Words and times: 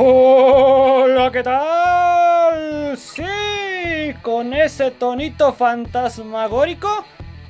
Hola, 0.00 1.32
¿qué 1.32 1.42
tal? 1.42 2.96
Sí, 2.96 4.14
con 4.22 4.54
ese 4.54 4.92
tonito 4.92 5.52
fantasmagórico 5.52 7.04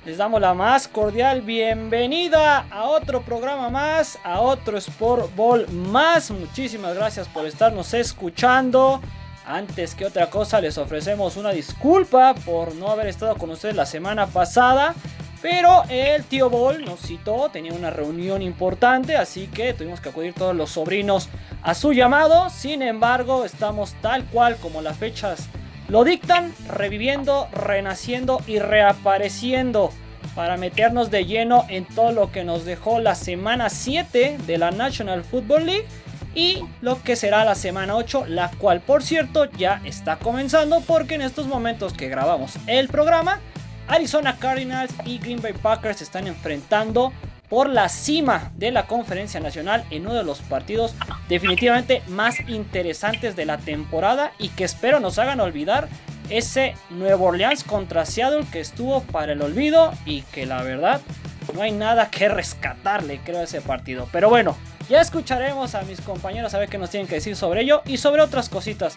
les 0.06 0.17
damos 0.17 0.40
la 0.40 0.54
más 0.54 0.88
cordial 0.88 1.42
bienvenida 1.42 2.65
a 2.71 2.84
otro 2.84 3.21
programa 3.21 3.69
más, 3.69 4.19
a 4.24 4.40
otro 4.40 4.79
Sport 4.79 5.37
Ball 5.37 5.69
más. 5.71 6.30
Muchísimas 6.30 6.94
gracias 6.94 7.29
por 7.29 7.44
estarnos 7.44 7.92
escuchando. 7.92 9.03
Antes 9.44 9.94
que 9.94 10.06
otra 10.06 10.30
cosa 10.30 10.58
les 10.62 10.78
ofrecemos 10.78 11.37
una 11.37 11.51
disculpa 11.51 12.33
por 12.46 12.74
no 12.76 12.88
haber 12.88 13.08
estado 13.08 13.37
con 13.37 13.51
ustedes 13.51 13.76
la 13.76 13.85
semana 13.85 14.26
pasada. 14.26 14.94
Pero 15.40 15.84
el 15.88 16.24
tío 16.24 16.50
Ball 16.50 16.84
nos 16.84 17.01
citó, 17.01 17.48
tenía 17.51 17.73
una 17.73 17.91
reunión 17.91 18.42
importante, 18.42 19.16
así 19.16 19.46
que 19.46 19.73
tuvimos 19.73 20.01
que 20.01 20.09
acudir 20.09 20.34
todos 20.34 20.55
los 20.55 20.70
sobrinos 20.70 21.29
a 21.62 21.74
su 21.74 21.92
llamado. 21.92 22.51
Sin 22.51 22.83
embargo, 22.83 23.45
estamos 23.45 23.95
tal 24.01 24.24
cual 24.24 24.56
como 24.56 24.82
las 24.82 24.96
fechas 24.96 25.48
lo 25.88 26.05
dictan, 26.05 26.52
reviviendo, 26.69 27.48
renaciendo 27.52 28.41
y 28.46 28.59
reapareciendo 28.59 29.91
para 30.34 30.56
meternos 30.56 31.10
de 31.10 31.24
lleno 31.24 31.65
en 31.68 31.84
todo 31.84 32.12
lo 32.12 32.30
que 32.30 32.45
nos 32.45 32.65
dejó 32.65 33.01
la 33.01 33.15
semana 33.15 33.70
7 33.70 34.38
de 34.46 34.59
la 34.59 34.70
National 34.70 35.24
Football 35.24 35.66
League 35.66 35.87
y 36.34 36.62
lo 36.80 37.02
que 37.02 37.16
será 37.16 37.45
la 37.45 37.55
semana 37.55 37.96
8, 37.96 38.27
la 38.27 38.51
cual 38.51 38.80
por 38.80 39.02
cierto 39.02 39.46
ya 39.46 39.80
está 39.84 40.16
comenzando 40.16 40.80
porque 40.82 41.15
en 41.15 41.23
estos 41.23 41.46
momentos 41.46 41.93
que 41.95 42.09
grabamos 42.09 42.55
el 42.66 42.88
programa 42.88 43.41
Arizona 43.88 44.37
Cardinals 44.38 44.92
y 45.05 45.19
Green 45.19 45.41
Bay 45.41 45.55
Packers 45.55 45.98
se 45.98 46.05
están 46.05 46.27
enfrentando 46.27 47.12
por 47.48 47.69
la 47.70 47.88
cima 47.88 48.52
de 48.56 48.70
la 48.70 48.87
conferencia 48.87 49.40
nacional 49.40 49.85
en 49.90 50.02
uno 50.02 50.15
de 50.15 50.24
los 50.24 50.40
partidos 50.40 50.95
definitivamente 51.29 52.02
más 52.09 52.38
interesantes 52.48 53.37
de 53.37 53.46
la 53.46 53.57
temporada 53.57 54.32
y 54.38 54.51
que 54.51 54.65
espero 54.65 55.01
nos 55.01 55.18
hagan 55.18 55.40
olvidar 55.40 55.88
ese 56.29 56.74
Nuevo 56.90 57.26
Orleans 57.26 57.65
contra 57.65 58.04
Seattle 58.04 58.45
que 58.52 58.60
estuvo 58.60 59.02
para 59.04 59.32
el 59.32 59.40
olvido 59.40 59.93
y 60.04 60.23
que 60.23 60.45
la 60.45 60.63
verdad 60.63 61.01
no 61.54 61.63
hay 61.63 61.73
nada 61.73 62.10
que 62.10 62.29
rescatarle 62.29 63.20
creo 63.24 63.43
ese 63.43 63.63
partido. 63.63 64.06
Pero 64.12 64.28
bueno, 64.28 64.54
ya 64.91 65.00
escucharemos 65.00 65.74
a 65.74 65.82
mis 65.82 66.02
compañeros 66.02 66.52
a 66.52 66.58
ver 66.58 66.68
qué 66.68 66.76
nos 66.76 66.91
tienen 66.91 67.08
que 67.08 67.14
decir 67.14 67.34
sobre 67.34 67.62
ello 67.62 67.80
y 67.86 67.96
sobre 67.96 68.20
otras 68.20 68.50
cositas 68.50 68.96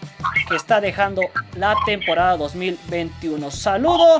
que 0.49 0.57
está 0.57 0.81
dejando 0.81 1.21
la 1.55 1.75
temporada 1.85 2.35
2021. 2.35 3.49
Saludo 3.49 4.19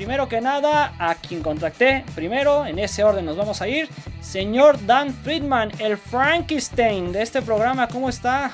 primero 0.00 0.30
que 0.30 0.40
nada, 0.40 0.94
a 0.98 1.14
quien 1.14 1.42
contacté 1.42 2.06
primero, 2.14 2.64
en 2.64 2.78
ese 2.78 3.04
orden 3.04 3.26
nos 3.26 3.36
vamos 3.36 3.60
a 3.60 3.68
ir. 3.68 3.86
Señor 4.22 4.86
Dan 4.86 5.12
Friedman, 5.12 5.70
el 5.78 5.98
Frankenstein 5.98 7.12
de 7.12 7.20
este 7.20 7.42
programa, 7.42 7.86
¿cómo 7.86 8.08
está? 8.08 8.50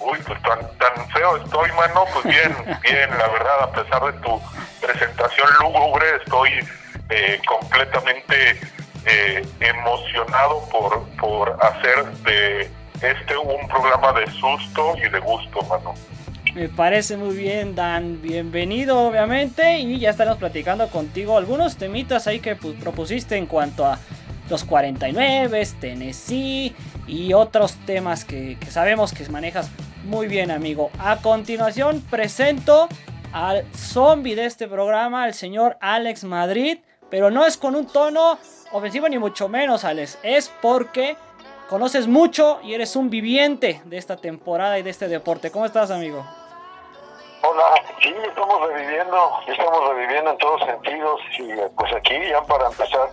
Uy, 0.00 0.18
pues 0.26 0.40
tan, 0.40 0.60
tan 0.78 1.10
feo 1.10 1.36
estoy, 1.44 1.70
mano. 1.72 2.06
Pues 2.14 2.24
bien, 2.24 2.56
bien, 2.82 3.10
la 3.10 3.28
verdad, 3.28 3.64
a 3.64 3.72
pesar 3.72 4.02
de 4.02 4.18
tu 4.20 4.40
presentación 4.80 5.48
lúgubre, 5.60 6.06
estoy 6.24 6.48
eh, 7.10 7.38
completamente 7.46 8.58
eh, 9.04 9.46
emocionado 9.60 10.66
por, 10.70 11.06
por 11.20 11.58
hacer 11.66 12.06
de 12.24 12.70
este 13.02 13.36
un 13.36 13.68
programa 13.68 14.14
de 14.14 14.26
susto 14.28 14.94
y 14.96 15.06
de 15.10 15.20
gusto, 15.20 15.60
mano. 15.64 15.92
Me 16.58 16.68
parece 16.68 17.16
muy 17.16 17.36
bien, 17.36 17.76
Dan. 17.76 18.20
Bienvenido, 18.20 18.98
obviamente. 19.06 19.78
Y 19.78 20.00
ya 20.00 20.10
estaremos 20.10 20.40
platicando 20.40 20.88
contigo 20.88 21.38
algunos 21.38 21.76
temitas 21.76 22.26
ahí 22.26 22.40
que 22.40 22.56
pues, 22.56 22.74
propusiste 22.74 23.36
en 23.36 23.46
cuanto 23.46 23.86
a 23.86 23.96
los 24.50 24.64
49, 24.64 25.68
Tennessee 25.80 26.74
y 27.06 27.32
otros 27.32 27.76
temas 27.86 28.24
que, 28.24 28.58
sabemos 28.68 29.12
que 29.12 29.28
manejas 29.28 29.70
muy 30.02 30.26
bien, 30.26 30.50
amigo. 30.50 30.90
A 30.98 31.18
continuación, 31.18 32.02
presento 32.10 32.88
al 33.32 33.64
zombie 33.76 34.34
de 34.34 34.46
este 34.46 34.66
programa, 34.66 35.28
el 35.28 35.34
señor 35.34 35.76
Alex 35.80 36.24
Madrid. 36.24 36.78
Pero 37.08 37.30
no 37.30 37.46
es 37.46 37.56
con 37.56 37.76
un 37.76 37.86
tono 37.86 38.36
ofensivo 38.72 39.08
ni 39.08 39.20
mucho 39.20 39.48
menos, 39.48 39.84
Alex. 39.84 40.18
Es 40.24 40.50
porque 40.60 41.16
conoces 41.68 42.08
mucho 42.08 42.58
y 42.64 42.74
eres 42.74 42.96
un 42.96 43.10
viviente 43.10 43.80
de 43.84 43.96
esta 43.96 44.16
temporada 44.16 44.76
y 44.76 44.82
de 44.82 44.90
este 44.90 45.06
deporte. 45.06 45.52
¿Cómo 45.52 45.64
estás, 45.64 45.92
amigo? 45.92 46.26
Hola, 47.40 47.74
sí, 48.02 48.12
estamos 48.26 48.68
reviviendo, 48.68 49.30
estamos 49.46 49.88
reviviendo 49.90 50.30
en 50.32 50.38
todos 50.38 50.60
sentidos 50.64 51.20
y 51.38 51.54
pues 51.76 51.92
aquí 51.94 52.14
ya 52.28 52.42
para 52.42 52.66
empezar 52.66 53.10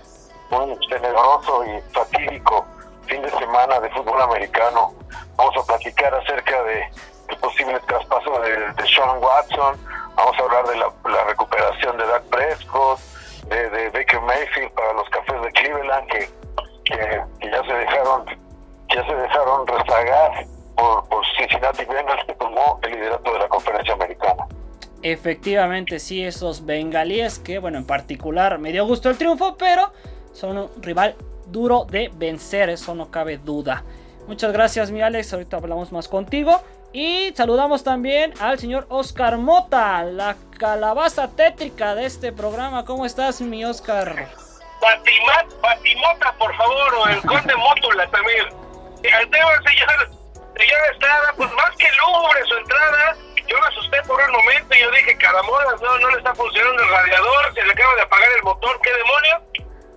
un 0.50 0.80
tenebroso 0.90 1.64
y 1.66 1.80
fatídico 1.94 2.66
fin 3.06 3.22
de 3.22 3.30
semana 3.30 3.80
de 3.80 3.90
fútbol 3.92 4.20
americano. 4.22 4.94
Vamos 5.36 5.56
a 5.58 5.68
platicar 5.68 6.14
acerca 6.16 6.64
de, 6.64 6.90
del 7.28 7.38
posible 7.38 7.80
traspaso 7.82 8.40
de, 8.40 8.72
de, 8.74 8.88
Sean 8.88 9.22
Watson, 9.22 9.78
vamos 10.16 10.36
a 10.40 10.42
hablar 10.42 10.68
de 10.70 10.78
la, 10.78 11.24
recuperación 11.26 11.96
de 11.98 12.08
Dak 12.08 12.24
Prescott, 12.24 13.00
de, 13.48 13.90
Baker 13.92 14.22
Mayfield 14.22 14.72
para 14.72 14.94
los 14.94 15.08
cafés 15.10 15.40
de 15.40 15.52
Cleveland 15.52 16.08
que, 16.08 16.30
que, 16.86 17.50
ya 17.52 17.64
se 17.64 17.74
dejaron 17.74 18.26
ya 18.90 19.06
se 19.06 19.16
dejaron 19.16 19.68
rezagar 19.68 20.46
por, 20.76 21.08
por 21.08 21.24
Cincinnati 21.38 21.86
Bengals 21.86 22.24
que 22.26 22.34
tomó 22.36 22.80
el 22.84 22.92
liderato 22.92 23.34
de 23.34 23.40
la 23.40 23.48
conferencia 23.48 23.94
americana. 23.94 24.48
Efectivamente, 25.02 26.00
sí, 26.00 26.24
esos 26.24 26.66
bengalíes 26.66 27.40
que, 27.40 27.60
bueno, 27.60 27.78
en 27.78 27.86
particular 27.86 28.58
me 28.58 28.72
dio 28.72 28.86
gusto 28.86 29.10
el 29.10 29.18
triunfo, 29.18 29.56
pero 29.58 29.92
son 30.34 30.58
un 30.58 30.70
rival 30.82 31.16
duro 31.48 31.86
de 31.86 32.10
vencer, 32.14 32.70
eso 32.70 32.96
no 32.96 33.12
cabe 33.12 33.38
duda. 33.38 33.84
Muchas 34.28 34.52
gracias, 34.52 34.90
mi 34.92 35.02
Alex. 35.02 35.34
Ahorita 35.34 35.58
hablamos 35.58 35.92
más 35.92 36.08
contigo. 36.08 36.62
Y 36.94 37.34
saludamos 37.36 37.84
también 37.84 38.34
al 38.40 38.58
señor 38.58 38.88
Oscar 38.90 39.38
Mota, 39.38 40.04
la 40.04 40.38
calabaza 40.58 41.30
tétrica 41.30 41.94
de 41.94 42.06
este 42.06 42.32
programa. 42.32 42.86
¿Cómo 42.86 43.06
estás, 43.06 43.42
mi 43.42 43.66
Oscar? 43.66 44.30
Batimat, 44.82 45.62
Batimota, 45.62 46.34
por 46.40 46.56
favor, 46.56 46.96
o 46.96 47.08
el 47.10 47.22
conde 47.28 47.56
Mótula 47.56 48.10
también. 48.10 48.46
El 49.04 49.30
tema, 49.30 49.50
señor 50.56 50.76
Señor 50.76 50.92
Estrada, 50.92 51.34
pues 51.38 51.52
más 51.54 51.76
que 51.78 51.88
lúgubre 51.92 52.46
su 52.46 52.58
entrada, 52.58 53.16
yo 53.48 53.60
me 53.60 53.68
asusté 53.68 54.02
por 54.04 54.22
un 54.22 54.32
momento 54.32 54.76
y 54.76 54.80
yo 54.80 54.92
dije, 54.92 55.18
caramolas, 55.18 55.82
no, 55.82 55.98
no 56.00 56.10
le 56.10 56.18
está 56.18 56.34
funcionando 56.34 56.82
el 56.82 56.90
radiador, 56.90 57.54
se 57.54 57.64
le 57.64 57.72
acaba 57.72 57.96
de 57.96 58.02
apagar 58.02 58.30
el 58.38 58.44
motor, 58.44 58.80
¿qué 58.82 58.92
demonio? 58.94 59.42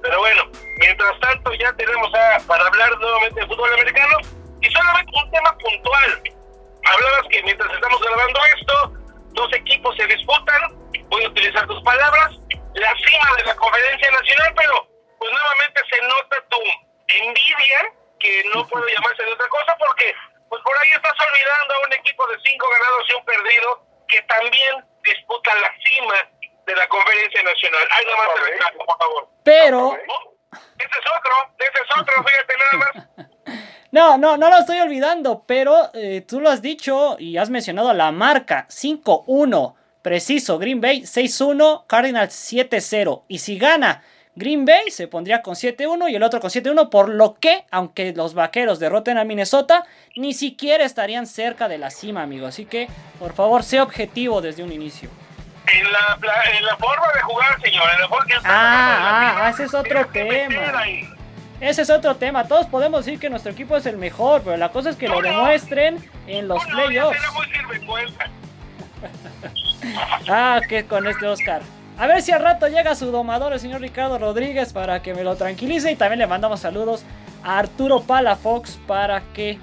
Pero 0.03 0.19
bueno, 0.19 0.43
mientras 0.79 1.19
tanto 1.21 1.53
ya 1.55 1.73
tenemos 1.75 2.13
a, 2.15 2.39
para 2.47 2.67
hablar 2.67 2.99
nuevamente 2.99 3.41
de 3.41 3.47
fútbol 3.47 3.73
americano 3.73 4.19
y 4.61 4.71
solamente 4.71 5.13
un 5.15 5.31
tema 5.31 5.57
puntual. 5.59 6.23
Hablabas 6.85 7.27
que 7.31 7.43
mientras 7.43 7.73
estamos 7.73 8.01
grabando 8.01 8.41
esto, 8.57 8.93
dos 9.33 9.53
equipos 9.55 9.97
se 9.97 10.07
disputan, 10.07 10.61
voy 11.09 11.25
a 11.25 11.29
utilizar 11.29 11.67
tus 11.67 11.83
palabras, 11.83 12.37
la 12.75 12.95
cima 12.97 13.37
de 13.37 13.45
la 13.45 13.55
conferencia 13.57 14.11
nacional, 14.11 14.53
pero 14.57 14.89
pues 15.19 15.31
nuevamente 15.33 15.81
se 15.91 16.03
nota 16.03 16.37
tu 16.49 16.59
envidia, 17.09 17.93
que 18.21 18.43
no 18.55 18.67
puedo 18.67 18.85
llamarse 18.87 19.23
de 19.23 19.33
otra 19.33 19.49
cosa 19.49 19.77
porque 19.79 20.15
pues 20.49 20.63
por 20.63 20.77
ahí 20.79 20.91
estás 20.95 21.13
olvidando 21.13 21.75
a 21.75 21.87
un 21.87 21.93
equipo 21.93 22.27
de 22.27 22.37
cinco 22.45 22.67
ganados 22.71 23.05
y 23.09 23.15
un 23.15 23.25
perdido 23.25 23.87
que 24.09 24.23
también 24.23 24.85
disputa 25.03 25.55
la 25.57 25.71
cima 25.85 26.15
de 26.67 26.77
la 26.77 26.89
conferencia 26.89 27.43
nacional. 27.43 27.89
Algo 27.91 28.11
más 28.17 28.35
de 28.35 28.51
reclamo, 28.51 28.85
por 28.85 28.99
favor. 28.99 29.29
Pero... 29.45 29.93
ese 29.95 30.87
es 30.87 31.07
otro, 31.17 31.35
ese 31.59 31.79
es 31.85 32.01
otro, 32.01 32.25
fíjate 32.25 32.55
nada 32.57 32.77
más. 32.79 33.29
No, 33.91 34.19
no, 34.19 34.37
no 34.37 34.51
lo 34.51 34.59
estoy 34.59 34.79
olvidando, 34.81 35.45
pero 35.47 35.91
eh, 35.95 36.21
tú 36.21 36.41
lo 36.41 36.51
has 36.51 36.61
dicho 36.61 37.17
y 37.19 37.39
has 37.39 37.49
mencionado 37.49 37.95
la 37.95 38.13
marca 38.13 38.67
5-1, 38.69 39.75
preciso, 40.03 40.59
Green 40.59 40.83
Bay 40.83 41.01
6-1, 41.05 41.87
Cardinals 41.87 42.53
7-0. 42.53 43.25
Y 43.29 43.39
si 43.39 43.59
gana 43.59 44.05
Green 44.39 44.65
Bay 44.65 44.91
se 44.91 45.09
pondría 45.09 45.43
con 45.43 45.57
7-1 45.57 46.11
y 46.11 46.15
el 46.15 46.23
otro 46.23 46.39
con 46.39 46.49
7-1, 46.49 46.91
por 46.91 47.09
lo 47.09 47.35
que, 47.35 47.65
aunque 47.73 48.13
los 48.13 48.35
vaqueros 48.35 48.79
derroten 48.79 49.19
a 49.19 49.25
Minnesota, 49.25 49.85
ni 50.15 50.33
siquiera 50.33 50.85
estarían 50.85 51.27
cerca 51.27 51.67
de 51.67 51.77
la 51.77 51.91
cima, 51.91 52.23
amigo. 52.23 52.47
Así 52.47 52.65
que, 52.65 52.87
por 53.19 53.35
favor, 53.35 53.65
sea 53.65 53.83
objetivo 53.83 54.41
desde 54.41 54.63
un 54.63 54.71
inicio. 54.71 55.11
En 55.67 55.93
la, 55.93 56.17
en 56.57 56.65
la 56.65 56.77
forma 56.77 57.13
de 57.13 57.21
jugar, 57.21 57.61
señor. 57.61 57.83
En 57.93 58.01
la 58.01 58.09
forma 58.09 58.27
ah, 58.45 59.39
ah, 59.41 59.51
ese 59.51 59.65
es 59.65 59.75
otro 59.75 60.07
tema. 60.07 60.85
Ese 61.61 61.83
es 61.83 61.91
otro 61.91 62.15
tema. 62.15 62.47
Todos 62.47 62.67
podemos 62.67 63.05
decir 63.05 63.19
que 63.19 63.29
nuestro 63.29 63.51
equipo 63.51 63.77
es 63.77 63.87
el 63.87 63.97
mejor, 63.97 64.43
pero 64.45 64.57
la 64.57 64.71
cosa 64.71 64.91
es 64.91 64.97
que 64.97 65.09
lo 65.09 65.21
demuestren 65.21 65.99
en 66.29 66.47
los 66.47 66.65
playoffs. 66.65 67.19
ah, 70.31 70.61
que 70.69 70.87
con 70.87 71.09
este 71.09 71.27
Oscar. 71.27 71.61
A 71.99 72.07
ver 72.07 72.23
si 72.23 72.31
al 72.31 72.41
rato 72.41 72.69
llega 72.69 72.95
su 72.95 73.11
domador, 73.11 73.53
el 73.53 73.59
señor 73.59 73.81
Ricardo 73.81 74.19
Rodríguez, 74.19 74.73
para 74.73 75.03
que 75.03 75.15
me 75.15 75.25
lo 75.25 75.35
tranquilice. 75.35 75.91
Y 75.91 75.97
también 75.97 76.21
le 76.21 76.29
mandamos 76.29 76.61
saludos 76.61 77.03
a 77.43 77.59
Arturo 77.59 78.03
Palafox 78.03 78.79
para 78.87 79.21
que 79.35 79.59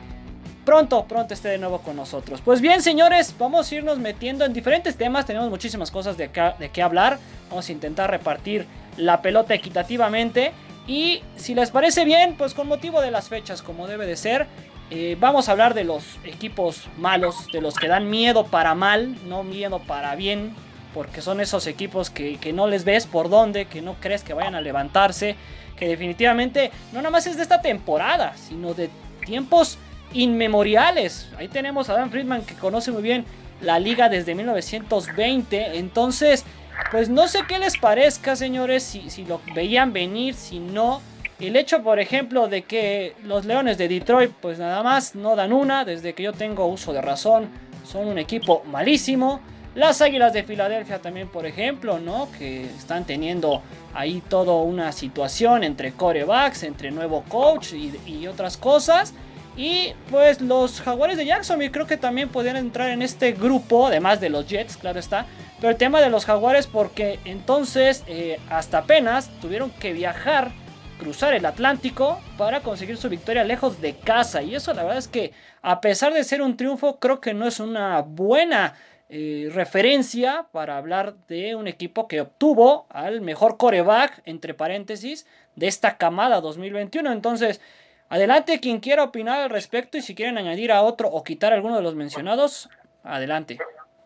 pronto, 0.65 1.05
pronto 1.05 1.33
esté 1.33 1.47
de 1.47 1.57
nuevo 1.57 1.79
con 1.79 1.95
nosotros. 1.95 2.41
Pues 2.43 2.59
bien, 2.59 2.81
señores, 2.81 3.33
vamos 3.39 3.71
a 3.71 3.75
irnos 3.75 3.99
metiendo 3.99 4.43
en 4.43 4.51
diferentes 4.51 4.97
temas. 4.97 5.25
Tenemos 5.25 5.49
muchísimas 5.49 5.91
cosas 5.91 6.17
de, 6.17 6.29
qué 6.29 6.81
hablar. 6.83 7.19
Vamos 7.49 7.69
a 7.69 7.71
intentar 7.71 8.11
repartir 8.11 8.67
la 8.97 9.21
pelota 9.21 9.53
equitativamente. 9.53 10.51
Y 10.87 11.23
si 11.37 11.55
les 11.55 11.71
parece 11.71 12.03
bien, 12.03 12.35
pues 12.37 12.53
con 12.53 12.67
motivo 12.67 12.99
de 12.99 13.11
las 13.11 13.29
fechas, 13.29 13.61
como 13.61 13.87
debe 13.87 14.05
de 14.05 14.17
ser, 14.17 14.47
Eh, 14.91 15.17
vamos 15.19 15.49
a 15.49 15.51
hablar 15.51 15.73
de 15.73 15.83
los 15.83 16.03
equipos 16.25 16.87
malos, 16.99 17.47
de 17.51 17.59
los 17.59 17.73
que 17.73 17.87
dan 17.87 18.07
miedo 18.07 18.45
para 18.45 18.75
mal, 18.75 19.15
no 19.27 19.41
miedo 19.41 19.79
para 19.79 20.15
bien, 20.15 20.53
porque 20.95 21.21
son 21.21 21.41
esos 21.41 21.67
equipos 21.67 22.09
que, 22.09 22.37
que 22.37 22.53
no 22.53 22.67
les 22.67 22.85
ves 22.85 23.05
por 23.05 23.29
dónde, 23.29 23.65
que 23.65 23.81
no 23.81 23.95
crees 23.99 24.23
que 24.23 24.33
vayan 24.33 24.55
a 24.55 24.61
levantarse, 24.61 25.35
que 25.75 25.89
definitivamente 25.89 26.71
no 26.93 26.99
nada 26.99 27.09
más 27.09 27.27
es 27.27 27.35
de 27.35 27.43
esta 27.43 27.61
temporada, 27.61 28.33
sino 28.37 28.73
de 28.73 28.89
tiempos 29.25 29.77
inmemoriales. 30.13 31.27
Ahí 31.37 31.49
tenemos 31.49 31.89
a 31.89 31.95
Dan 31.95 32.11
Friedman 32.11 32.43
que 32.43 32.53
conoce 32.53 32.93
muy 32.93 33.03
bien 33.03 33.25
la 33.59 33.77
liga 33.77 34.07
desde 34.07 34.35
1920. 34.35 35.77
Entonces, 35.77 36.45
pues 36.91 37.09
no 37.09 37.27
sé 37.27 37.39
qué 37.45 37.59
les 37.59 37.77
parezca, 37.77 38.37
señores, 38.37 38.81
si, 38.83 39.09
si 39.09 39.25
lo 39.25 39.41
veían 39.53 39.91
venir, 39.91 40.33
si 40.33 40.59
no. 40.59 41.01
El 41.41 41.57
hecho, 41.57 41.83
por 41.83 41.99
ejemplo, 41.99 42.47
de 42.47 42.61
que 42.61 43.15
los 43.25 43.43
Leones 43.43 43.77
de 43.77 43.89
Detroit, 43.89 44.31
pues 44.31 44.59
nada 44.59 44.81
más 44.81 45.13
no 45.13 45.35
dan 45.35 45.51
una, 45.51 45.83
desde 45.83 46.13
que 46.13 46.23
yo 46.23 46.31
tengo 46.31 46.67
uso 46.67 46.93
de 46.93 47.01
razón, 47.01 47.49
son 47.83 48.07
un 48.07 48.17
equipo 48.17 48.63
malísimo. 48.71 49.41
Las 49.75 50.01
Águilas 50.01 50.31
de 50.31 50.43
Filadelfia 50.43 51.01
también, 51.01 51.27
por 51.27 51.45
ejemplo, 51.45 51.99
¿no? 51.99 52.29
Que 52.39 52.63
están 52.63 53.03
teniendo 53.03 53.61
ahí 53.93 54.23
toda 54.29 54.53
una 54.53 54.93
situación 54.93 55.65
entre 55.65 55.91
corebacks, 55.91 56.63
entre 56.63 56.91
nuevo 56.91 57.25
coach 57.27 57.73
y, 57.73 58.25
otras 58.25 58.55
cosas. 58.55 59.13
Y 59.57 59.91
pues 60.09 60.39
los 60.39 60.79
Jaguares 60.79 61.17
de 61.17 61.25
Jacksonville 61.25 61.73
creo 61.73 61.87
que 61.87 61.97
también 61.97 62.29
podrían 62.29 62.55
entrar 62.55 62.89
en 62.89 63.01
este 63.01 63.33
grupo, 63.33 63.87
además 63.87 64.21
de 64.21 64.29
los 64.29 64.47
Jets, 64.47 64.77
claro 64.77 64.97
está. 64.97 65.25
Pero 65.59 65.71
el 65.71 65.77
tema 65.77 65.99
de 65.99 66.09
los 66.09 66.23
Jaguares 66.23 66.67
porque 66.67 67.19
entonces 67.25 68.05
eh, 68.07 68.39
hasta 68.49 68.79
apenas 68.79 69.29
tuvieron 69.41 69.71
que 69.71 69.91
viajar, 69.91 70.51
cruzar 70.99 71.33
el 71.33 71.45
Atlántico 71.45 72.21
para 72.37 72.61
conseguir 72.61 72.95
su 72.95 73.09
victoria 73.09 73.43
lejos 73.43 73.81
de 73.81 73.97
casa. 73.97 74.41
Y 74.41 74.55
eso 74.55 74.73
la 74.73 74.83
verdad 74.83 74.99
es 74.99 75.09
que 75.09 75.33
a 75.61 75.81
pesar 75.81 76.13
de 76.13 76.23
ser 76.23 76.41
un 76.41 76.55
triunfo 76.55 76.97
creo 76.97 77.19
que 77.19 77.33
no 77.33 77.45
es 77.45 77.59
una 77.59 78.01
buena 78.01 78.75
eh, 79.09 79.49
referencia 79.53 80.47
para 80.51 80.77
hablar 80.77 81.13
de 81.27 81.55
un 81.55 81.67
equipo 81.67 82.07
que 82.07 82.21
obtuvo 82.21 82.87
al 82.89 83.21
mejor 83.21 83.57
coreback, 83.57 84.21
entre 84.25 84.53
paréntesis, 84.53 85.27
de 85.55 85.67
esta 85.67 85.97
camada 85.97 86.41
2021. 86.41 87.11
Entonces... 87.11 87.61
Adelante 88.07 88.59
quien 88.59 88.79
quiera 88.79 89.03
opinar 89.03 89.41
al 89.41 89.49
respecto 89.49 89.97
y 89.97 90.01
si 90.01 90.13
quieren 90.13 90.37
añadir 90.37 90.71
a 90.71 90.83
otro 90.83 91.07
o 91.07 91.23
quitar 91.23 91.53
alguno 91.53 91.75
de 91.75 91.81
los 91.81 91.95
mencionados, 91.95 92.69
adelante. 93.03 93.57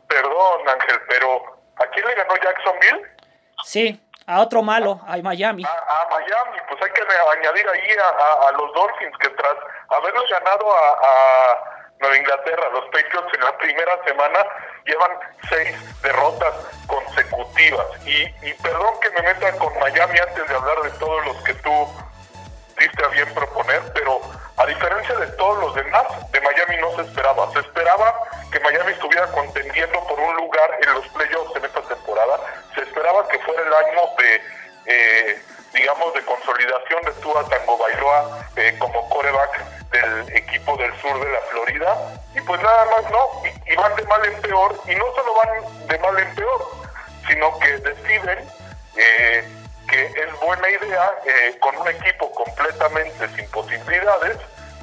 Perdón, 0.08 0.68
Ángel, 0.68 1.00
pero 1.10 1.60
¿a 1.76 1.86
quién 1.88 2.08
le 2.08 2.16
ganó 2.16 2.34
Jacksonville? 2.42 3.08
Sí, 3.64 4.02
a 4.26 4.42
otro 4.42 4.64
malo, 4.64 5.02
a 5.06 5.18
Miami. 5.18 5.64
A, 5.66 6.08
Miami, 6.10 6.58
pues 6.70 6.82
hay 6.82 6.92
que 6.92 7.02
añadir 7.02 7.68
ahí 7.68 7.90
a, 8.48 8.52
los 8.54 8.74
Dolphins 8.74 9.18
que 9.20 9.30
tras 9.30 9.56
haberlos 9.90 10.24
ganado 10.30 10.72
a, 10.72 11.79
Nueva 12.00 12.18
Inglaterra, 12.18 12.70
los 12.72 12.86
Patriots 12.86 13.34
en 13.34 13.42
la 13.42 13.58
primera 13.58 14.04
semana 14.06 14.40
llevan 14.86 15.12
seis 15.50 16.02
derrotas 16.02 16.54
consecutivas. 16.88 17.88
Y, 18.06 18.24
y 18.48 18.54
perdón 18.64 18.94
que 19.02 19.10
me 19.10 19.22
meta 19.22 19.52
con 19.58 19.78
Miami 19.80 20.18
antes 20.18 20.48
de 20.48 20.56
hablar 20.56 20.82
de 20.82 20.92
todos 20.92 21.26
los 21.26 21.36
que 21.44 21.54
tú 21.56 21.88
diste 22.80 23.04
a 23.04 23.08
bien 23.10 23.28
proponer, 23.34 23.82
pero 23.94 24.22
a 24.56 24.66
diferencia 24.66 25.16
de 25.16 25.28
todos 25.34 25.60
los 25.60 25.76
demás, 25.76 26.06
de 26.32 26.40
Miami 26.40 26.78
no 26.78 26.96
se 26.96 27.02
esperaba. 27.02 27.52
Se 27.52 27.60
esperaba 27.60 28.16
que 28.50 28.60
Miami 28.62 28.92
estuviera 28.94 29.28
contendiendo 29.28 30.02
por 30.08 30.20
un 30.20 30.36
lugar 30.38 30.80
en 30.82 30.94
los 30.94 31.08
playoffs 31.10 31.56
en 31.58 31.66
esta 31.66 31.82
temporada. 31.82 32.40
Se 32.76 32.82
esperaba 32.82 33.28
que 33.28 33.40
fuera 33.40 33.62
el 33.62 33.74
año 33.74 34.02
de, 34.18 34.42
eh, 34.86 35.44
digamos, 35.74 36.14
de 36.14 36.24
consolidación 36.24 37.02
de 37.04 37.12
Tua 37.22 37.44
Tango 37.50 37.78
Bailoa 37.78 38.48
eh, 38.56 38.76
como 38.80 39.10
coreback 39.10 39.79
del 39.92 40.36
equipo 40.36 40.78
del 40.78 40.94
sur 41.02 41.20
de 41.20 41.32
la 41.32 41.40
Florida. 41.52 41.98
Y 42.36 42.42
pues 42.42 42.62
nada 42.62 42.86
más 42.86 43.12
no, 43.12 43.42
y, 43.66 43.76
van 43.76 43.96
de 43.96 44.04
mal 44.04 44.26
en 44.26 44.42
peor, 44.42 44.76
y 44.86 44.96
no 44.96 45.06
solo 45.16 45.34
van 45.36 45.88
de 45.88 46.00
mal 46.00 46.20
en 46.20 46.36
peor, 46.36 46.72
sino 47.28 47.60
que 47.60 47.78
deciden... 47.78 48.48
Eh, 48.96 49.56
que 49.90 50.06
es 50.06 50.40
buena 50.40 50.70
idea, 50.70 51.12
eh, 51.26 51.58
con 51.60 51.76
un 51.78 51.88
equipo 51.88 52.32
completamente 52.34 53.28
sin 53.36 53.50
posibilidades, 53.50 54.38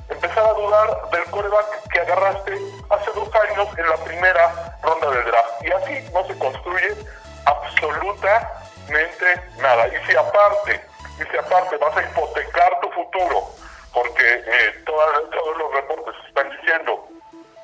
empezar 0.08 0.44
a 0.44 0.52
dudar 0.52 1.10
del 1.10 1.24
coreback 1.26 1.88
que 1.92 2.00
agarraste 2.00 2.58
hace 2.90 3.10
dos 3.12 3.28
años 3.34 3.68
en 3.78 3.88
la 3.88 3.96
primera 3.98 4.76
ronda 4.82 5.10
del 5.10 5.24
draft. 5.24 5.64
Y 5.64 5.70
así 5.70 6.10
no 6.12 6.26
se 6.26 6.36
construye 6.38 6.94
absolutamente 7.44 9.40
nada. 9.58 9.88
Y 9.88 10.06
si 10.06 10.16
aparte, 10.16 10.80
y 11.20 11.30
si 11.30 11.36
aparte 11.36 11.76
vas 11.76 11.96
a 11.96 12.02
hipotecar 12.02 12.80
tu 12.80 12.90
futuro, 12.90 13.50
porque 13.96 14.44
eh, 14.46 14.82
todos 14.84 15.56
los 15.56 15.72
reportes 15.72 16.14
están 16.28 16.50
diciendo 16.50 17.08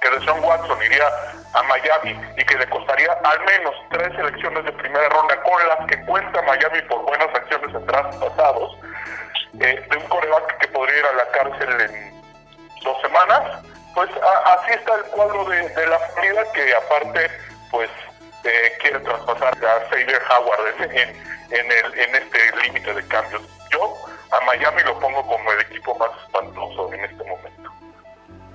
que 0.00 0.08
Deshaun 0.08 0.42
Watson 0.42 0.82
iría 0.82 1.06
a 1.52 1.62
Miami 1.64 2.18
y 2.38 2.44
que 2.46 2.56
le 2.56 2.66
costaría 2.70 3.12
al 3.22 3.38
menos 3.44 3.74
tres 3.90 4.18
elecciones 4.18 4.64
de 4.64 4.72
primera 4.72 5.10
ronda 5.10 5.38
con 5.42 5.68
las 5.68 5.86
que 5.86 6.00
cuenta 6.06 6.40
Miami 6.40 6.80
por 6.88 7.02
buenas 7.02 7.28
acciones 7.34 7.74
en 7.74 7.86
drafts 7.86 8.16
pasados, 8.16 8.78
eh, 9.60 9.86
de 9.90 9.96
un 9.98 10.04
coreback 10.08 10.56
que 10.56 10.68
podría 10.68 11.00
ir 11.00 11.04
a 11.04 11.12
la 11.12 11.28
cárcel 11.32 11.80
en 11.82 12.22
dos 12.82 12.98
semanas, 13.02 13.62
pues 13.94 14.08
así 14.46 14.72
está 14.72 14.94
el 14.94 15.02
cuadro 15.10 15.44
de, 15.44 15.86
la 15.86 15.98
Florida 15.98 16.50
que 16.54 16.74
aparte 16.74 17.30
pues 17.70 17.90
eh, 18.44 18.72
quiere 18.80 19.00
traspasar 19.00 19.52
a 19.52 19.90
Xavier 19.90 20.22
Howard 20.30 20.80
en, 20.80 21.72
el, 21.72 21.98
en 22.00 22.14
este 22.14 22.56
límite 22.62 22.94
de 22.94 23.06
cambios. 23.08 23.42
A 24.32 24.44
Miami 24.46 24.82
lo 24.84 24.98
pongo 24.98 25.22
como 25.22 25.52
el 25.52 25.60
equipo 25.60 25.94
más 25.98 26.08
espantoso 26.24 26.92
en 26.94 27.04
este 27.04 27.22
momento. 27.22 27.70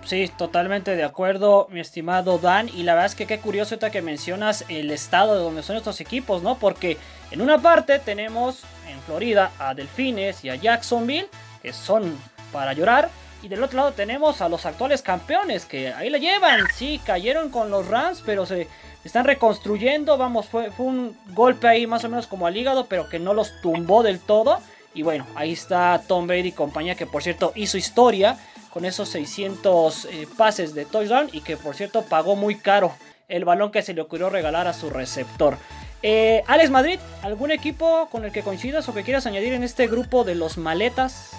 Sí, 0.04 0.32
totalmente 0.38 0.96
de 0.96 1.04
acuerdo, 1.04 1.68
mi 1.70 1.82
estimado 1.82 2.40
Dan. 2.40 2.70
Y 2.70 2.84
la 2.84 2.94
verdad 2.94 3.08
es 3.08 3.16
que 3.16 3.28
qué 3.28 3.40
curioso 3.40 3.78
que 3.78 4.02
mencionas 4.02 4.66
el 4.70 4.90
estado 4.90 5.36
de 5.36 5.44
donde 5.44 5.64
son 5.64 5.76
estos 5.76 6.02
equipos, 6.02 6.42
¿no? 6.42 6.58
Porque 6.58 6.98
en 7.30 7.42
una 7.42 7.60
parte 7.60 8.00
tenemos 8.00 8.64
en 8.88 9.00
Florida 9.02 9.52
a 9.60 9.76
Delfines 9.76 10.44
y 10.46 10.50
a 10.50 10.56
Jacksonville, 10.56 11.28
que 11.62 11.74
son 11.74 12.18
para 12.52 12.74
llorar. 12.74 13.10
Y 13.44 13.50
del 13.50 13.62
otro 13.62 13.78
lado 13.78 13.92
tenemos 13.92 14.42
a 14.42 14.50
los 14.50 14.66
actuales 14.66 15.02
campeones, 15.02 15.66
que 15.66 15.94
ahí 15.94 16.10
la 16.10 16.18
llevan. 16.18 16.62
Sí, 16.74 17.00
cayeron 17.06 17.50
con 17.52 17.70
los 17.70 17.88
Rams, 17.88 18.24
pero 18.26 18.46
se 18.46 18.68
están 19.04 19.26
reconstruyendo. 19.26 20.18
Vamos, 20.18 20.48
fue, 20.48 20.72
fue 20.72 20.88
un 20.88 21.18
golpe 21.34 21.68
ahí 21.68 21.86
más 21.86 22.04
o 22.04 22.10
menos 22.10 22.26
como 22.26 22.48
al 22.48 22.58
hígado, 22.58 22.86
pero 22.88 23.10
que 23.10 23.20
no 23.20 23.34
los 23.34 23.62
tumbó 23.62 24.02
del 24.04 24.20
todo. 24.20 24.60
Y 24.98 25.04
bueno, 25.04 25.28
ahí 25.36 25.54
está 25.54 26.02
Tom 26.08 26.26
Brady 26.26 26.48
y 26.48 26.52
compañía, 26.54 26.96
que 26.96 27.06
por 27.06 27.22
cierto 27.22 27.52
hizo 27.54 27.78
historia 27.78 28.36
con 28.74 28.84
esos 28.84 29.08
600 29.10 30.06
eh, 30.06 30.28
pases 30.36 30.74
de 30.74 30.86
touchdown 30.86 31.30
y 31.32 31.42
que 31.42 31.56
por 31.56 31.76
cierto 31.76 32.02
pagó 32.02 32.36
muy 32.36 32.58
caro 32.58 32.92
el 33.28 33.46
balón 33.46 33.72
que 33.72 33.84
se 33.84 33.94
le 33.94 34.02
ocurrió 34.02 34.32
regalar 34.32 34.68
a 34.68 34.74
su 34.74 34.90
receptor. 34.90 35.60
Eh, 36.02 36.44
Alex 36.48 36.72
Madrid, 36.72 37.00
¿algún 37.22 37.52
equipo 37.52 38.10
con 38.12 38.26
el 38.26 38.32
que 38.32 38.42
coincidas 38.42 38.90
o 38.90 38.94
que 38.96 39.04
quieras 39.04 39.28
añadir 39.28 39.54
en 39.54 39.62
este 39.62 39.86
grupo 39.86 40.24
de 40.24 40.34
los 40.34 40.58
maletas? 40.58 41.30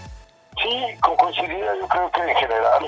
Sí, 0.63 0.97
con 1.01 1.17
coincidiría 1.17 1.75
yo 1.81 1.89
creo 1.89 2.13
que 2.13 2.21
en 2.21 2.37
general 2.37 2.87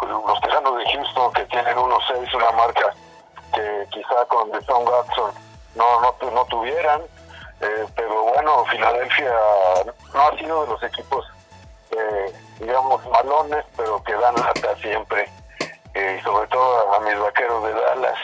los 0.00 0.40
Tejanos 0.40 0.78
de 0.78 0.92
Houston 0.94 1.32
que 1.34 1.44
tienen 1.44 1.76
1-6, 1.76 2.34
una 2.34 2.52
marca 2.52 2.94
que 3.54 3.86
quizá 3.90 4.24
con 4.28 4.50
Deshaun 4.50 4.88
Watson 4.88 5.30
no, 5.74 6.00
no, 6.00 6.30
no 6.30 6.44
tuvieran, 6.46 7.02
eh, 7.60 7.86
pero 7.94 8.24
bueno, 8.24 8.64
Filadelfia 8.66 9.32
no 10.12 10.20
ha 10.20 10.38
sido 10.38 10.64
de 10.64 10.72
los 10.72 10.82
equipos 10.82 11.24
eh, 11.90 12.32
digamos, 12.60 13.04
malones, 13.06 13.64
pero 13.76 14.02
que 14.02 14.14
dan 14.14 14.34
lata 14.34 14.76
siempre, 14.76 15.28
eh, 15.94 16.18
y 16.18 16.24
sobre 16.24 16.46
todo 16.48 16.94
a, 16.94 17.00
mis 17.00 17.18
vaqueros 17.18 17.64
de 17.64 17.72
Dallas. 17.72 18.18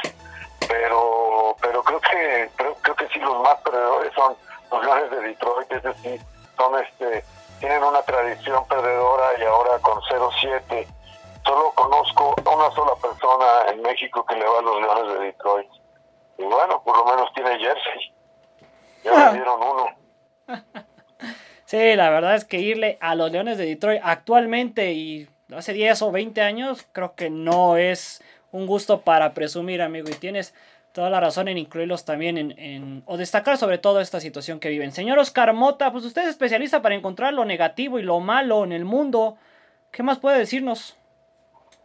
Pero 0.68 1.56
pero 1.60 1.82
creo 1.82 2.00
que 2.00 2.50
creo, 2.56 2.74
creo 2.82 2.96
que 2.96 3.08
sí 3.08 3.18
los 3.20 3.40
más 3.42 3.56
perdedores 3.62 4.12
son 4.14 4.36
los 4.70 4.84
Leones 4.84 5.10
de 5.10 5.20
Detroit, 5.20 5.72
es 5.72 5.82
decir, 5.82 6.20
son 6.56 6.78
este 6.78 7.24
tienen 7.60 7.84
una 7.84 8.02
tradición 8.02 8.66
perdedora 8.66 9.38
y 9.38 9.44
ahora 9.44 9.78
con 9.78 10.00
0-7. 10.02 10.86
Solo 11.44 11.72
conozco 11.72 12.34
a 12.44 12.50
una 12.50 12.70
sola 12.72 12.94
persona 12.96 13.70
en 13.70 13.82
México 13.82 14.24
que 14.26 14.34
le 14.34 14.44
va 14.44 14.58
a 14.58 14.62
los 14.62 14.80
Leones 14.80 15.18
de 15.18 15.24
Detroit. 15.26 15.68
Y 16.38 16.44
bueno, 16.44 16.82
por 16.82 16.96
lo 16.96 17.04
menos 17.04 17.32
tiene 17.34 17.58
jersey. 17.58 18.12
Ya 19.04 19.30
le 19.30 19.38
dieron 19.38 19.60
uno. 19.60 19.86
Sí, 21.64 21.96
la 21.96 22.10
verdad 22.10 22.34
es 22.34 22.44
que 22.44 22.58
irle 22.58 22.98
a 23.00 23.14
los 23.14 23.32
Leones 23.32 23.56
de 23.56 23.64
Detroit 23.64 24.02
actualmente 24.04 24.92
y 24.92 25.26
hace 25.56 25.72
10 25.72 26.02
o 26.02 26.12
20 26.12 26.42
años 26.42 26.86
creo 26.92 27.14
que 27.14 27.30
no 27.30 27.78
es 27.78 28.22
un 28.50 28.66
gusto 28.66 29.00
para 29.00 29.32
presumir, 29.32 29.80
amigo. 29.80 30.10
Y 30.10 30.14
tienes 30.16 30.54
toda 30.92 31.08
la 31.08 31.18
razón 31.18 31.48
en 31.48 31.56
incluirlos 31.56 32.04
también 32.04 32.36
en, 32.58 33.02
o 33.06 33.16
destacar 33.16 33.56
sobre 33.56 33.78
todo 33.78 34.02
esta 34.02 34.20
situación 34.20 34.60
que 34.60 34.68
viven. 34.68 34.92
Señor 34.92 35.18
Oscar 35.18 35.54
Mota, 35.54 35.90
pues 35.90 36.04
usted 36.04 36.24
es 36.24 36.28
especialista 36.28 36.82
para 36.82 36.94
encontrar 36.94 37.32
lo 37.32 37.46
negativo 37.46 37.98
y 37.98 38.02
lo 38.02 38.20
malo 38.20 38.64
en 38.64 38.72
el 38.72 38.84
mundo. 38.84 39.38
¿Qué 39.90 40.02
más 40.02 40.18
puede 40.18 40.38
decirnos? 40.38 40.98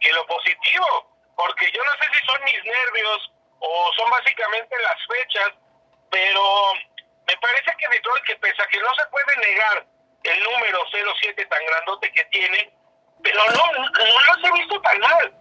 Y 0.00 0.08
lo 0.12 0.26
positivo, 0.26 1.16
porque 1.34 1.64
yo 1.72 1.80
no 1.82 1.92
sé 1.92 2.10
si 2.12 2.26
son 2.26 2.44
mis 2.44 2.62
nervios 2.62 3.32
o 3.58 3.92
son 3.96 4.10
básicamente 4.10 4.76
las 4.84 4.98
fechas, 5.06 5.48
pero 6.10 6.42
me 7.28 7.36
parece 7.36 7.70
que 7.76 7.88
Detroit, 7.88 8.24
que 8.24 8.36
pese 8.36 8.62
a 8.62 8.66
que 8.66 8.80
no 8.80 8.94
se 8.94 9.04
puede 9.10 9.36
negar 9.36 9.84
el 10.24 10.42
número 10.44 10.78
07 11.20 11.46
tan 11.46 11.66
grandote 11.66 12.10
que 12.10 12.24
tiene, 12.26 12.72
pero 13.22 13.40
no, 13.52 13.72
no, 13.72 13.84
no 13.84 14.34
los 14.34 14.44
he 14.44 14.52
visto 14.52 14.80
tan 14.80 14.98
mal. 14.98 15.32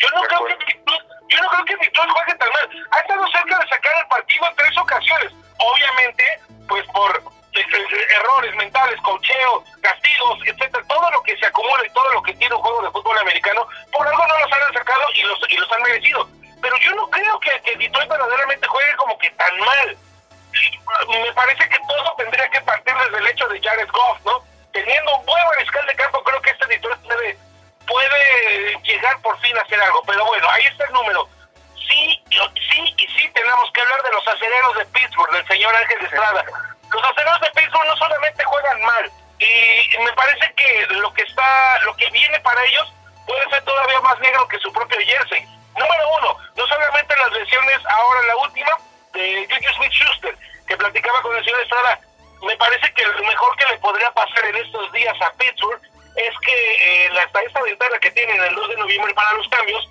Yo 0.00 0.08
no, 0.14 0.22
creo 0.22 0.46
que 0.46 0.80
yo 1.28 1.42
no 1.42 1.48
creo 1.48 1.64
que 1.66 1.76
Detroit 1.76 2.10
juegue 2.10 2.34
tan 2.36 2.48
mal. 2.48 2.86
Ha 2.90 3.00
estado 3.00 3.26
cerca 3.28 3.58
de 3.58 3.68
sacar 3.68 3.92
el 4.00 4.08
partido 4.08 4.48
en 4.48 4.56
tres 4.56 4.78
ocasiones. 4.78 5.32
Obviamente, 5.58 6.24
pues 6.66 6.86
por 6.88 7.16
eh, 7.52 7.60
eh, 7.60 8.06
errores 8.16 8.54
mentales, 8.56 8.98
cocheo, 9.02 9.64
castigos, 9.82 10.38
etcétera, 10.46 10.82
todo 10.88 11.10
lo 11.10 11.22
que 11.22 11.36
se 11.36 11.46
acumula 11.46 11.86
y 11.86 11.90
todo 11.90 12.12
lo 12.14 12.22
que 12.22 12.34
tiene 12.34 12.54
un 12.54 12.62
juego 12.62 12.82
de 12.82 12.90
fútbol 12.92 13.18
americano, 13.18 13.66
por 13.92 14.08
algo 14.08 14.26
no 14.26 14.38
los 14.38 14.52
han 14.52 14.72
sacado 14.72 15.04
y 15.14 15.22
los, 15.22 15.38
y 15.50 15.56
los 15.58 15.70
han 15.70 15.82
merecido. 15.82 16.28
Pero 16.62 16.76
yo 16.78 16.94
no 16.94 17.10
creo 17.10 17.38
que, 17.40 17.60
que 17.62 17.76
Detroit 17.76 18.08
verdaderamente 18.08 18.66
juegue 18.66 18.96
como 18.96 19.18
que 19.18 19.30
tan 19.32 19.60
mal. 19.60 19.98
Me 21.08 21.32
parece 21.32 21.68
que 21.68 21.78
todo 21.88 22.14
tendría 22.16 22.48
que 22.50 22.60
partir 22.62 22.94
desde 22.94 23.18
el 23.18 23.26
hecho 23.28 23.48
de 23.48 23.60
Jared 23.60 23.88
Goff, 23.88 24.18
¿no? 24.24 24.44
Teniendo 24.72 25.16
un 25.16 25.26
buen 25.26 25.44
mariscal 25.46 25.86
de 25.86 25.94
campo, 25.96 26.22
creo 26.22 26.40
que 26.42 26.50
este 26.50 26.66
Detroit 26.66 27.00
puede, 27.00 27.38
puede 27.86 28.78
llegar 28.82 29.20
por 29.22 29.38
fin 29.40 29.56
a 29.58 29.62
hacer 29.62 29.80
algo. 29.80 30.02
Pero 30.06 30.24
bueno, 30.24 30.48
ahí 30.50 30.66
está 30.66 30.84
el 30.84 30.92
número. 30.92 31.28
Sí, 31.88 32.22
sí 32.70 32.94
y 32.98 33.06
sí 33.08 33.30
tenemos 33.34 33.70
que 33.72 33.80
hablar 33.80 34.02
de 34.02 34.12
los 34.12 34.28
acereros 34.28 34.76
de 34.76 34.86
Pittsburgh, 34.86 35.32
del 35.32 35.46
señor 35.48 35.74
Ángel 35.74 36.04
Estrada. 36.04 36.44
Los 36.90 37.04
acereros 37.04 37.40
de 37.40 37.50
Pittsburgh 37.50 37.86
no 37.86 37.96
solamente 37.96 38.44
juegan 38.44 38.82
mal, 38.82 39.10
y 39.40 39.98
me 40.04 40.12
parece 40.12 40.52
que 40.54 40.86
lo 40.90 41.12
que 41.14 41.22
está, 41.22 41.78
lo 41.84 41.96
que 41.96 42.10
viene 42.10 42.38
para 42.40 42.62
ellos 42.64 42.92
puede 43.26 43.48
ser 43.48 43.64
todavía 43.64 44.00
más 44.00 44.18
negro 44.20 44.46
que 44.48 44.58
su 44.58 44.72
propio 44.72 44.98
jersey. 45.00 45.42
Número 45.76 46.08
uno, 46.18 46.36
no 46.56 46.66
solamente 46.66 47.14
las 47.16 47.32
lesiones, 47.32 47.78
ahora 47.86 48.22
la 48.26 48.36
última, 48.36 48.70
de 49.12 49.48
Juju 49.50 49.74
Smith 49.74 49.92
Schuster, 49.92 50.36
que 50.66 50.76
platicaba 50.76 51.22
con 51.22 51.36
el 51.36 51.44
señor 51.44 51.60
Estrada, 51.60 52.00
me 52.42 52.56
parece 52.56 52.92
que 52.94 53.04
lo 53.04 53.22
mejor 53.24 53.56
que 53.56 53.72
le 53.72 53.78
podría 53.78 54.10
pasar 54.12 54.44
en 54.46 54.56
estos 54.56 54.92
días 54.92 55.16
a 55.20 55.32
Pittsburgh 55.34 55.80
es 56.16 56.38
que 56.40 57.06
eh, 57.06 57.10
hasta 57.20 57.42
esta 57.42 57.62
ventana 57.62 57.98
que 57.98 58.10
tienen 58.10 58.40
el 58.40 58.54
2 58.54 58.68
de 58.68 58.76
noviembre 58.76 59.14
para 59.14 59.32
los 59.34 59.48
cambios, 59.48 59.88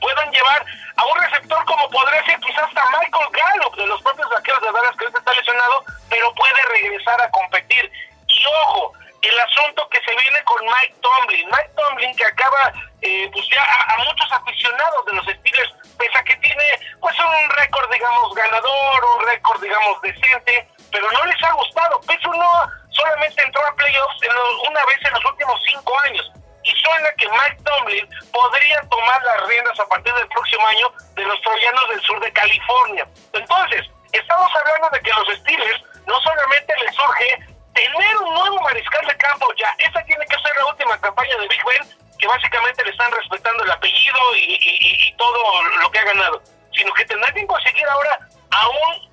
puedan 0.00 0.30
llevar 0.30 0.64
a 0.96 1.04
un 1.06 1.18
receptor 1.20 1.64
como 1.64 1.90
podría 1.90 2.24
ser 2.24 2.38
quizás 2.40 2.64
hasta 2.64 2.84
Michael 2.90 3.28
Gallup 3.32 3.76
de 3.76 3.86
los 3.86 4.02
propios 4.02 4.28
vaqueros 4.30 4.62
de 4.62 4.72
Dallas 4.72 4.96
que 4.96 5.04
ahorita 5.04 5.18
está 5.18 5.32
lesionado, 5.32 5.84
pero 6.08 6.34
puede 6.34 6.62
regresar 6.72 7.20
a 7.20 7.30
competir. 7.30 7.90
Y 8.28 8.44
ojo, 8.46 8.92
el 9.22 9.40
asunto 9.40 9.88
que 9.88 10.00
se 10.00 10.14
viene 10.16 10.42
con 10.44 10.64
Mike 10.64 10.94
Tomlin. 11.00 11.46
Mike 11.48 11.70
Tomlin 11.76 12.16
que 12.16 12.24
acaba, 12.24 12.72
eh, 13.02 13.28
pues 13.32 13.46
ya 13.48 13.62
a, 13.62 13.98
muchos 13.98 14.32
aficionados 14.32 15.04
de 15.06 15.12
los 15.12 15.24
Steelers, 15.26 15.74
pese 15.98 16.18
a 16.18 16.24
que 16.24 16.36
tiene 16.36 16.64
pues 17.00 17.16
un 17.18 17.50
récord, 17.50 17.92
digamos, 17.92 18.34
ganador, 18.34 19.04
un 19.16 19.26
récord, 19.26 19.62
digamos, 19.62 20.00
decente, 20.02 20.68
pero 20.90 21.10
no 21.10 21.24
les 21.24 21.42
ha 21.42 21.52
gustado. 21.52 22.00
Pues 22.06 22.18
uno 22.24 22.48
solamente 22.90 23.42
entró 23.42 23.64
a 23.66 23.74
playoffs 23.74 24.20
una 24.68 24.84
vez 24.86 24.98
en 25.04 25.12
los 25.12 25.24
últimos 25.24 25.60
cinco 25.68 25.98
años. 26.06 26.32
Y 26.62 26.72
suena 26.72 27.10
que 27.16 27.28
Mike 27.28 27.62
Tomlin 27.64 28.08
podría 28.32 28.80
tomar 28.90 29.22
las 29.22 29.46
riendas 29.46 29.80
a 29.80 29.86
partir 29.86 30.12
del 30.14 30.28
próximo 30.28 30.66
año 30.66 30.92
de 31.14 31.24
los 31.24 31.40
troyanos 31.40 31.88
del 31.88 32.00
sur 32.02 32.20
de 32.20 32.32
California. 32.32 33.06
Entonces, 33.32 33.86
estamos 34.12 34.50
hablando 34.54 34.90
de 34.90 35.00
que 35.00 35.10
los 35.10 35.38
Steelers 35.38 35.82
no 36.06 36.20
solamente 36.20 36.74
les 36.84 36.94
surge 36.94 37.49
tener 37.80 38.16
un 38.18 38.34
nuevo 38.34 38.60
mariscal 38.60 39.06
de 39.06 39.16
campo 39.16 39.46
ya. 39.56 39.74
Esa 39.78 40.02
tiene 40.04 40.24
que 40.26 40.36
ser 40.36 40.56
la 40.56 40.66
última 40.66 41.00
campaña 41.00 41.36
de 41.38 41.48
Big 41.48 41.64
Ben, 41.64 41.88
que 42.18 42.26
básicamente 42.26 42.84
le 42.84 42.90
están 42.90 43.10
respetando 43.12 43.64
el 43.64 43.70
apellido 43.70 44.18
y, 44.36 45.14
todo 45.16 45.62
lo 45.82 45.90
que 45.90 45.98
ha 45.98 46.04
ganado. 46.04 46.42
Sino 46.76 46.92
que 46.94 47.04
tendrá 47.04 47.32
que 47.32 47.46
conseguir 47.46 47.86
ahora 47.88 48.18
a 48.50 48.68
un, 48.68 49.10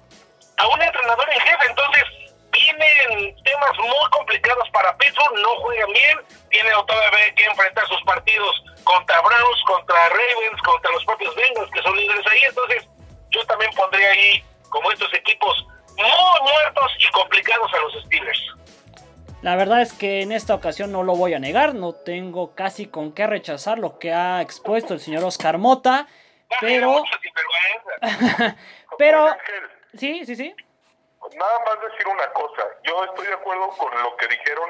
a 0.57 0.67
un 0.67 0.81
entrenador 0.81 1.29
en 1.33 1.39
jefe. 1.41 1.65
Entonces, 1.69 2.03
vienen 2.51 3.43
temas 3.43 3.77
muy 3.77 4.09
complicados 4.11 4.69
para 4.71 4.95
Pittsburgh, 4.97 5.39
no 5.39 5.55
juegan 5.57 5.91
bien, 5.91 6.19
tiene 6.49 6.69
todavía 6.71 7.35
que 7.35 7.45
enfrentar 7.45 7.87
sus 7.87 8.01
partidos 8.03 8.63
contra 8.83 9.21
Browns, 9.21 9.63
contra 9.65 10.09
Ravens, 10.09 10.61
contra 10.63 10.91
los 10.91 11.03
propios 11.05 11.35
Bengals, 11.35 11.71
que 11.71 11.81
son 11.81 11.95
líderes 11.95 12.27
ahí. 12.27 12.41
Entonces, 12.47 12.87
yo 13.31 13.45
también 13.47 13.71
pondría 13.73 14.11
ahí, 14.11 14.43
como 14.69 14.91
estos 14.91 15.13
equipos 15.13 15.65
muy 15.97 16.51
muertos 16.51 16.91
y 16.99 17.11
complicados 17.11 17.73
a 17.73 17.79
los 17.79 18.03
Steelers. 18.05 18.53
La 19.41 19.55
verdad 19.55 19.81
es 19.81 19.93
que 19.93 20.21
en 20.21 20.31
esta 20.31 20.55
ocasión 20.55 20.91
no 20.91 21.03
lo 21.03 21.15
voy 21.15 21.33
a 21.33 21.39
negar, 21.39 21.75
no 21.75 21.93
tengo 21.93 22.55
casi 22.55 22.87
con 22.87 23.13
qué 23.13 23.27
rechazar 23.27 23.77
lo 23.77 23.99
que 23.99 24.11
ha 24.11 24.41
expuesto 24.41 24.93
el 24.93 24.99
señor 24.99 25.23
Oscar 25.23 25.57
Mota, 25.57 26.07
pero... 26.59 27.03
pero... 28.97 29.27
Sí, 29.93 30.25
sí, 30.25 30.35
sí. 30.35 30.55
Nada 31.35 31.59
más 31.65 31.91
decir 31.91 32.07
una 32.07 32.27
cosa, 32.33 32.63
yo 32.83 33.03
estoy 33.03 33.27
de 33.27 33.33
acuerdo 33.33 33.69
con 33.69 33.91
lo 34.01 34.15
que 34.17 34.27
dijeron 34.27 34.69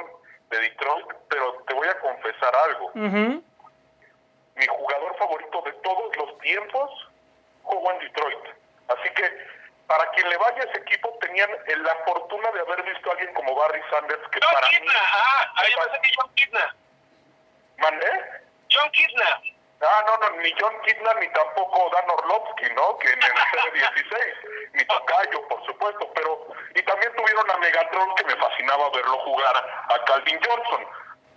de 0.49 0.59
Detroit, 0.59 1.07
pero 1.29 1.63
te 1.67 1.73
voy 1.73 1.87
a 1.87 1.99
confesar 1.99 2.53
algo. 2.55 2.91
Mi 2.93 4.65
jugador 4.65 5.17
favorito 5.17 5.61
de 5.65 5.73
todos 5.73 6.17
los 6.17 6.37
tiempos 6.39 6.89
jugó 7.63 7.91
en 7.91 7.99
Detroit. 7.99 8.39
Así 8.87 9.09
que 9.13 9.23
para 9.87 10.09
quien 10.11 10.29
le 10.29 10.37
vaya 10.37 10.63
a 10.63 10.65
ese 10.65 10.77
equipo 10.79 11.17
tenían 11.21 11.49
la 11.49 11.95
fortuna 12.05 12.51
de 12.51 12.59
haber 12.59 12.83
visto 12.83 13.09
a 13.09 13.13
alguien 13.13 13.33
como 13.33 13.55
Barry 13.55 13.81
Sanders 13.89 14.21
que 14.31 14.39
John 14.43 14.53
para 14.53 14.67
Kidna, 14.67 14.93
ah, 15.13 15.53
ahí 15.55 15.73
pasa 15.75 16.01
que 16.01 16.11
John 16.15 16.35
Kidna. 16.35 16.75
¿Mandé? 17.77 18.11
John 18.69 18.91
Kidna. 18.91 19.41
Ah, 19.79 20.03
no, 20.07 20.17
no, 20.17 20.37
ni 20.41 20.51
John 20.59 20.73
Kidna 20.81 21.13
ni 21.21 21.29
tampoco 21.29 21.89
Dan 21.93 22.09
Orlovsky, 22.09 22.69
¿no? 22.73 22.97
Que 22.97 23.13
en 23.13 23.23
el 23.23 23.31
C16, 23.33 24.71
ni 24.73 24.85
Tocayo, 24.85 25.47
por 25.47 25.65
supuesto, 25.65 26.11
pero 26.15 26.47
y 26.75 26.81
también 26.83 27.15
tuvieron 27.15 27.49
a 27.49 27.57
Megatron 27.57 28.15
que 28.15 28.23
me 28.25 28.35
fascinaba 28.35 28.89
verlo 28.89 29.17
jugar 29.19 29.55
a 29.89 30.05
Calvin 30.05 30.39
Johnson. 30.43 30.85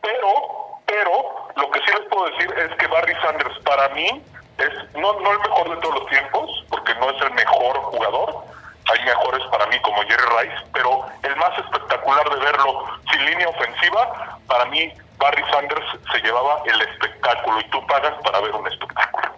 Pero, 0.03 0.81
pero, 0.87 1.49
lo 1.57 1.71
que 1.71 1.81
sí 1.81 1.93
les 1.93 2.09
puedo 2.09 2.31
decir 2.31 2.59
es 2.59 2.77
que 2.77 2.87
Barry 2.87 3.15
Sanders 3.21 3.59
para 3.61 3.89
mí 3.91 4.25
es 4.61 4.95
no, 4.95 5.13
no 5.21 5.33
el 5.33 5.39
mejor 5.39 5.71
de 5.71 5.77
todos 5.77 5.95
los 6.01 6.07
tiempos, 6.09 6.65
porque 6.69 6.95
no 6.97 7.11
es 7.11 7.23
el 7.23 7.33
mejor 7.33 7.77
jugador. 7.79 8.45
Hay 8.91 9.05
mejores 9.05 9.43
para 9.51 9.67
mí 9.67 9.79
como 9.81 10.03
Jerry 10.03 10.25
Rice, 10.41 10.65
pero 10.73 11.05
el 11.23 11.37
más 11.37 11.59
espectacular 11.59 12.29
de 12.29 12.37
verlo 12.37 12.85
sin 13.11 13.25
línea 13.25 13.49
ofensiva, 13.49 14.39
para 14.47 14.65
mí 14.67 14.93
Barry 15.19 15.43
Sanders 15.51 15.87
se 16.13 16.19
llevaba 16.23 16.63
el 16.65 16.81
espectáculo 16.81 17.61
y 17.61 17.71
tú 17.71 17.87
pagas 17.87 18.15
para 18.23 18.41
ver 18.41 18.55
un 18.55 18.67
espectáculo. 18.67 19.31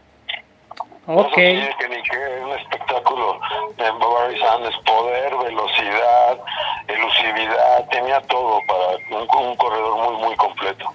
Ok. 1.07 1.35
que 1.35 1.88
ni 1.91 2.02
que 2.02 2.17
un 2.45 2.52
espectáculo 2.52 3.41
de 3.76 3.91
Barry 3.91 4.38
Sanders, 4.38 4.79
poder, 4.87 5.37
velocidad, 5.37 6.38
elusividad, 6.87 7.88
tenía 7.91 8.21
todo 8.23 8.61
para 8.67 9.21
un, 9.21 9.47
un 9.49 9.57
corredor 9.57 9.97
muy, 9.97 10.23
muy 10.23 10.37
completo. 10.37 10.95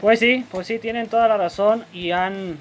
Pues 0.00 0.18
sí, 0.18 0.46
pues 0.50 0.66
sí, 0.66 0.78
tienen 0.78 1.08
toda 1.08 1.28
la 1.28 1.36
razón 1.36 1.86
y 1.92 2.10
han 2.10 2.58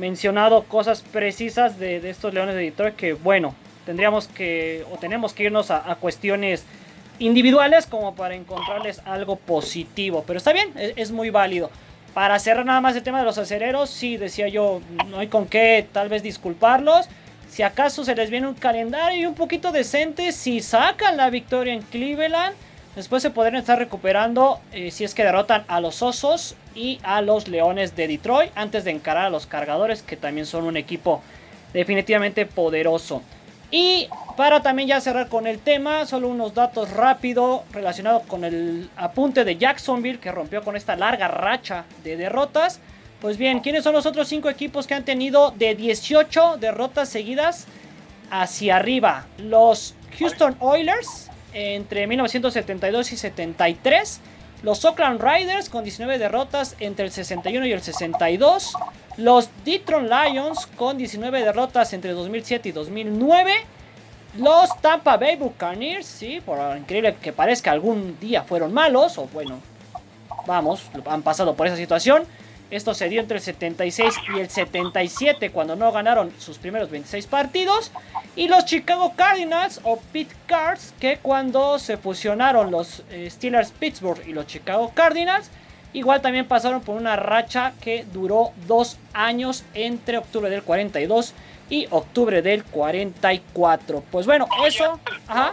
mencionado 0.00 0.64
cosas 0.64 1.02
precisas 1.02 1.78
de, 1.78 2.08
estos 2.08 2.32
Leones 2.32 2.54
de 2.54 2.62
Detroit 2.62 2.96
que, 2.96 3.12
bueno, 3.12 3.54
tendríamos 3.84 4.26
que 4.26 4.84
o 4.90 4.96
tenemos 4.96 5.34
que 5.34 5.44
irnos 5.44 5.70
a, 5.70 5.94
cuestiones 5.96 6.64
individuales 7.18 7.86
como 7.86 8.14
para 8.14 8.34
encontrarles 8.34 9.00
algo 9.04 9.36
positivo. 9.36 10.24
Pero 10.26 10.38
está 10.38 10.52
bien, 10.52 10.72
es, 10.74 11.12
muy 11.12 11.28
válido. 11.28 11.70
Para 12.14 12.38
cerrar 12.38 12.64
nada 12.64 12.80
más 12.80 12.96
el 12.96 13.02
tema 13.02 13.20
de 13.20 13.26
los 13.26 13.38
acereros, 13.38 13.90
sí, 13.90 14.16
decía 14.16 14.48
yo, 14.48 14.80
no 15.08 15.18
hay 15.18 15.28
con 15.28 15.46
qué 15.46 15.86
tal 15.92 16.08
vez 16.08 16.22
disculparlos. 16.22 17.08
Si 17.48 17.62
acaso 17.62 18.02
se 18.02 18.14
les 18.14 18.30
viene 18.30 18.48
un 18.48 18.54
calendario 18.54 19.28
un 19.28 19.34
poquito 19.34 19.70
decente, 19.70 20.32
si 20.32 20.60
sacan 20.60 21.16
la 21.16 21.28
victoria 21.30 21.74
en 21.74 21.82
Cleveland, 21.82 22.54
después 23.00 23.22
se 23.22 23.30
podrían 23.30 23.56
estar 23.56 23.78
recuperando 23.78 24.60
eh, 24.72 24.90
si 24.90 25.04
es 25.04 25.14
que 25.14 25.24
derrotan 25.24 25.64
a 25.68 25.80
los 25.80 26.02
Osos 26.02 26.54
y 26.74 27.00
a 27.02 27.22
los 27.22 27.48
Leones 27.48 27.96
de 27.96 28.06
Detroit 28.06 28.52
antes 28.54 28.84
de 28.84 28.90
encarar 28.90 29.24
a 29.24 29.30
los 29.30 29.46
Cargadores 29.46 30.02
que 30.02 30.18
también 30.18 30.44
son 30.44 30.64
un 30.64 30.76
equipo 30.76 31.22
definitivamente 31.72 32.44
poderoso. 32.44 33.22
Y 33.70 34.06
para 34.36 34.60
también 34.60 34.88
ya 34.88 35.00
cerrar 35.00 35.28
con 35.28 35.46
el 35.46 35.60
tema, 35.60 36.04
solo 36.04 36.28
unos 36.28 36.52
datos 36.52 36.90
rápidos 36.90 37.62
relacionados 37.72 38.24
con 38.24 38.44
el 38.44 38.90
apunte 38.96 39.46
de 39.46 39.56
Jacksonville 39.56 40.20
que 40.20 40.30
rompió 40.30 40.62
con 40.62 40.76
esta 40.76 40.94
larga 40.94 41.26
racha 41.26 41.86
de 42.04 42.18
derrotas. 42.18 42.80
Pues 43.22 43.38
bien, 43.38 43.60
¿quiénes 43.60 43.82
son 43.82 43.94
los 43.94 44.04
otros 44.04 44.28
5 44.28 44.50
equipos 44.50 44.86
que 44.86 44.92
han 44.92 45.06
tenido 45.06 45.52
de 45.52 45.74
18 45.74 46.58
derrotas 46.58 47.08
seguidas 47.08 47.66
hacia 48.30 48.76
arriba? 48.76 49.24
Los 49.38 49.94
Houston 50.18 50.54
Oilers 50.60 51.29
entre 51.52 52.06
1972 52.06 53.12
y 53.12 53.16
73 53.16 54.20
los 54.62 54.84
Oakland 54.84 55.22
Riders 55.22 55.70
con 55.70 55.84
19 55.84 56.18
derrotas 56.18 56.76
entre 56.80 57.06
el 57.06 57.12
61 57.12 57.66
y 57.66 57.72
el 57.72 57.80
62. 57.80 58.74
Los 59.16 59.48
Detroit 59.64 60.10
Lions 60.10 60.66
con 60.76 60.98
19 60.98 61.42
derrotas 61.42 61.92
entre 61.94 62.12
2007 62.12 62.68
y 62.68 62.72
2009. 62.72 63.54
Los 64.38 64.68
Tampa 64.80 65.16
Bay 65.16 65.36
Buccaneers, 65.36 66.06
sí, 66.06 66.40
por 66.44 66.58
increíble 66.76 67.16
que 67.20 67.32
parezca, 67.32 67.72
algún 67.72 68.18
día 68.20 68.42
fueron 68.42 68.72
malos, 68.72 69.18
o 69.18 69.26
bueno, 69.32 69.58
vamos, 70.46 70.88
han 71.06 71.22
pasado 71.22 71.54
por 71.54 71.66
esa 71.66 71.76
situación. 71.76 72.24
Esto 72.70 72.94
se 72.94 73.08
dio 73.08 73.20
entre 73.20 73.38
el 73.38 73.42
76 73.42 74.14
y 74.34 74.40
el 74.40 74.48
77 74.48 75.50
cuando 75.50 75.76
no 75.76 75.90
ganaron 75.92 76.32
sus 76.38 76.58
primeros 76.58 76.90
26 76.90 77.26
partidos. 77.26 77.90
Y 78.36 78.48
los 78.48 78.64
Chicago 78.64 79.14
Cardinals 79.16 79.80
o 79.84 79.98
Pit 80.12 80.30
Cards 80.46 80.94
que 81.00 81.18
cuando 81.18 81.78
se 81.78 81.96
fusionaron 81.96 82.70
los 82.70 83.02
eh, 83.10 83.28
Steelers 83.30 83.72
Pittsburgh 83.72 84.22
y 84.26 84.32
los 84.32 84.46
Chicago 84.46 84.92
Cardinals 84.94 85.50
Igual 85.92 86.22
también 86.22 86.46
pasaron 86.46 86.82
por 86.82 86.96
una 86.96 87.16
racha 87.16 87.72
que 87.80 88.04
duró 88.04 88.52
dos 88.66 88.98
años 89.12 89.64
entre 89.74 90.18
octubre 90.18 90.48
del 90.48 90.62
42 90.62 91.34
y 91.68 91.88
octubre 91.90 92.42
del 92.42 92.64
44. 92.64 94.04
Pues 94.10 94.26
bueno, 94.26 94.46
eso... 94.64 95.00
Ajá. 95.26 95.52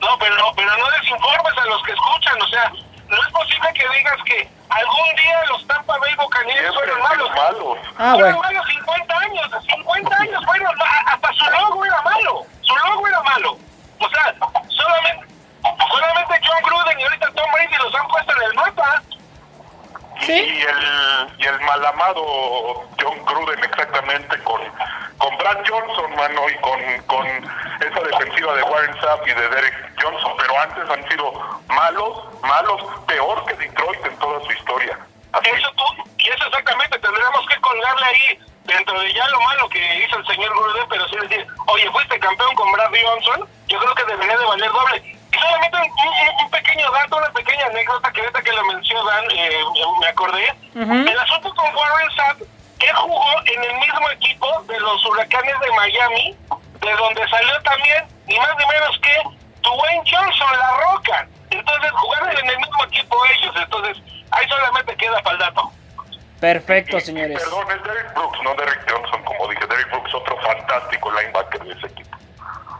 No, 0.00 0.08
pero, 0.18 0.34
pero 0.56 0.70
no 0.76 0.84
desinformes 1.00 1.58
a 1.58 1.66
los 1.66 1.82
que 1.82 1.92
escuchan, 1.92 2.42
o 2.42 2.48
sea, 2.48 2.72
no 3.08 3.22
es 3.22 3.32
posible 3.32 3.72
que 3.74 3.88
digas 3.96 4.16
que 4.24 4.48
algún 4.68 5.16
día 5.16 5.44
los 5.48 5.66
Tampa 5.66 5.98
Bay 5.98 6.14
Buccaneers 6.16 6.74
fueron 6.74 7.00
malos. 7.00 7.30
malos. 7.34 7.78
Ah, 7.98 8.12
fueron 8.14 8.36
bueno. 8.36 8.38
malos 8.42 8.66
50 8.68 9.18
años, 9.18 9.50
50 9.66 10.16
años 10.16 10.44
fueron, 10.44 10.74
hasta 11.06 11.32
su 11.32 11.50
logo 11.50 11.84
era 11.84 12.02
malo, 12.02 12.46
su 12.62 12.76
logo 12.76 13.08
era 13.08 13.22
malo. 13.22 13.58
O 14.00 14.08
sea, 14.10 14.34
solamente, 14.68 15.26
solamente 15.90 16.40
John 16.46 16.62
Gruden 16.62 17.00
y 17.00 17.02
ahorita 17.04 17.26
Tom 17.32 17.50
Brady 17.52 17.76
los 17.82 17.94
han 17.94 18.08
puesto 18.08 18.32
en 18.32 18.42
el 18.42 18.54
mapa. 18.54 19.02
Sí. 20.20 20.32
Y 20.32 20.62
el, 20.62 21.28
y 21.38 21.46
el 21.46 21.60
malamado 21.60 22.84
John 23.00 23.24
Gruden 23.24 23.64
exactamente 23.64 24.38
con, 24.44 24.60
con 25.18 25.36
Brad 25.38 25.58
Johnson, 25.66 26.14
mano, 26.16 26.48
y 26.50 26.56
con, 26.60 26.80
con 27.06 27.26
esa 27.26 28.00
defensiva 28.00 28.54
de 28.54 28.62
Warren 28.62 29.00
Sapp 29.00 29.26
y 29.26 29.32
de 29.32 29.48
Derek 29.48 29.92
Johnson, 30.02 30.32
pero 30.38 30.60
antes 30.60 30.90
han 30.90 31.08
sido 31.08 31.32
malos, 31.68 32.27
malos, 32.42 32.82
peor 33.06 33.44
que 33.46 33.54
Detroit 33.54 34.04
en 34.06 34.16
toda 34.18 34.40
su 34.44 34.52
historia. 34.52 34.98
Así. 35.32 35.50
Eso 35.50 35.70
tú, 35.76 35.84
y 36.18 36.28
eso 36.28 36.46
exactamente, 36.46 36.98
tendríamos 36.98 37.46
que 37.46 37.56
colgarle 37.60 38.04
ahí, 38.06 38.38
dentro 38.64 38.98
de 39.00 39.12
ya 39.12 39.26
lo 39.28 39.40
malo 39.40 39.68
que 39.68 40.04
hizo 40.04 40.16
el 40.18 40.26
señor 40.26 40.50
Gruden, 40.54 40.86
pero 40.88 41.08
sí 41.08 41.16
decir, 41.16 41.46
oye, 41.66 41.90
fuiste 41.90 42.18
campeón 42.18 42.54
con 42.54 42.70
Brad 42.72 42.90
Johnson, 43.04 43.48
yo 43.66 43.78
creo 43.78 43.94
que 43.94 44.04
debería 44.04 44.36
de 44.38 44.44
valer 44.44 44.70
doble. 44.72 45.16
Y 45.32 45.38
solamente 45.38 45.76
un, 45.76 45.84
un- 45.84 46.44
un 46.44 46.50
pequeño 46.50 46.90
dato, 46.90 47.16
una 47.16 47.30
pequeña 47.30 47.66
anécdota 47.66 48.10
que 48.12 48.20
ahorita 48.20 48.42
que 48.42 48.52
lo 48.52 48.64
mencionó 48.64 49.04
Dan, 49.04 49.24
eh, 49.30 49.60
me 50.00 50.06
acordé. 50.08 50.54
Ujú. 50.74 50.92
El 50.92 51.18
asunto 51.18 51.54
con 51.54 51.74
Warren 51.76 52.10
Sapp, 52.16 52.40
él 52.40 52.94
jugó 52.96 53.30
en 53.44 53.64
el 53.64 53.74
mismo 53.78 54.10
equipo 54.10 54.62
de 54.62 54.80
los 54.80 55.04
huracanes 55.04 55.60
de 55.60 55.70
Miami, 55.72 56.36
de 56.80 56.92
donde 56.96 57.28
salió 57.28 57.62
también, 57.62 58.06
ni 58.26 58.38
más 58.38 58.50
ni 58.58 58.66
menos 58.66 58.98
que 59.00 59.12
Dwayne 59.62 60.02
Johnson, 60.10 60.58
la 60.58 60.70
roca. 60.78 61.28
Entonces 61.50 61.90
jugaron 61.92 62.30
en 62.38 62.50
el 62.50 62.58
mismo 62.58 62.84
equipo 62.84 63.16
ellos, 63.26 63.54
entonces 63.56 63.96
ahí 64.30 64.48
solamente 64.48 64.96
queda 64.96 65.20
para 65.22 65.32
el 65.34 65.38
dato. 65.40 65.70
Perfecto, 66.40 66.96
Y- 66.96 67.00
y 67.00 67.02
señores. 67.02 67.38
perdón, 67.42 67.66
es 67.76 67.82
Derek 67.82 68.14
Brooks, 68.14 68.38
no 68.44 68.54
Derek 68.54 68.90
Johnson, 68.90 69.24
como 69.24 69.48
dije. 69.48 69.66
Derek 69.66 69.90
Brooks, 69.90 70.14
otro 70.14 70.36
fantástico 70.40 71.10
linebacker 71.10 71.64
de 71.64 71.72
ese 71.72 71.86
equipo. 71.86 72.16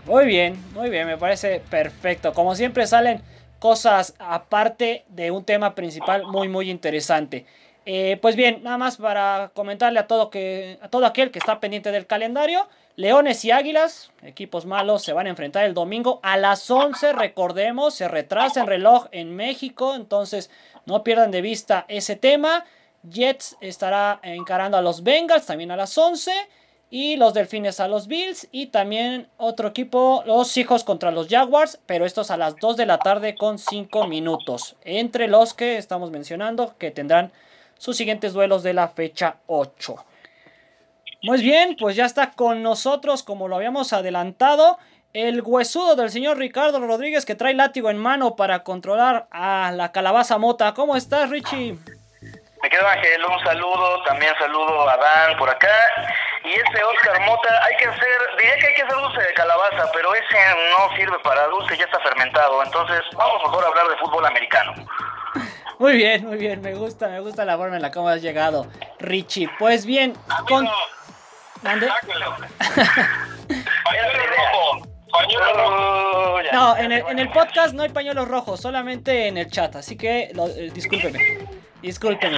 Muy 0.05 0.27
bien, 0.27 0.63
muy 0.73 0.89
bien, 0.91 1.07
me 1.07 1.19
parece 1.19 1.61
perfecto. 1.69 2.33
Como 2.33 2.55
siempre 2.55 2.87
salen 2.87 3.23
cosas 3.59 4.15
aparte 4.19 5.05
de 5.09 5.31
un 5.31 5.45
tema 5.45 5.75
principal 5.75 6.25
muy 6.27 6.49
muy 6.49 6.71
interesante. 6.71 7.45
Eh, 7.85 8.19
pues 8.23 8.37
bien, 8.37 8.63
nada 8.63 8.79
más 8.79 8.99
para 8.99 9.51
comentarle 9.55 9.99
a 9.99 10.07
todo 10.07 10.31
que 10.31 10.79
a 10.83 10.89
todo 10.89 11.07
aquel 11.07 11.31
que 11.31 11.39
está 11.39 11.59
pendiente 11.59 11.91
del 11.91 12.07
calendario, 12.07 12.69
Leones 12.97 13.45
y 13.45 13.51
Águilas, 13.51 14.11
equipos 14.23 14.67
malos, 14.67 15.03
se 15.05 15.13
van 15.13 15.27
a 15.27 15.31
enfrentar 15.31 15.65
el 15.65 15.75
domingo 15.75 16.21
a 16.23 16.37
las 16.37 16.71
11, 16.71 17.13
recordemos, 17.13 17.95
se 17.95 18.07
retrasa 18.09 18.61
el 18.63 18.67
reloj 18.67 19.07
en 19.13 19.35
México, 19.37 19.95
entonces 19.95 20.51
no 20.87 21.03
pierdan 21.03 21.31
de 21.31 21.41
vista 21.43 21.85
ese 21.89 22.15
tema. 22.17 22.65
Jets 23.11 23.57
estará 23.61 24.21
encarando 24.23 24.77
a 24.77 24.83
los 24.83 25.03
Bengals 25.03 25.47
también 25.47 25.71
a 25.71 25.77
las 25.77 25.97
11 25.97 26.33
y 26.91 27.17
los 27.17 27.35
Delfines 27.35 27.81
a 27.81 27.89
los 27.89 28.07
Bills 28.07 28.49
y 28.51 28.67
también 28.67 29.29
otro 29.37 29.69
equipo, 29.69 30.23
los 30.27 30.57
Hijos 30.57 30.85
contra 30.85 31.11
los 31.11 31.29
Jaguars, 31.29 31.79
pero 31.87 32.07
estos 32.07 32.31
a 32.31 32.37
las 32.37 32.57
2 32.57 32.77
de 32.77 32.87
la 32.87 32.99
tarde 32.99 33.35
con 33.35 33.59
5 33.59 34.07
minutos. 34.07 34.77
Entre 34.85 35.29
los 35.29 35.55
que 35.55 35.77
estamos 35.77 36.11
mencionando 36.11 36.77
que 36.79 36.91
tendrán 36.91 37.33
sus 37.77 37.97
siguientes 37.97 38.33
duelos 38.33 38.63
de 38.63 38.75
la 38.75 38.89
fecha 38.89 39.37
8. 39.47 39.97
Muy 41.23 41.43
bien, 41.43 41.77
pues 41.79 41.97
ya 41.97 42.07
está 42.07 42.31
con 42.31 42.63
nosotros, 42.63 43.23
como 43.23 43.49
lo 43.49 43.57
habíamos 43.57 43.93
adelantado, 43.93 44.79
el 45.13 45.43
huesudo 45.43 45.97
del 45.97 46.11
señor 46.11 46.39
Ricardo 46.39 46.79
Rodríguez 46.81 47.27
que 47.27 47.35
trae 47.35 47.55
látigo 47.55 47.91
en 47.91 47.99
mano 47.99 48.37
para 48.37 48.63
controlar 48.63 49.27
a 49.31 49.73
la 49.73 49.91
calabaza 49.91 50.39
mota. 50.39 50.75
¿Cómo 50.75 50.97
estás, 50.97 51.31
Richie? 51.31 51.77
Me 52.63 52.71
quedo 52.71 52.89
Ángel, 52.89 53.25
un 53.25 53.45
saludo, 53.45 54.03
también 54.05 54.33
saludo 54.39 54.89
a 54.89 54.97
Dan 54.97 55.37
por 55.39 55.49
acá. 55.49 55.69
Y 56.45 56.51
ese 56.53 56.83
Oscar 56.83 57.21
Mota, 57.21 57.65
hay 57.65 57.77
que 57.77 57.87
hacer, 57.87 58.19
diría 58.37 58.57
que 58.59 58.67
hay 58.67 58.75
que 58.75 58.83
hacer 58.83 58.97
dulce 58.97 59.21
de 59.21 59.35
calabaza, 59.35 59.91
pero 59.93 60.15
ese 60.15 60.37
no 60.71 60.97
sirve 60.97 61.19
para 61.21 61.47
dulce, 61.47 61.77
ya 61.77 61.85
está 61.85 62.01
fermentado. 62.01 62.63
Entonces, 62.65 63.01
vamos 63.15 63.43
mejor 63.43 63.65
a 63.65 63.69
hablar 63.69 63.89
de 63.89 63.97
fútbol 63.99 64.27
americano. 64.27 64.75
Muy 65.79 65.97
bien, 65.97 66.27
muy 66.27 66.37
bien, 66.39 66.61
me 66.61 66.75
gusta, 66.75 67.09
me 67.09 67.21
gusta 67.21 67.45
la 67.45 67.57
forma 67.57 67.77
en 67.77 67.83
la 67.83 67.93
que 67.93 68.01
has 68.01 68.23
llegado, 68.23 68.67
Richie. 68.99 69.49
Pues 69.59 69.87
bien, 69.87 70.15
con... 70.49 70.67
Amigo, 70.67 70.75
¿Mande? 71.63 71.87
sáquelo. 71.89 72.37
Pañuelo 73.85 74.27
rojo, 74.27 74.89
pañuelo 75.11 75.55
rojo. 75.55 76.43
Ya. 76.43 76.53
No, 76.53 76.77
en 76.77 76.93
el, 76.93 77.05
en 77.09 77.19
el 77.19 77.31
podcast 77.31 77.75
no 77.75 77.83
hay 77.83 77.89
pañuelos 77.89 78.29
rojos, 78.29 78.61
solamente 78.61 79.29
en 79.29 79.39
el 79.39 79.51
chat, 79.51 79.77
así 79.77 79.97
que 79.97 80.31
lo, 80.35 80.49
eh, 80.49 80.71
discúlpeme. 80.73 81.49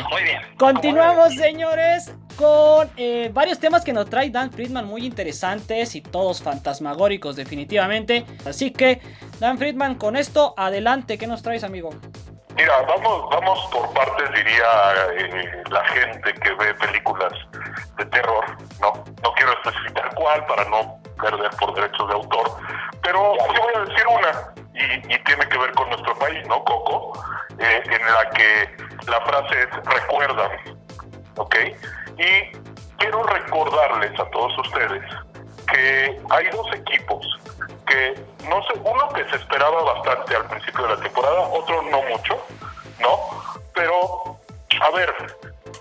Muy 0.11 0.23
bien. 0.23 0.41
Continuamos, 0.59 1.35
señores, 1.35 2.15
con 2.37 2.91
eh, 2.97 3.31
varios 3.33 3.59
temas 3.59 3.85
que 3.85 3.93
nos 3.93 4.09
trae 4.09 4.31
Dan 4.31 4.51
Friedman 4.51 4.87
muy 4.87 5.05
interesantes 5.07 5.95
y 5.95 6.03
todos 6.03 6.43
fantasmagóricos, 6.43 7.37
definitivamente. 7.37 8.25
Así 8.45 8.71
que, 8.71 9.01
Dan 9.39 9.59
Friedman, 9.59 9.95
con 9.95 10.17
esto, 10.17 10.55
adelante, 10.57 11.19
¿qué 11.19 11.27
nos 11.27 11.43
traes, 11.43 11.65
amigo? 11.65 11.91
Mira, 12.57 12.83
vamos, 12.83 13.29
vamos 13.31 13.69
por 13.73 13.93
partes, 13.93 14.31
diría 14.33 14.67
eh, 15.17 15.63
la 15.71 15.85
gente 15.87 16.33
que 16.35 16.53
ve 16.55 16.75
películas 16.75 17.33
de 17.97 18.05
terror. 18.07 18.45
No, 18.81 19.05
no 19.23 19.33
quiero 19.35 19.53
especificar 19.53 20.15
cuál 20.15 20.45
para 20.47 20.65
no 20.65 20.99
perder 21.21 21.51
por 21.59 21.75
derechos 21.75 22.09
de 22.09 22.15
autor, 22.15 22.51
pero 23.03 23.37
yo 23.37 23.63
voy 23.63 23.75
a 23.77 23.81
decir 23.81 24.07
una 24.07 24.55
y, 24.75 25.15
y 25.15 25.25
tiene 25.25 25.49
que 25.49 25.59
ver 25.59 25.73
con 25.73 25.89
nuestro 25.91 26.19
país, 26.19 26.47
¿no, 26.49 26.65
Coco? 26.65 27.13
Eh, 27.59 27.83
en 27.85 28.07
la 28.07 28.31
que 28.31 28.77
la 29.07 29.21
frase 29.21 29.63
es 29.63 29.69
recuérdame, 29.85 30.59
¿ok? 31.37 31.57
Y 32.17 32.57
quiero 32.97 33.23
recordarles 33.23 34.19
a 34.19 34.25
todos 34.31 34.59
ustedes 34.59 35.03
que 35.67 36.21
hay 36.31 36.49
dos 36.51 36.67
equipos 36.75 37.27
que 37.87 38.15
no 38.49 38.63
sé, 38.63 38.81
uno 38.83 39.09
que 39.11 39.29
se 39.29 39.37
esperaba 39.37 39.83
bastante 39.83 40.37
al 40.37 40.47
principio 40.47 40.87
de 40.87 40.97
la 40.97 41.03
temporada, 41.03 41.41
otro 41.41 41.83
no 41.83 42.03
mucho, 42.03 42.40
ver, 45.01 45.15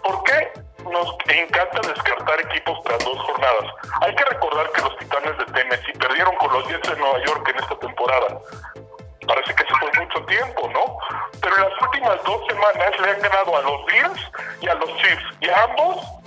¿por 0.03 0.23
qué 0.23 0.51
nos 0.83 1.15
encanta 1.27 1.81
descartar 1.87 2.39
equipos 2.41 2.81
tras 2.83 3.03
dos 3.03 3.19
jornadas? 3.19 3.65
Hay 4.01 4.15
que 4.15 4.25
recordar 4.25 4.71
que 4.71 4.81
los 4.81 4.97
Titanes 4.97 5.37
de 5.37 5.45
Tennessee 5.45 5.93
perdieron 5.99 6.35
con 6.37 6.53
los 6.53 6.67
Jets 6.67 6.89
de 6.89 6.95
Nueva 6.97 7.19
York 7.25 7.49
en 7.49 7.59
esta 7.59 7.75
temporada. 7.79 8.39
Parece 9.27 9.53
que 9.53 9.63
se 9.63 9.75
fue 9.75 9.91
mucho 10.03 10.25
tiempo, 10.25 10.69
¿no? 10.73 10.97
Pero 11.41 11.55
en 11.55 11.63
las 11.63 11.81
últimas 11.81 12.23
dos 12.23 12.41
semanas 12.47 12.99
le 12.99 13.11
han 13.11 13.21
ganado 13.21 13.57
a 13.57 13.61
los 13.61 13.85
Bills 13.85 14.31
y 14.61 14.67
a 14.67 14.73
los 14.75 14.89
Chiefs. 14.97 15.23
Y 15.41 15.49
a 15.49 15.63
ambos 15.63 16.19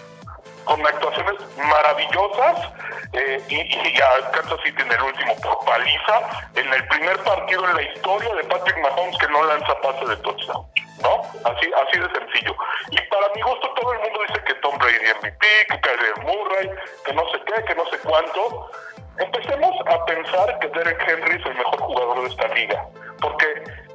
con 0.65 0.87
actuaciones 0.87 1.35
maravillosas 1.57 2.73
eh, 3.13 3.43
y, 3.49 3.57
y 3.57 4.01
a 4.01 4.31
Kansas 4.31 4.61
City 4.65 4.83
en 4.83 4.93
el 4.93 5.03
último 5.03 5.35
por 5.43 5.65
paliza 5.65 6.47
en 6.55 6.73
el 6.73 6.87
primer 6.89 7.19
partido 7.25 7.69
en 7.69 7.77
la 7.77 7.83
historia 7.83 8.35
de 8.35 8.45
Patrick 8.45 8.79
Mahomes 8.79 9.19
que 9.19 9.29
no 9.29 9.45
lanza 9.45 9.81
pase 9.81 10.07
de 10.07 10.17
touchdown, 10.19 10.67
¿no? 11.03 11.23
Así, 11.45 11.71
así 11.87 11.99
de 11.99 12.09
Y 12.91 12.97
para 13.09 13.29
mi 13.35 13.43
gusto 13.43 13.73
todo 13.75 13.93
el 13.93 13.99
mundo 14.01 14.21
dice 14.29 14.45
que 14.45 14.55
Tom 14.55 14.77
Brady 14.79 14.99
MVP, 15.21 15.47
que 15.69 15.81
Kyler 15.81 16.19
Murray, 16.23 16.71
que 17.05 17.13
no 17.13 17.29
sé 17.31 17.41
qué, 17.47 17.65
que 17.65 17.75
no 17.75 17.85
sé 17.87 17.99
cuánto. 17.99 18.71
Empecemos 19.19 19.75
a 19.87 20.05
pensar 20.07 20.59
que 20.59 20.69
Derek 20.69 21.05
Henry 21.07 21.41
es 21.41 21.47
el 21.47 21.55
mejor 21.55 21.81
jugador 21.81 22.23
de 22.23 22.29
esta 22.29 22.49
liga, 22.49 22.87
porque 23.21 23.47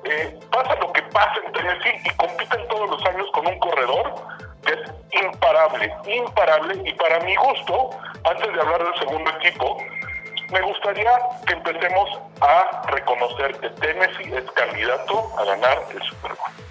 eh, 0.03 0.39
pasa 0.51 0.75
lo 0.75 0.93
que 0.93 1.01
pasa 1.03 1.35
en 1.43 1.51
Tennessee 1.53 2.01
y 2.05 2.09
compiten 2.17 2.67
todos 2.67 2.89
los 2.89 3.05
años 3.05 3.27
con 3.33 3.47
un 3.47 3.59
corredor 3.59 4.13
que 4.63 4.73
es 4.73 5.23
imparable, 5.23 5.93
imparable, 6.05 6.81
y 6.89 6.93
para 6.93 7.19
mi 7.21 7.35
gusto, 7.35 7.89
antes 8.23 8.53
de 8.53 8.61
hablar 8.61 8.83
del 8.83 8.99
segundo 8.99 9.31
equipo, 9.31 9.77
me 10.51 10.61
gustaría 10.61 11.11
que 11.45 11.53
empecemos 11.53 12.09
a 12.41 12.83
reconocer 12.87 13.57
que 13.59 13.69
Tennessee 13.69 14.33
es 14.33 14.49
candidato 14.51 15.31
a 15.37 15.45
ganar 15.45 15.83
el 15.91 16.01
Super 16.03 16.31
Bowl. 16.33 16.66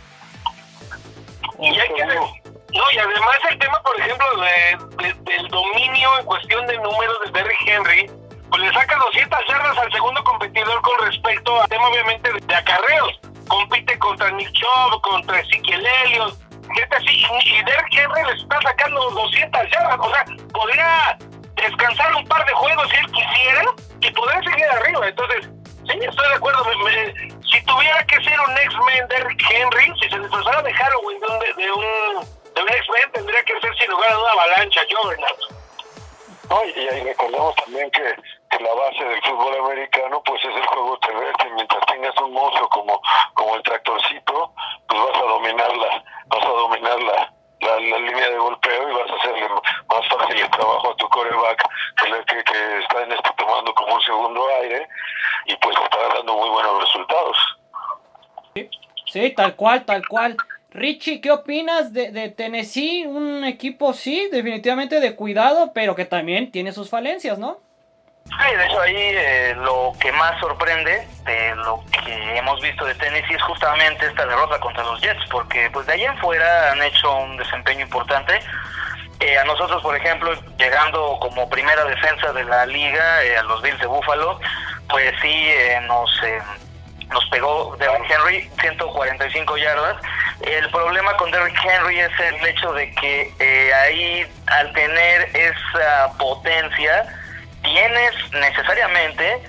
Y 1.59 1.67
hay 1.79 1.89
que 1.95 2.05
no, 2.05 2.83
y 2.93 2.99
además 2.99 3.37
el 3.51 3.59
tema, 3.59 3.81
por 3.83 3.99
ejemplo, 3.99 4.27
de, 4.41 5.05
de- 5.05 5.15
del 5.15 5.49
dominio 5.49 6.19
en 6.19 6.27
cuestión 6.27 6.67
de 6.67 6.77
números 6.79 7.17
de 7.25 7.31
Derrick 7.31 7.61
Henry, 7.67 8.11
pues 8.51 8.61
le 8.63 8.73
saca 8.73 8.97
200 8.97 9.39
yardas 9.49 9.79
al 9.79 9.93
segundo 9.93 10.23
competidor 10.25 10.83
con 10.83 10.99
respecto 11.07 11.61
al 11.63 11.69
tema, 11.69 11.89
obviamente, 11.89 12.31
de, 12.33 12.55
acarreos. 12.55 13.19
Compite 13.49 13.99
contra 13.99 14.31
Nick 14.33 14.51
Chubb, 14.53 15.01
contra 15.03 15.41
Ezekiel 15.41 15.87
Elliott, 16.05 16.35
gente 16.75 16.97
así, 16.97 17.25
y 17.45 17.63
Derrick 17.65 17.95
Henry 17.95 18.25
le 18.25 18.43
está 18.43 18.61
sacando 18.61 19.11
200 19.11 19.63
yardas. 19.71 19.99
O 20.01 20.11
sea, 20.11 20.25
podría 20.53 21.19
descansar 21.55 22.15
un 22.17 22.27
par 22.27 22.45
de 22.45 22.53
juegos 22.53 22.89
si 22.91 22.97
él 22.97 23.07
quisiera 23.13 23.65
y 24.01 24.11
poder 24.11 24.45
seguir 24.45 24.67
arriba. 24.67 25.09
Entonces, 25.09 25.49
sí, 25.89 25.99
estoy 26.01 26.29
de 26.29 26.35
acuerdo. 26.35 26.65
si 27.51 27.65
tuviera 27.65 28.05
que 28.07 28.23
ser 28.23 28.39
un 28.41 28.57
X-Men 28.57 29.09
Derrick 29.09 29.43
Henry, 29.51 29.93
si 30.01 30.09
se 30.09 30.19
disfrazara 30.19 30.63
de 30.63 30.73
Halloween 30.73 31.21
de 31.21 31.27
un, 31.27 31.39
de 31.39 31.73
un, 31.73 32.25
de 32.55 32.63
un 32.63 32.69
X-Men, 32.69 33.13
tendría 33.13 33.43
que 33.45 33.61
ser 33.61 33.77
sin 33.77 33.91
lugar 33.91 34.13
a 34.13 34.19
una 34.19 34.31
avalancha, 34.33 34.81
Juggernaut. 34.91 35.67
No, 36.49 36.65
y, 36.65 36.79
y 36.79 37.01
recordemos 37.01 37.55
también 37.57 37.91
que, 37.91 38.15
la 38.61 38.73
base 38.73 39.05
del 39.05 39.21
fútbol 39.23 39.55
americano 39.67 40.23
pues 40.25 40.43
es 40.43 40.57
el 40.57 40.67
juego 40.67 40.99
terrestre. 41.01 41.51
Mientras 41.51 41.85
tengas 41.87 42.17
un 42.23 42.33
monstruo 42.33 42.69
como, 42.71 43.03
como 43.35 43.57
el 43.57 43.63
tractorcito, 43.63 44.53
pues 44.89 45.03
vas 45.03 45.19
a 45.19 45.25
dominar 45.25 45.77
la, 45.77 46.05
vas 46.27 46.43
a 46.43 46.49
dominar 46.49 46.99
la, 47.03 47.33
la, 47.61 47.81
la 47.81 47.99
línea 47.99 48.31
de 48.31 48.39
golpeo 48.39 48.89
y 48.89 48.95
vas 48.95 49.11
a 49.11 49.15
hacerle 49.17 49.46
fácil 50.27 50.43
el 50.43 50.51
trabajo 50.51 50.93
a 50.93 50.97
tu 50.97 51.09
coreback 51.09 51.63
que, 51.97 52.35
que, 52.35 52.45
que 52.45 52.79
está 52.79 53.03
en 53.03 53.13
este 53.13 53.31
tomando 53.37 53.75
como 53.75 53.95
un 53.95 54.03
segundo 54.03 54.47
aire 54.63 54.87
y 55.47 55.57
pues 55.57 55.77
está 55.83 55.99
dando 56.15 56.37
muy 56.37 56.49
buenos 56.49 56.81
resultados. 56.81 57.37
Sí, 59.07 59.31
tal 59.31 59.55
cual, 59.55 59.85
tal 59.85 60.07
cual. 60.07 60.37
Richie, 60.71 61.21
¿qué 61.21 61.31
opinas 61.31 61.93
de, 61.93 62.11
de 62.11 62.29
Tennessee? 62.29 63.07
Un 63.07 63.45
equipo, 63.45 63.93
sí, 63.93 64.29
definitivamente 64.31 65.01
de 65.01 65.15
cuidado, 65.15 65.73
pero 65.73 65.95
que 65.95 66.05
también 66.05 66.51
tiene 66.51 66.73
sus 66.73 66.91
falencias, 66.91 67.39
¿no? 67.39 67.59
Sí, 68.27 68.57
de 68.57 68.67
hecho 68.67 68.81
ahí 68.81 68.97
eh, 68.97 69.55
lo 69.57 69.93
que 70.01 70.11
más 70.13 70.39
sorprende 70.41 71.07
de 71.25 71.55
lo 71.55 71.83
que 72.05 72.37
hemos 72.37 72.61
visto 72.61 72.85
de 72.85 72.95
Tennessee 72.97 73.35
es 73.35 73.43
justamente 73.43 74.05
esta 74.05 74.27
derrota 74.27 74.59
contra 74.59 74.83
los 74.83 75.01
Jets, 75.01 75.25
porque 75.31 75.71
pues 75.73 75.87
de 75.87 75.93
ahí 75.93 76.05
en 76.05 76.19
fuera 76.19 76.73
han 76.73 76.83
hecho 76.83 77.17
un 77.19 77.37
desempeño 77.37 77.83
importante. 77.83 78.41
Eh, 79.21 79.39
a 79.39 79.45
nosotros, 79.45 79.83
por 79.83 79.97
ejemplo, 79.97 80.35
llegando 80.59 81.19
como 81.21 81.49
primera 81.49 81.85
defensa 81.85 82.33
de 82.33 82.45
la 82.45 82.67
liga, 82.67 83.25
eh, 83.25 83.37
a 83.37 83.43
los 83.45 83.63
Bills 83.63 83.81
de 83.81 83.87
Buffalo, 83.87 84.39
pues 84.89 85.13
sí 85.23 85.33
eh, 85.33 85.81
nos 85.87 86.23
eh, 86.23 86.39
nos 87.11 87.25
pegó 87.27 87.77
Derrick 87.79 88.11
Henry 88.11 88.51
145 88.61 89.57
yardas. 89.57 89.97
El 90.41 90.69
problema 90.71 91.17
con 91.17 91.31
Derrick 91.31 91.57
Henry 91.65 92.01
es 92.01 92.21
el 92.21 92.47
hecho 92.47 92.73
de 92.73 92.91
que 92.93 93.33
eh, 93.39 93.75
ahí 93.75 94.27
al 94.47 94.73
tener 94.73 95.31
esa 95.35 96.13
potencia 96.19 97.07
tienes 97.63 98.13
necesariamente 98.33 99.41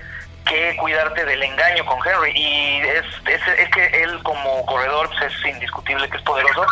que 0.46 0.78
cuidarte 0.78 1.26
del 1.26 1.44
engaño 1.44 1.86
con 1.86 2.00
Henry 2.08 2.32
y 2.34 2.80
es, 2.82 3.06
es, 3.26 3.42
es 3.48 3.70
que 3.70 4.04
él 4.04 4.24
como 4.24 4.66
corredor 4.66 5.10
pues, 5.10 5.34
es 5.34 5.46
indiscutible 5.46 6.10
que 6.10 6.18
es 6.18 6.24
poderoso 6.24 6.66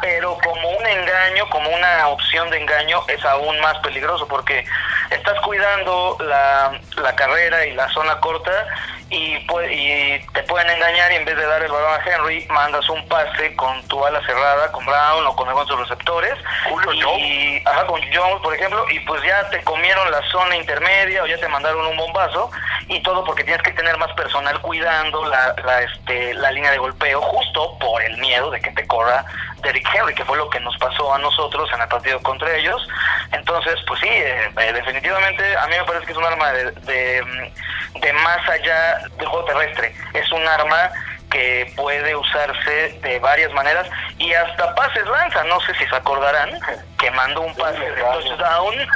pero 0.00 0.36
como 0.42 0.68
un 0.70 0.86
engaño 0.86 1.48
como 1.50 1.70
una 1.70 2.08
opción 2.08 2.50
de 2.50 2.58
engaño 2.58 3.02
es 3.08 3.24
aún 3.24 3.58
más 3.60 3.78
peligroso 3.78 4.26
porque 4.26 4.64
estás 5.10 5.38
cuidando 5.40 6.16
la, 6.20 6.78
la 6.96 7.14
carrera 7.14 7.66
y 7.66 7.72
la 7.72 7.88
zona 7.90 8.18
corta 8.20 8.66
y, 9.10 9.34
y 9.34 10.18
te 10.32 10.42
pueden 10.44 10.70
engañar 10.70 11.10
y 11.12 11.16
en 11.16 11.24
vez 11.24 11.36
de 11.36 11.44
dar 11.44 11.62
el 11.62 11.70
balón 11.70 11.92
a 11.92 12.08
Henry 12.08 12.46
mandas 12.48 12.88
un 12.88 13.06
pase 13.08 13.54
con 13.56 13.82
tu 13.88 14.04
ala 14.04 14.24
cerrada 14.24 14.70
con 14.70 14.86
Brown 14.86 15.26
o 15.26 15.34
con 15.34 15.48
algunos 15.48 15.80
receptores 15.80 16.34
Julio 16.68 16.92
y, 16.92 17.00
Jones. 17.00 17.66
ajá, 17.66 17.86
con 17.86 18.00
Jones, 18.12 18.40
por 18.40 18.54
ejemplo, 18.54 18.84
y 18.88 19.00
pues 19.00 19.20
ya 19.24 19.48
te 19.50 19.62
comieron 19.64 20.10
la 20.10 20.22
zona 20.30 20.56
intermedia 20.56 21.24
o 21.24 21.26
ya 21.26 21.38
te 21.38 21.48
mandaron 21.48 21.86
un 21.86 21.96
bombazo 21.96 22.50
y 22.86 23.02
todo 23.02 23.24
porque 23.24 23.42
tienes 23.42 23.62
que 23.62 23.72
tener 23.72 23.96
más 23.98 24.12
personal 24.12 24.60
cuidando 24.60 25.24
la, 25.24 25.54
la, 25.64 25.82
este, 25.82 26.34
la 26.34 26.52
línea 26.52 26.70
de 26.70 26.78
golpeo 26.78 27.20
justo 27.20 27.76
por 27.80 28.00
el 28.02 28.16
miedo 28.18 28.50
de 28.50 28.60
que 28.60 28.70
te 28.70 28.86
corra 28.86 29.24
Derrick 29.62 29.88
Henry, 29.92 30.14
que 30.14 30.24
fue 30.24 30.36
lo 30.36 30.48
que 30.50 30.60
nos 30.60 30.76
pasó 30.78 31.14
a 31.14 31.18
nosotros 31.18 31.68
en 31.74 31.80
el 31.80 31.88
partido 31.88 32.20
contra 32.22 32.54
ellos. 32.56 32.86
Entonces, 33.32 33.76
pues 33.86 34.00
sí, 34.00 34.08
eh, 34.08 34.50
eh, 34.58 34.72
definitivamente 34.72 35.56
a 35.56 35.66
mí 35.66 35.76
me 35.76 35.84
parece 35.84 36.06
que 36.06 36.12
es 36.12 36.18
un 36.18 36.24
arma 36.24 36.52
de, 36.52 36.70
de, 36.72 37.22
mm, 37.22 38.00
de 38.00 38.12
más 38.14 38.48
allá 38.48 38.98
del 39.16 39.26
juego 39.26 39.44
terrestre. 39.44 39.94
Es 40.14 40.30
un 40.32 40.46
arma 40.46 40.90
que 41.30 41.72
puede 41.76 42.14
usarse 42.14 42.98
de 43.02 43.18
varias 43.20 43.52
maneras 43.52 43.88
y 44.18 44.32
hasta 44.34 44.74
pases 44.74 45.06
lanza. 45.06 45.44
No 45.44 45.60
sé 45.60 45.74
si 45.74 45.86
se 45.86 45.96
acordarán 45.96 46.50
que 46.98 47.10
mandó 47.12 47.42
un 47.42 47.54
pase 47.54 47.78
de 47.78 47.92
touchdown 47.92 48.74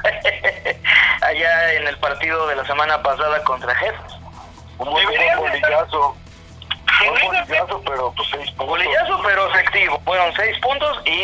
allá 1.22 1.72
en 1.74 1.86
el 1.86 1.96
partido 1.98 2.46
de 2.48 2.56
la 2.56 2.64
semana 2.64 3.02
pasada 3.02 3.42
contra 3.44 3.74
Jefes. 3.76 4.14
Un 4.78 4.92
Deberían 4.92 5.38
buen 5.38 5.52
bolillazo, 5.52 6.16
bolillazo, 7.06 7.82
pero 7.84 8.12
pues 8.12 8.28
seis 8.30 8.50
puntos. 8.52 8.66
Golillazo, 8.68 9.22
pero 9.22 9.50
efectivo. 9.50 10.00
Fueron 10.04 10.32
seis 10.34 10.58
puntos 10.58 11.00
y 11.04 11.20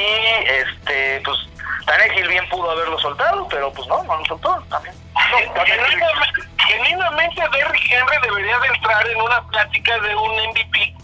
este, 0.46 1.20
pues 1.25 1.38
Tannehill 1.87 2.29
bien 2.29 2.49
pudo 2.49 2.70
haberlo 2.70 2.99
soltado, 2.99 3.46
pero 3.49 3.73
pues 3.73 3.87
no, 3.88 4.03
no 4.05 4.16
lo 4.16 4.25
soltó 4.27 4.62
también. 4.68 4.94
Genuinamente, 5.66 6.42
genuinamente 6.68 7.42
Derrick 7.53 7.92
Henry 7.92 8.16
debería 8.23 8.59
de 8.61 8.66
entrar 8.68 9.07
en 9.07 9.20
una 9.20 9.42
plática 9.49 9.99
de 9.99 10.14
un 10.14 10.33
MVP 10.51 10.94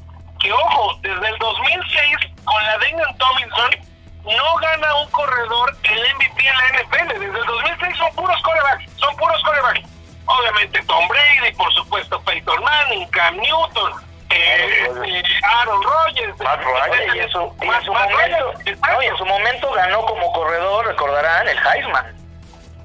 que, 0.40 0.53
ojo, 0.53 0.99
desde 1.03 1.29
el 1.29 1.38
2006 1.38 2.16
con 2.45 2.62
la 2.62 2.79
Damian 2.79 3.19
Tomlinson 3.19 3.71
no 4.25 4.57
gana 4.57 4.95
un 4.97 5.11
corredor 5.11 5.77
el 5.83 6.14
MVP 6.16 6.49
en 6.49 6.57
la 6.57 6.83
NFL. 6.83 7.21
Desde 7.21 7.38
el 7.38 7.47
2006 7.47 7.97
son 7.97 8.14
puros 8.14 8.42
corebacks, 8.42 8.90
son 8.97 9.16
puros 9.16 9.42
corebacks. 9.42 9.88
Obviamente 10.27 10.83
Tom 10.85 11.07
Brady, 11.09 11.55
por 11.57 11.73
supuesto 11.75 12.21
Peyton 12.23 12.62
Manning, 12.62 13.09
Cam 13.09 13.37
Newton, 13.37 13.92
eh, 14.31 14.89
eh, 15.07 15.23
Aaron 15.45 15.83
Rodgers. 15.83 16.39
Matt 16.41 16.62
Ryan. 16.62 17.17
Y 17.17 17.21
en 17.21 17.29
su, 17.31 17.39
y 17.61 17.65
en 17.65 17.69
Matt- 17.71 17.85
su 17.85 17.93
Matt 17.93 18.11
momento, 18.11 18.53
Ryan, 18.65 18.81
no, 18.81 19.03
y 19.03 19.07
en 19.07 19.17
su 19.17 19.25
momento 19.27 19.71
ganó 19.73 20.05
como 20.07 20.33
corredor, 20.33 20.87
recordarán, 20.87 21.49
el 21.49 21.59
Heisman. 21.59 22.07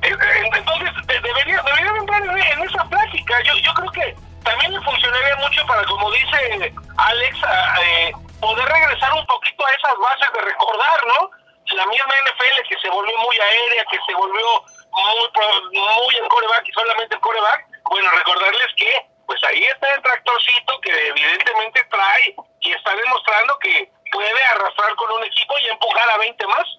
Eh, 0.03 0.09
eh, 0.09 0.49
Entonces, 0.55 0.89
de- 1.07 1.19
debería, 1.19 1.61
debería 1.61 1.91
entrar 1.97 2.21
en, 2.23 2.63
esa 2.63 2.83
plática. 2.85 3.41
Yo, 3.43 3.53
yo 3.55 3.73
creo 3.73 3.91
que 3.91 4.15
también 4.43 4.73
le 4.73 4.81
funcionaría 4.81 5.35
mucho 5.37 5.65
para, 5.67 5.83
como 5.85 6.11
dice 6.11 6.73
Alex, 6.97 7.37
eh, 7.83 8.11
poder 8.39 8.65
regresar 8.67 9.13
un 9.13 9.25
poquito 9.27 9.65
a 9.65 9.71
esas 9.71 9.97
bases 9.99 10.33
de 10.33 10.41
recordar, 10.41 11.05
¿no? 11.07 11.29
La 11.75 11.85
misma 11.85 12.13
NFL 12.25 12.67
que 12.67 12.77
se 12.81 12.89
volvió 12.89 13.17
muy 13.19 13.37
aérea, 13.39 13.85
que 13.89 13.97
se 14.05 14.13
volvió 14.13 14.45
muy, 14.91 15.79
muy 15.79 16.15
el 16.17 16.27
coreback 16.27 16.67
y 16.67 16.71
solamente 16.73 17.15
el 17.15 17.21
coreback. 17.21 17.65
Bueno, 17.89 18.09
recordarles 18.11 18.67
que, 18.75 19.05
pues 19.41 19.53
ahí 19.53 19.63
está 19.63 19.87
el 19.95 20.01
tractorcito 20.01 20.81
que 20.81 21.07
evidentemente 21.07 21.83
trae 21.89 22.35
y 22.59 22.71
está 22.71 22.95
demostrando 22.95 23.57
que 23.59 23.89
puede 24.11 24.43
arrastrar 24.43 24.95
con 24.95 25.11
un 25.11 25.23
equipo 25.23 25.53
y 25.61 25.67
empujar 25.69 26.09
a 26.11 26.17
20 26.17 26.47
más. 26.47 26.77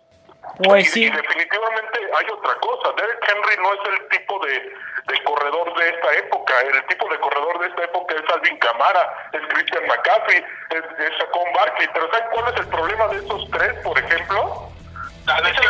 Pues 0.64 0.88
y, 0.88 0.90
sí. 0.90 1.05
y 1.05 1.11
definitivamente 1.11 1.98
hay 2.14 2.27
otra 2.31 2.55
cosa. 2.57 2.92
Derek 2.96 3.29
Henry 3.29 3.57
no 3.62 3.75
es 3.75 3.81
el 3.90 4.09
tipo 4.09 4.44
de, 4.44 4.53
de 5.07 5.25
corredor 5.25 5.75
de 5.77 5.88
esta 5.88 6.14
época. 6.14 6.61
El 6.61 6.87
tipo 6.87 7.09
de 7.09 7.18
corredor 7.20 7.59
de 7.61 7.68
esta 7.68 7.85
época 7.85 8.14
es 8.14 8.35
Alvin 8.35 8.59
Camara, 8.59 9.31
es 9.33 9.40
Christian 9.48 9.87
McCaffrey, 9.87 10.44
es, 10.70 10.83
es 10.98 11.18
Saquon 11.18 11.53
Barkley. 11.55 11.88
Pero 11.94 12.11
¿saben 12.12 12.29
cuál 12.33 12.55
es 12.55 12.61
el 12.61 12.68
problema 12.68 13.07
de 13.09 13.16
estos 13.18 13.51
tres, 13.51 13.75
por 13.83 13.98
ejemplo? 13.98 14.71
Que 15.36 15.48
se, 15.48 15.60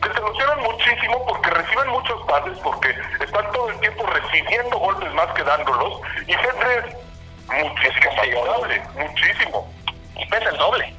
que 0.00 0.14
se 0.14 0.20
lesionan 0.20 0.62
muchísimo 0.62 1.26
porque 1.26 1.50
reciben 1.50 1.88
muchos 1.88 2.22
pases, 2.26 2.58
porque 2.62 2.94
están 3.20 3.50
todo 3.52 3.70
el 3.70 3.80
tiempo 3.80 4.06
recibiendo 4.06 4.78
golpes 4.78 5.12
más 5.14 5.26
que 5.34 5.42
dándolos. 5.42 6.00
Y 6.26 6.32
Henry 6.32 6.88
es 6.88 7.64
muchísimo 7.64 8.10
más 8.14 8.88
muchísimo. 8.94 9.72
Y 10.16 10.26
pesa 10.26 10.48
el 10.50 10.56
doble. 10.56 10.94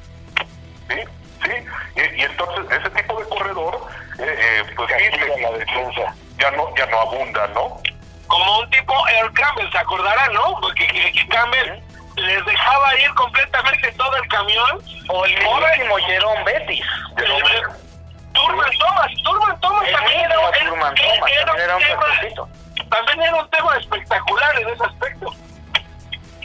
Sí, 0.88 1.00
sí. 1.44 1.52
Y, 1.96 2.20
y 2.20 2.22
entonces 2.22 2.78
ese 2.80 2.90
tipo 2.90 3.18
de 3.20 3.28
corredor, 3.28 3.80
eh, 4.18 4.34
eh, 4.38 4.72
pues 4.76 4.88
sí, 4.88 5.10
Castiga 5.10 5.34
se- 5.34 5.40
la 5.42 5.50
defensa. 5.52 6.14
ya 6.38 6.50
no, 6.52 6.74
ya 6.76 6.86
no 6.86 7.00
abunda, 7.00 7.46
¿no? 7.48 7.80
como 8.28 8.58
un 8.58 8.68
tipo 8.68 8.92
Earl 9.08 9.32
Campbell, 9.32 9.70
¿se 9.72 9.78
acordarán, 9.78 10.34
no? 10.34 10.58
Porque 10.60 10.86
que, 10.86 11.12
que 11.12 11.28
Campbell 11.28 11.80
les 12.16 12.44
dejaba 12.44 12.94
ir 12.98 13.08
completamente 13.14 13.90
todo 13.92 14.14
el 14.16 14.28
camión. 14.28 14.82
O 15.08 15.24
el 15.24 15.32
mismísimo 15.38 15.96
Jerome 15.96 16.44
Bettis. 16.44 16.84
Turman 18.46 18.70
Thomas, 18.78 19.10
Turman 19.24 19.60
Thomas 19.60 19.84
El 19.88 19.94
también 19.94 20.20
era, 20.20 20.34
Turman 20.34 20.96
era- 20.96 21.14
Thomas, 21.14 21.30
era 21.32 21.44
también 21.46 21.64
era 21.64 21.76
un 21.76 21.82
tema- 21.82 22.48
también 22.90 23.22
era 23.22 23.36
un 23.36 23.50
tema 23.50 23.76
espectacular 23.76 24.58
en 24.60 24.68
ese 24.68 24.84
aspecto. 24.84 25.34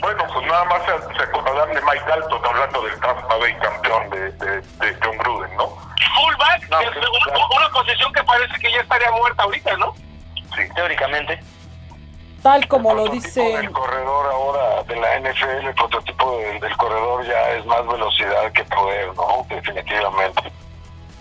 Bueno, 0.00 0.24
pues 0.34 0.46
nada 0.46 0.64
más 0.64 0.82
se, 0.84 1.16
se 1.16 1.22
acordarán 1.22 1.74
de 1.74 1.80
Mike 1.80 2.04
Dalton 2.06 2.44
hablando 2.44 2.82
del 2.82 3.00
Tampa 3.00 3.36
Bay 3.36 3.54
campeón 3.54 4.10
de, 4.10 4.30
de, 4.32 4.60
de 4.60 4.98
John 5.02 5.16
Gruden, 5.18 5.56
¿no? 5.56 5.68
Fullback, 5.68 6.68
No, 6.68 6.80
es 6.80 6.88
una, 6.96 7.06
claro. 7.24 7.46
una 7.56 7.68
posición 7.70 8.12
que 8.12 8.22
parece 8.24 8.58
que 8.60 8.70
ya 8.72 8.80
estaría 8.80 9.10
muerta 9.12 9.42
ahorita, 9.44 9.76
¿no? 9.78 9.94
Sí. 10.54 10.62
Teóricamente. 10.74 11.40
Tal 12.42 12.68
como 12.68 12.90
el 12.90 12.96
lo 12.98 13.08
dice. 13.08 13.40
del 13.40 13.70
corredor 13.72 14.26
ahora 14.30 14.82
de 14.82 14.96
la 14.96 15.16
NFL, 15.20 15.66
el 15.68 15.74
prototipo 15.74 16.36
del, 16.38 16.60
del 16.60 16.76
corredor 16.76 17.24
ya 17.26 17.50
es 17.52 17.64
más 17.64 17.86
velocidad 17.86 18.52
que 18.52 18.62
poder, 18.64 19.06
¿no? 19.14 19.46
Definitivamente. 19.48 20.52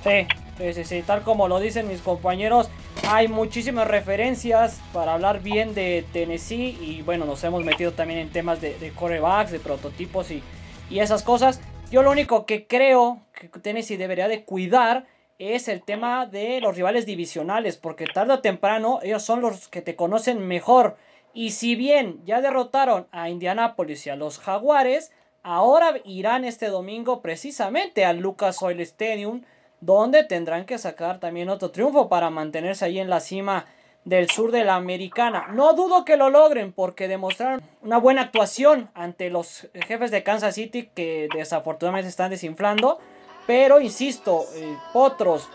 Sí, 0.04 0.28
sí, 0.58 0.74
sí, 0.74 0.84
sí, 0.84 1.02
tal 1.02 1.24
como 1.24 1.48
lo 1.48 1.60
dicen 1.60 1.88
mis 1.88 2.02
compañeros, 2.02 2.70
hay 3.08 3.28
muchísimas 3.28 3.88
referencias 3.88 4.82
para 4.94 5.14
hablar 5.14 5.42
bien 5.42 5.74
de 5.74 6.06
Tennessee 6.14 6.78
y 6.82 7.02
bueno, 7.02 7.26
nos 7.26 7.44
hemos 7.44 7.64
metido 7.64 7.92
también 7.92 8.20
en 8.20 8.32
temas 8.32 8.62
de, 8.62 8.78
de 8.78 8.92
corebacks, 8.92 9.52
de 9.52 9.60
prototipos 9.60 10.32
y, 10.32 10.44
y 10.90 11.00
esas 11.00 11.24
cosas. 11.24 11.62
Yo 11.92 12.02
lo 12.02 12.12
único 12.12 12.46
que 12.46 12.66
creo 12.66 13.20
que 13.34 13.48
Tennessee 13.48 13.98
debería 13.98 14.28
de 14.28 14.44
cuidar 14.46 15.06
es 15.38 15.68
el 15.68 15.84
tema 15.84 16.26
de 16.26 16.62
los 16.62 16.76
rivales 16.76 17.06
divisionales, 17.06 17.78
porque 17.78 18.06
tarde 18.06 18.34
o 18.34 18.40
temprano 18.40 19.00
ellos 19.04 19.24
son 19.24 19.42
los 19.42 19.68
que 19.68 19.82
te 19.82 19.96
conocen 19.96 20.48
mejor. 20.48 20.98
Y 21.34 21.52
si 21.52 21.76
bien 21.76 22.22
ya 22.26 22.42
derrotaron 22.42 23.08
a 23.12 23.30
Indianapolis 23.30 24.06
y 24.08 24.10
a 24.10 24.16
los 24.16 24.40
Jaguares, 24.40 25.12
ahora 25.42 25.96
irán 26.06 26.46
este 26.46 26.68
domingo 26.68 27.22
precisamente 27.22 28.06
al 28.06 28.20
Lucas 28.20 28.62
Oil 28.62 28.80
Stadium, 28.82 29.42
donde 29.86 30.24
tendrán 30.24 30.66
que 30.66 30.78
sacar 30.78 31.20
también 31.20 31.50
otro 31.50 31.72
triunfo 31.72 32.08
para 32.08 32.30
mantenerse 32.30 32.86
ahí 32.86 33.00
en 33.00 33.10
la 33.10 33.20
cima 33.20 33.66
del 34.06 34.30
sur 34.30 34.52
de 34.52 34.64
la 34.64 34.76
americana. 34.76 35.48
No 35.52 35.74
dudo 35.74 36.06
que 36.06 36.18
lo 36.18 36.30
logren 36.30 36.72
porque 36.72 37.08
demostraron 37.08 37.62
una 37.82 37.98
buena 37.98 38.22
actuación 38.22 38.90
ante 38.94 39.30
los 39.30 39.68
jefes 39.88 40.12
de 40.12 40.24
Kansas 40.24 40.56
City 40.56 40.90
que 40.96 41.28
desafortunadamente 41.36 42.10
están 42.10 42.32
desinflando. 42.32 43.00
Pero 43.46 43.82
insisto, 43.82 44.46
eh, 44.56 44.78
Potros, 44.94 45.50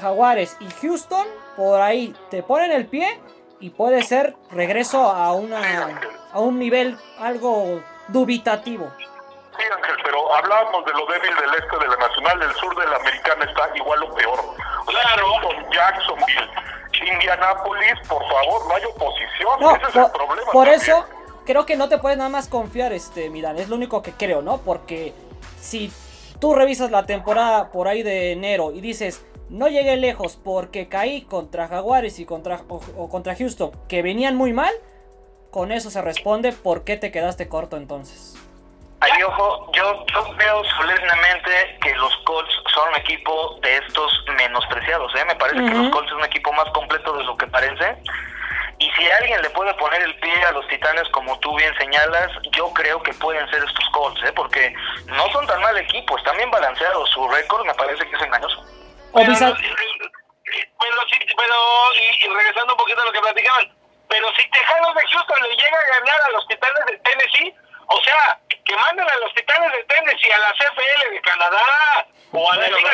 Jaguares 0.00 0.56
y 0.60 0.66
Houston 0.82 1.26
por 1.56 1.80
ahí 1.80 2.14
te 2.30 2.44
ponen 2.44 2.70
el 2.70 2.86
pie 2.86 3.18
y 3.58 3.70
puede 3.70 4.02
ser 4.02 4.36
regreso 4.50 5.00
a, 5.10 5.32
una, 5.32 6.00
a 6.30 6.38
un 6.38 6.58
nivel 6.58 6.96
algo 7.18 7.82
dubitativo. 8.08 8.92
Sí, 9.56 9.62
Ángel, 9.74 9.96
pero 10.04 10.34
hablábamos 10.34 10.84
de 10.84 10.92
lo 10.92 11.06
débil 11.06 11.34
del 11.36 11.54
este 11.54 11.78
de 11.78 11.88
la 11.88 11.96
Nacional, 11.96 12.40
del 12.40 12.52
sur 12.54 12.76
de 12.76 12.86
la 12.86 12.96
Americana 12.96 13.44
está 13.44 13.70
igual 13.76 14.02
o 14.02 14.14
peor. 14.14 14.38
Claro. 14.86 15.26
Con 15.42 15.72
Jacksonville, 15.72 16.50
Indianapolis, 17.12 18.08
por 18.08 18.22
favor, 18.28 18.68
no 18.68 18.74
hay 18.74 18.84
oposición. 18.84 19.60
No, 19.60 19.76
Ese 19.76 19.86
es 19.88 19.96
el 19.96 20.10
problema. 20.10 20.52
por 20.52 20.66
también. 20.66 20.74
eso 20.80 21.06
creo 21.46 21.64
que 21.66 21.76
no 21.76 21.88
te 21.88 21.98
puedes 21.98 22.18
nada 22.18 22.30
más 22.30 22.48
confiar, 22.48 22.92
este, 22.92 23.30
Miran, 23.30 23.56
es 23.58 23.68
lo 23.68 23.76
único 23.76 24.02
que 24.02 24.12
creo, 24.12 24.42
¿no? 24.42 24.58
Porque 24.58 25.14
si 25.60 25.92
tú 26.40 26.54
revisas 26.54 26.90
la 26.90 27.06
temporada 27.06 27.70
por 27.70 27.88
ahí 27.88 28.02
de 28.02 28.32
enero 28.32 28.72
y 28.72 28.80
dices, 28.80 29.24
no 29.48 29.68
llegué 29.68 29.96
lejos 29.96 30.36
porque 30.42 30.88
caí 30.88 31.22
contra 31.22 31.68
Jaguares 31.68 32.18
y 32.18 32.26
contra, 32.26 32.60
o, 32.68 32.80
o 32.96 33.08
contra 33.08 33.36
Houston, 33.36 33.70
que 33.88 34.02
venían 34.02 34.36
muy 34.36 34.52
mal, 34.52 34.72
con 35.50 35.70
eso 35.72 35.90
se 35.90 36.02
responde 36.02 36.52
por 36.52 36.84
qué 36.84 36.96
te 36.96 37.10
quedaste 37.12 37.48
corto 37.48 37.76
entonces. 37.76 38.34
Ahí, 39.06 39.22
ojo, 39.22 39.70
yo, 39.72 40.04
yo 40.06 40.34
veo 40.34 40.64
solemnemente 40.64 41.78
que 41.80 41.94
los 41.94 42.16
Colts 42.24 42.52
son 42.74 42.88
un 42.88 42.96
equipo 42.96 43.56
de 43.62 43.76
estos 43.76 44.24
menospreciados. 44.36 45.14
¿eh? 45.14 45.24
Me 45.26 45.36
parece 45.36 45.64
que 45.64 45.74
los 45.74 45.90
Colts 45.90 46.10
es 46.10 46.16
un 46.16 46.24
equipo 46.24 46.52
más 46.52 46.68
completo 46.70 47.16
de 47.16 47.22
lo 47.22 47.36
que 47.36 47.46
parece. 47.46 47.96
Y 48.78 48.90
si 48.90 49.10
alguien 49.10 49.40
le 49.42 49.50
puede 49.50 49.72
poner 49.74 50.02
el 50.02 50.18
pie 50.18 50.44
a 50.44 50.50
los 50.52 50.66
Titanes, 50.66 51.08
como 51.10 51.38
tú 51.38 51.56
bien 51.56 51.72
señalas, 51.78 52.32
yo 52.50 52.72
creo 52.74 53.00
que 53.02 53.12
pueden 53.14 53.48
ser 53.48 53.62
estos 53.62 53.88
Colts, 53.90 54.22
¿eh? 54.24 54.32
porque 54.34 54.74
no 55.06 55.30
son 55.30 55.46
tan 55.46 55.60
mal 55.62 55.76
equipo, 55.78 56.18
están 56.18 56.36
bien 56.36 56.50
balanceados. 56.50 57.08
Su 57.10 57.28
récord 57.28 57.64
me 57.64 57.74
parece 57.74 58.04
que 58.08 58.16
es 58.16 58.22
engañoso. 58.22 58.64
Pero, 59.14 59.32
pero, 59.32 59.56
sí, 61.10 61.18
pero 61.36 61.54
y, 61.94 62.24
y 62.24 62.28
regresando 62.28 62.72
un 62.72 62.78
poquito 62.78 63.00
a 63.02 63.04
lo 63.04 63.12
que 63.12 63.20
platicaban, 63.20 63.72
pero 64.08 64.28
si 64.34 64.50
Tejanos 64.50 64.94
de 64.94 65.02
Houston 65.12 65.42
le 65.42 65.56
llega 65.56 65.78
a 65.78 65.98
ganar 65.98 66.20
a 66.22 66.30
los 66.30 66.46
Titanes 66.48 66.86
de 66.86 66.98
Tennessee, 66.98 67.54
o 67.88 68.00
sea, 68.02 68.40
que 68.48 68.76
manden 68.76 69.08
a 69.08 69.16
los 69.18 69.32
Titanes 69.34 69.72
de 69.72 69.84
Tennessee 69.84 70.32
a 70.32 70.38
la 70.38 70.52
CFL 70.52 71.14
de 71.14 71.20
Canadá 71.20 72.06
o 72.32 72.52
a 72.52 72.56
la, 72.56 72.66
Liga, 72.66 72.90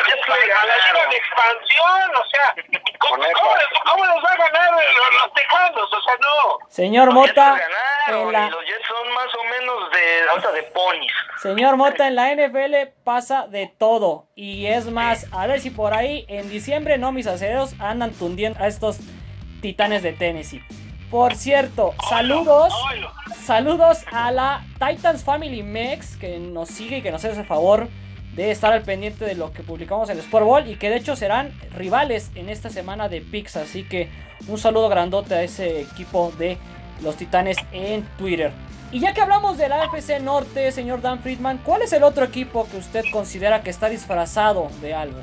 de, 1.09 1.17
Expansión, 1.17 2.15
o 2.15 2.25
sea, 2.29 2.55
¿cómo, 2.99 3.15
cómo 3.15 3.55
les, 3.55 3.79
cómo 3.83 4.05
les 4.05 4.23
va 4.23 4.31
a 4.31 4.37
ganar 4.37 4.71
los, 4.71 5.21
los 5.21 5.33
Tejanos? 5.33 5.93
O 5.93 6.01
sea, 6.01 6.13
no. 6.21 6.59
señor 6.69 7.05
Los 7.07 7.15
Mota, 7.15 7.57
ganaron, 7.57 8.31
la, 8.31 8.45
y 8.45 8.49
los 8.51 8.65
Jets 8.65 8.87
son 8.87 9.13
más 9.13 9.33
o 9.33 9.43
menos 9.45 9.91
de, 9.91 10.29
ahorita 10.29 10.51
de 10.51 10.63
ponis. 10.63 11.13
Señor 11.41 11.75
Mota, 11.75 12.07
en 12.07 12.15
la 12.15 12.35
NFL 12.35 12.93
pasa 13.03 13.47
de 13.47 13.67
todo. 13.67 14.27
Y 14.35 14.67
es 14.67 14.85
más, 14.85 15.25
a 15.33 15.47
ver 15.47 15.59
si 15.59 15.71
por 15.71 15.95
ahí 15.95 16.25
en 16.29 16.49
diciembre 16.49 16.99
no 16.99 17.11
mis 17.11 17.25
aceros 17.25 17.73
andan 17.79 18.13
tundiendo 18.13 18.63
a 18.63 18.67
estos 18.67 18.99
titanes 19.61 20.03
de 20.03 20.13
Tennessee. 20.13 20.61
Por 21.13 21.35
cierto, 21.35 21.93
saludos. 22.09 22.73
Saludos 23.45 23.99
a 24.11 24.31
la 24.31 24.65
Titans 24.79 25.23
Family 25.23 25.61
Mex 25.61 26.17
que 26.17 26.39
nos 26.39 26.69
sigue 26.69 26.97
y 26.97 27.01
que 27.03 27.11
nos 27.11 27.23
hace 27.23 27.39
el 27.39 27.45
favor 27.45 27.87
de 28.35 28.49
estar 28.49 28.73
al 28.73 28.81
pendiente 28.81 29.23
de 29.23 29.35
lo 29.35 29.53
que 29.53 29.61
publicamos 29.61 30.09
en 30.09 30.17
el 30.17 30.23
Sport 30.23 30.43
Ball 30.43 30.71
y 30.71 30.75
que 30.75 30.89
de 30.89 30.95
hecho 30.95 31.15
serán 31.15 31.51
rivales 31.77 32.31
en 32.33 32.49
esta 32.49 32.71
semana 32.71 33.09
de 33.09 33.21
Pix. 33.21 33.57
Así 33.57 33.83
que 33.83 34.09
un 34.47 34.57
saludo 34.57 34.89
grandote 34.89 35.35
a 35.35 35.43
ese 35.43 35.81
equipo 35.81 36.33
de 36.39 36.57
los 37.03 37.15
Titanes 37.15 37.57
en 37.71 38.01
Twitter. 38.17 38.51
Y 38.91 38.99
ya 38.99 39.13
que 39.13 39.21
hablamos 39.21 39.59
de 39.59 39.69
la 39.69 39.83
AFC 39.83 40.19
Norte, 40.19 40.71
señor 40.71 41.03
Dan 41.03 41.19
Friedman, 41.19 41.59
¿cuál 41.59 41.83
es 41.83 41.93
el 41.93 42.01
otro 42.01 42.25
equipo 42.25 42.67
que 42.71 42.77
usted 42.77 43.03
considera 43.11 43.61
que 43.61 43.69
está 43.69 43.87
disfrazado 43.87 44.67
de 44.81 44.95
algo? 44.95 45.19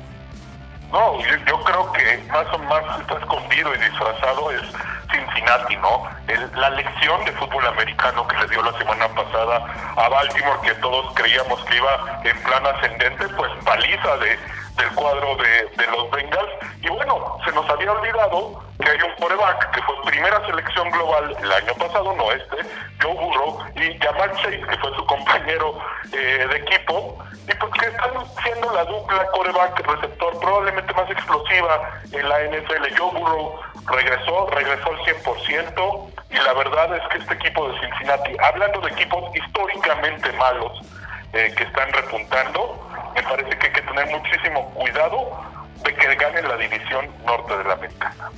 No, 0.91 1.17
yo, 1.19 1.35
yo 1.47 1.63
creo 1.63 1.91
que 1.93 2.17
más 2.31 2.45
o 2.53 2.57
más 2.59 2.99
está 2.99 3.15
escondido 3.17 3.73
y 3.73 3.77
disfrazado 3.79 4.51
es 4.51 4.61
Cincinnati, 5.09 5.77
¿no? 5.77 6.03
El- 6.27 6.51
la 6.59 6.69
lección 6.71 7.23
de 7.25 7.31
fútbol 7.33 7.65
americano 7.67 8.27
que 8.27 8.37
le 8.37 8.47
dio 8.47 8.61
la 8.61 8.77
semana 8.77 9.07
pasada 9.09 9.65
a 9.95 10.09
Baltimore, 10.09 10.59
que 10.63 10.73
todos 10.75 11.13
creíamos 11.15 11.63
que 11.65 11.77
iba 11.77 12.21
en 12.23 12.43
plan 12.43 12.65
ascendente, 12.67 13.27
pues 13.29 13.51
paliza 13.65 14.17
de, 14.17 14.37
del 14.77 14.89
cuadro 14.95 15.35
de, 15.35 15.65
de 15.77 15.87
los 15.91 16.09
Bengals. 16.11 16.51
Y 16.81 16.89
bueno, 16.89 17.37
se 17.45 17.51
nos 17.51 17.69
había 17.69 17.91
olvidado 17.91 18.63
que 18.81 18.89
hay 18.89 19.01
un 19.01 19.15
quarterback 19.15 19.71
que 19.71 19.81
fue 19.83 19.95
primera 20.05 20.45
selección 20.45 20.89
global 20.91 21.35
el 21.41 21.51
año 21.51 21.73
pasado, 21.75 22.13
no 22.15 22.31
este, 22.31 22.57
Joe 23.01 23.13
Burrow, 23.13 23.59
y 23.75 23.97
Jamal 23.99 24.31
Chase, 24.37 24.61
que 24.61 24.77
fue 24.77 24.95
su 24.95 25.05
compañero 25.05 25.77
eh, 26.11 26.47
de 26.49 26.57
equipo, 26.57 27.17
y 27.47 27.53
pues 27.53 27.71
que 27.73 27.85
están 27.87 28.11
siendo 28.43 28.73
la 28.73 28.85
dupla 28.85 29.25
coreback 29.33 29.79
receptor 29.87 30.39
probablemente 30.39 30.93
más 30.93 31.09
explosiva 31.09 31.91
en 32.11 32.29
la 32.29 32.39
NFL. 32.43 32.97
Joe 32.97 33.11
Burrow 33.19 33.59
regresó, 33.87 34.47
regresó 34.47 34.89
al 34.89 34.99
100%, 34.99 36.11
y 36.31 36.35
la 36.35 36.53
verdad 36.53 36.95
es 36.95 37.07
que 37.09 37.17
este 37.19 37.33
equipo 37.35 37.69
de 37.69 37.79
Cincinnati, 37.79 38.35
hablando 38.41 38.81
de 38.81 38.91
equipos 38.91 39.35
históricamente 39.35 40.31
malos 40.33 40.79
eh, 41.33 41.53
que 41.55 41.63
están 41.63 41.91
repuntando, 41.93 42.90
me 43.15 43.23
parece 43.23 43.57
que 43.57 43.67
hay 43.67 43.73
que 43.73 43.81
tener 43.81 44.05
muchísimo 44.07 44.69
cuidado 44.73 45.39
de 45.83 45.93
que 45.95 46.15
ganen 46.15 46.47
la 46.47 46.57
división 46.57 47.09
norte 47.25 47.57
de 47.57 47.63
la 47.63 47.73
americana. 47.73 48.29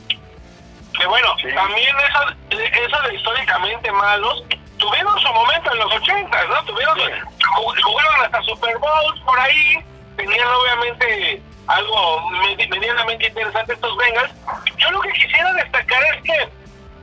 Que 0.98 1.06
bueno, 1.08 1.36
Sí. 1.42 1.48
también 1.54 1.96
eso, 2.00 2.60
eso 2.60 3.02
de 3.02 3.16
históricamente 3.16 3.92
malos, 3.92 4.44
tuvieron 4.78 5.18
su 5.20 5.28
momento 5.34 5.72
en 5.72 5.80
los 5.80 5.92
80, 5.94 6.44
¿no? 6.46 6.64
Tuvieron, 6.66 6.98
jug- 7.00 7.82
jugaron 7.84 8.22
hasta 8.26 8.42
Super 8.44 8.78
Bowls 8.78 9.20
por 9.22 9.40
ahí, 9.40 9.84
tenían 10.18 10.48
obviamente 10.48 11.42
algo 11.68 12.22
medi- 12.32 12.70
medianamente 12.70 13.28
interesante 13.28 13.74
estos 13.74 13.98
Bengals. 13.98 14.32
Yo 14.78 14.92
lo 14.92 15.02
que 15.02 15.12
quisiera 15.14 15.52
destacar 15.54 16.04
es 16.16 16.22
que 16.24 16.50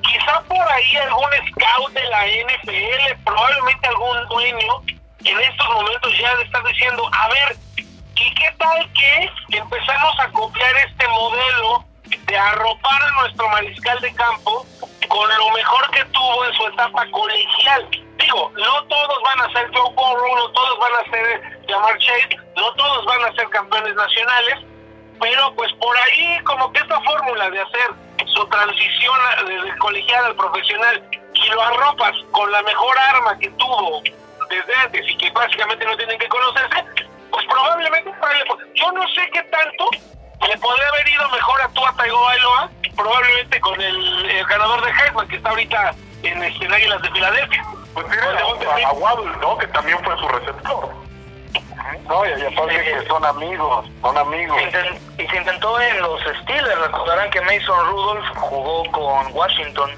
quizá 0.03 0.41
por 0.43 0.73
ahí 0.73 0.97
algún 0.99 1.29
scout 1.51 1.93
de 1.93 2.05
la 2.05 2.27
NFL, 2.27 3.17
probablemente 3.25 3.89
algún 3.89 4.29
dueño, 4.29 4.83
en 5.25 5.41
estos 5.41 5.69
momentos 5.69 6.19
ya 6.19 6.35
le 6.37 6.45
está 6.45 6.61
diciendo, 6.63 7.09
a 7.13 7.29
ver, 7.29 7.57
¿y 7.77 8.35
qué 8.35 8.55
tal 8.59 8.93
que 8.93 9.57
empezamos 9.57 10.21
a 10.21 10.29
copiar 10.31 10.77
este 10.89 11.09
modelo 11.09 11.85
de 12.27 12.39
arropar 12.39 13.03
a 13.03 13.21
nuestro 13.23 13.49
mariscal 13.49 14.01
de 14.01 14.15
campo 14.15 14.67
con 15.09 15.29
lo 15.29 15.51
mejor 15.51 15.91
que 15.91 16.05
tuvo 16.07 16.45
en 16.45 16.55
su 16.55 16.67
etapa 16.69 17.07
colegial? 17.11 17.89
Digo, 18.19 18.53
no 18.55 18.85
todos 18.85 19.19
van 19.23 19.49
a 19.49 19.53
ser 19.53 19.71
Joe 19.75 19.93
Burrow, 19.95 20.37
no 20.37 20.51
todos 20.53 20.79
van 20.79 20.93
a 20.95 21.11
ser 21.11 21.61
Jamar 21.69 21.99
Chase, 21.99 22.37
no 22.57 22.73
todos 22.75 23.05
van 23.07 23.25
a 23.25 23.35
ser 23.35 23.49
campeones 23.51 23.95
nacionales, 23.95 24.57
pero 25.21 25.55
pues 25.55 25.73
por 25.75 25.97
ahí 25.97 26.39
como 26.45 26.73
que 26.73 26.81
esta 26.81 27.01
fórmula 27.03 27.51
de 27.51 27.61
hacer 27.61 27.91
su 28.27 28.47
transición 28.47 29.19
del 29.47 29.79
colegial 29.79 30.27
al 30.27 30.37
profesional 30.37 31.03
y 31.35 31.49
lo 31.49 31.63
arropas 31.63 32.13
con 32.31 32.51
la 32.53 32.63
mejor 32.63 32.99
arma 33.09 33.39
que 33.39 33.51
tuvo 33.51 34.03
desde 34.51 34.75
antes 34.77 35.09
y 35.09 35.17
que 35.17 35.31
básicamente 35.31 35.85
no 35.87 35.97
tienen 35.97 36.19
que 36.19 36.29
conocerse, 36.29 36.85
pues 37.31 37.47
probablemente 37.47 38.13
yo 38.75 38.93
no 38.93 39.09
sé 39.09 39.31
qué 39.33 39.43
tanto 39.45 39.91
le 40.47 40.59
podría 40.59 40.89
haber 40.89 41.09
ido 41.09 41.29
mejor 41.31 41.63
a 41.63 41.69
Tua 41.69 41.93
Tagovailoa, 41.97 42.71
probablemente 42.97 43.61
con 43.61 43.81
el, 43.81 44.31
el 44.31 44.47
ganador 44.47 44.85
de 44.85 44.91
Heisman 44.91 45.29
que 45.29 45.37
está 45.37 45.51
ahorita 45.51 45.95
en 46.23 46.43
en 46.43 46.73
Águilas 46.73 47.03
de 47.03 47.11
Filadelfia. 47.11 47.65
Pues 47.95 48.07
tiene 48.09 48.85
a, 48.85 48.89
a 48.89 48.93
Waddle, 48.93 49.37
¿no? 49.41 49.59
Que 49.59 49.67
también 49.69 49.99
fue 50.05 50.17
su 50.19 50.29
receptor. 50.29 50.95
No, 52.09 52.25
y 52.27 52.43
aparte 52.43 52.85
que 52.85 53.07
son 53.07 53.25
amigos, 53.25 53.87
son 54.01 54.17
amigos. 54.17 54.61
Y 55.19 55.27
se 55.27 55.37
intentó 55.37 55.81
en 55.81 56.01
los 56.01 56.21
Steelers, 56.43 56.79
recordarán 56.81 57.31
que 57.31 57.41
Mason 57.41 57.87
Rudolph 57.87 58.27
jugó 58.37 58.85
con 58.93 59.33
Washington. 59.33 59.91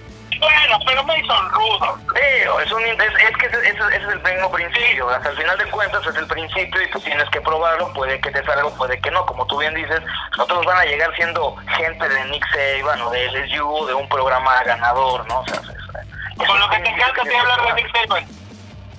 Bueno, 0.42 0.78
pero 0.84 1.04
Mason 1.04 1.50
Rudolph. 1.50 2.00
Pero 2.14 2.60
es, 2.60 2.72
un, 2.72 2.82
es, 2.84 2.98
es 3.00 3.36
que 3.38 3.46
ese, 3.46 3.58
ese- 3.58 3.96
ese 3.96 3.96
es 3.96 4.02
el 4.12 4.22
mismo 4.22 4.50
principio. 4.50 5.08
Hasta 5.08 5.30
el 5.30 5.36
final 5.36 5.56
de 5.58 5.64
cuentas 5.70 6.04
es 6.06 6.16
el 6.16 6.26
principio 6.26 6.82
y 6.82 6.90
tú 6.90 6.98
tienes 7.00 7.28
que 7.30 7.40
probarlo. 7.40 7.92
Puede 7.92 8.20
que 8.20 8.30
te 8.32 8.44
salga, 8.44 8.68
puede 8.70 9.00
que 9.00 9.10
no. 9.12 9.24
Como 9.26 9.46
tú 9.46 9.58
bien 9.58 9.74
dices, 9.74 10.00
nosotros 10.36 10.64
van 10.66 10.78
a 10.78 10.84
llegar 10.84 11.14
siendo 11.14 11.54
gente 11.76 12.08
de 12.08 12.24
Nick 12.26 12.44
Saban 12.50 13.00
o 13.02 13.10
de 13.10 13.26
LSU, 13.30 13.86
de 13.86 13.94
un 13.94 14.08
programa 14.08 14.62
ganador, 14.64 15.26
¿no? 15.28 15.40
O 15.40 15.46
sea, 15.46 15.60
es- 15.60 16.46
Con 16.46 16.58
lo 16.58 16.68
que 16.70 16.78
te 16.80 16.88
encanta 16.88 17.22
te 17.22 17.36
hablar 17.36 17.62
de 17.66 17.72
Nick 17.74 17.92
Saban. 17.96 18.24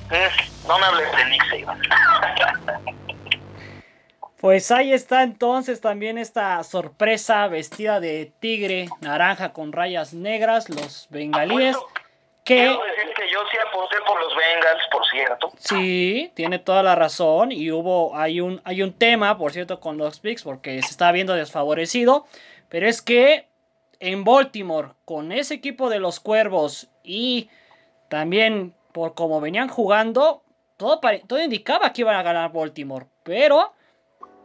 Mm, 0.09 0.67
No 0.67 0.79
me 0.79 0.85
hables 0.85 1.11
de 1.11 1.25
Nick 1.25 1.43
Saban. 1.49 1.81
Pues 4.43 4.71
ahí 4.71 4.91
está 4.91 5.23
entonces 5.23 5.79
también 5.79 6.17
esta 6.17 6.61
sorpresa 6.65 7.47
vestida 7.47 8.01
de 8.01 8.33
tigre 8.41 8.89
naranja 8.99 9.53
con 9.53 9.71
rayas 9.71 10.13
negras, 10.13 10.67
los 10.67 11.07
bengalíes. 11.09 11.77
Apuesto- 11.77 12.01
Que 12.43 12.55
Quiero 12.57 12.83
decir 12.83 13.13
que 13.15 13.31
yo 13.31 13.39
sí 13.49 13.57
aposté 13.69 13.95
por 14.05 14.19
los 14.21 14.35
Bengals, 14.35 14.83
por 14.91 15.05
cierto. 15.07 15.49
Sí, 15.59 16.29
tiene 16.35 16.59
toda 16.59 16.83
la 16.83 16.93
razón. 16.93 17.53
Y 17.53 17.71
hubo, 17.71 18.17
hay 18.17 18.41
un, 18.41 18.59
hay 18.65 18.81
un 18.81 18.91
tema, 18.91 19.37
por 19.37 19.53
cierto, 19.53 19.79
con 19.79 19.97
los 19.97 20.19
Picks, 20.19 20.43
porque 20.43 20.81
se 20.81 20.89
está 20.89 21.13
viendo 21.13 21.35
desfavorecido. 21.35 22.25
Pero 22.67 22.85
es 22.89 23.01
que 23.01 23.47
en 24.01 24.25
Baltimore, 24.25 24.89
con 25.05 25.31
ese 25.31 25.53
equipo 25.53 25.89
de 25.89 25.99
los 25.99 26.19
Cuervos 26.19 26.89
y 27.01 27.49
también 28.09 28.73
por 28.91 29.13
cómo 29.13 29.39
venían 29.39 29.69
jugando, 29.69 30.43
todo, 30.75 30.99
todo 30.99 31.41
indicaba 31.41 31.93
que 31.93 32.01
iban 32.01 32.17
a 32.17 32.23
ganar 32.23 32.51
Baltimore. 32.51 33.05
Pero 33.23 33.71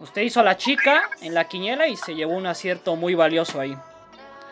usted 0.01 0.23
hizo 0.23 0.41
a 0.41 0.43
la 0.43 0.57
chica 0.57 1.09
en 1.23 1.35
la 1.35 1.45
quiniela 1.45 1.87
y 1.87 1.97
se 1.97 2.15
llevó 2.15 2.33
un 2.33 2.47
acierto 2.47 2.97
muy 2.97 3.15
valioso 3.15 3.61
ahí. 3.61 3.77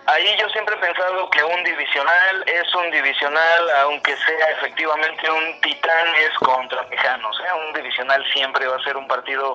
Ahí 0.09 0.37
yo 0.39 0.49
siempre 0.51 0.77
he 0.77 0.79
pensado 0.79 1.29
que 1.31 1.43
un 1.43 1.65
divisional 1.65 2.45
es 2.47 2.75
un 2.77 2.93
divisional, 2.93 3.71
aunque 3.83 4.17
sea 4.17 4.51
efectivamente 4.51 5.29
un 5.29 5.61
titanes 5.61 6.31
contra 6.39 6.89
tejanos. 6.89 7.37
¿eh? 7.41 7.67
Un 7.69 7.75
divisional 7.75 8.25
siempre 8.33 8.69
va 8.69 8.77
a 8.77 8.85
ser 8.85 8.97
un 8.97 9.09
partido 9.09 9.53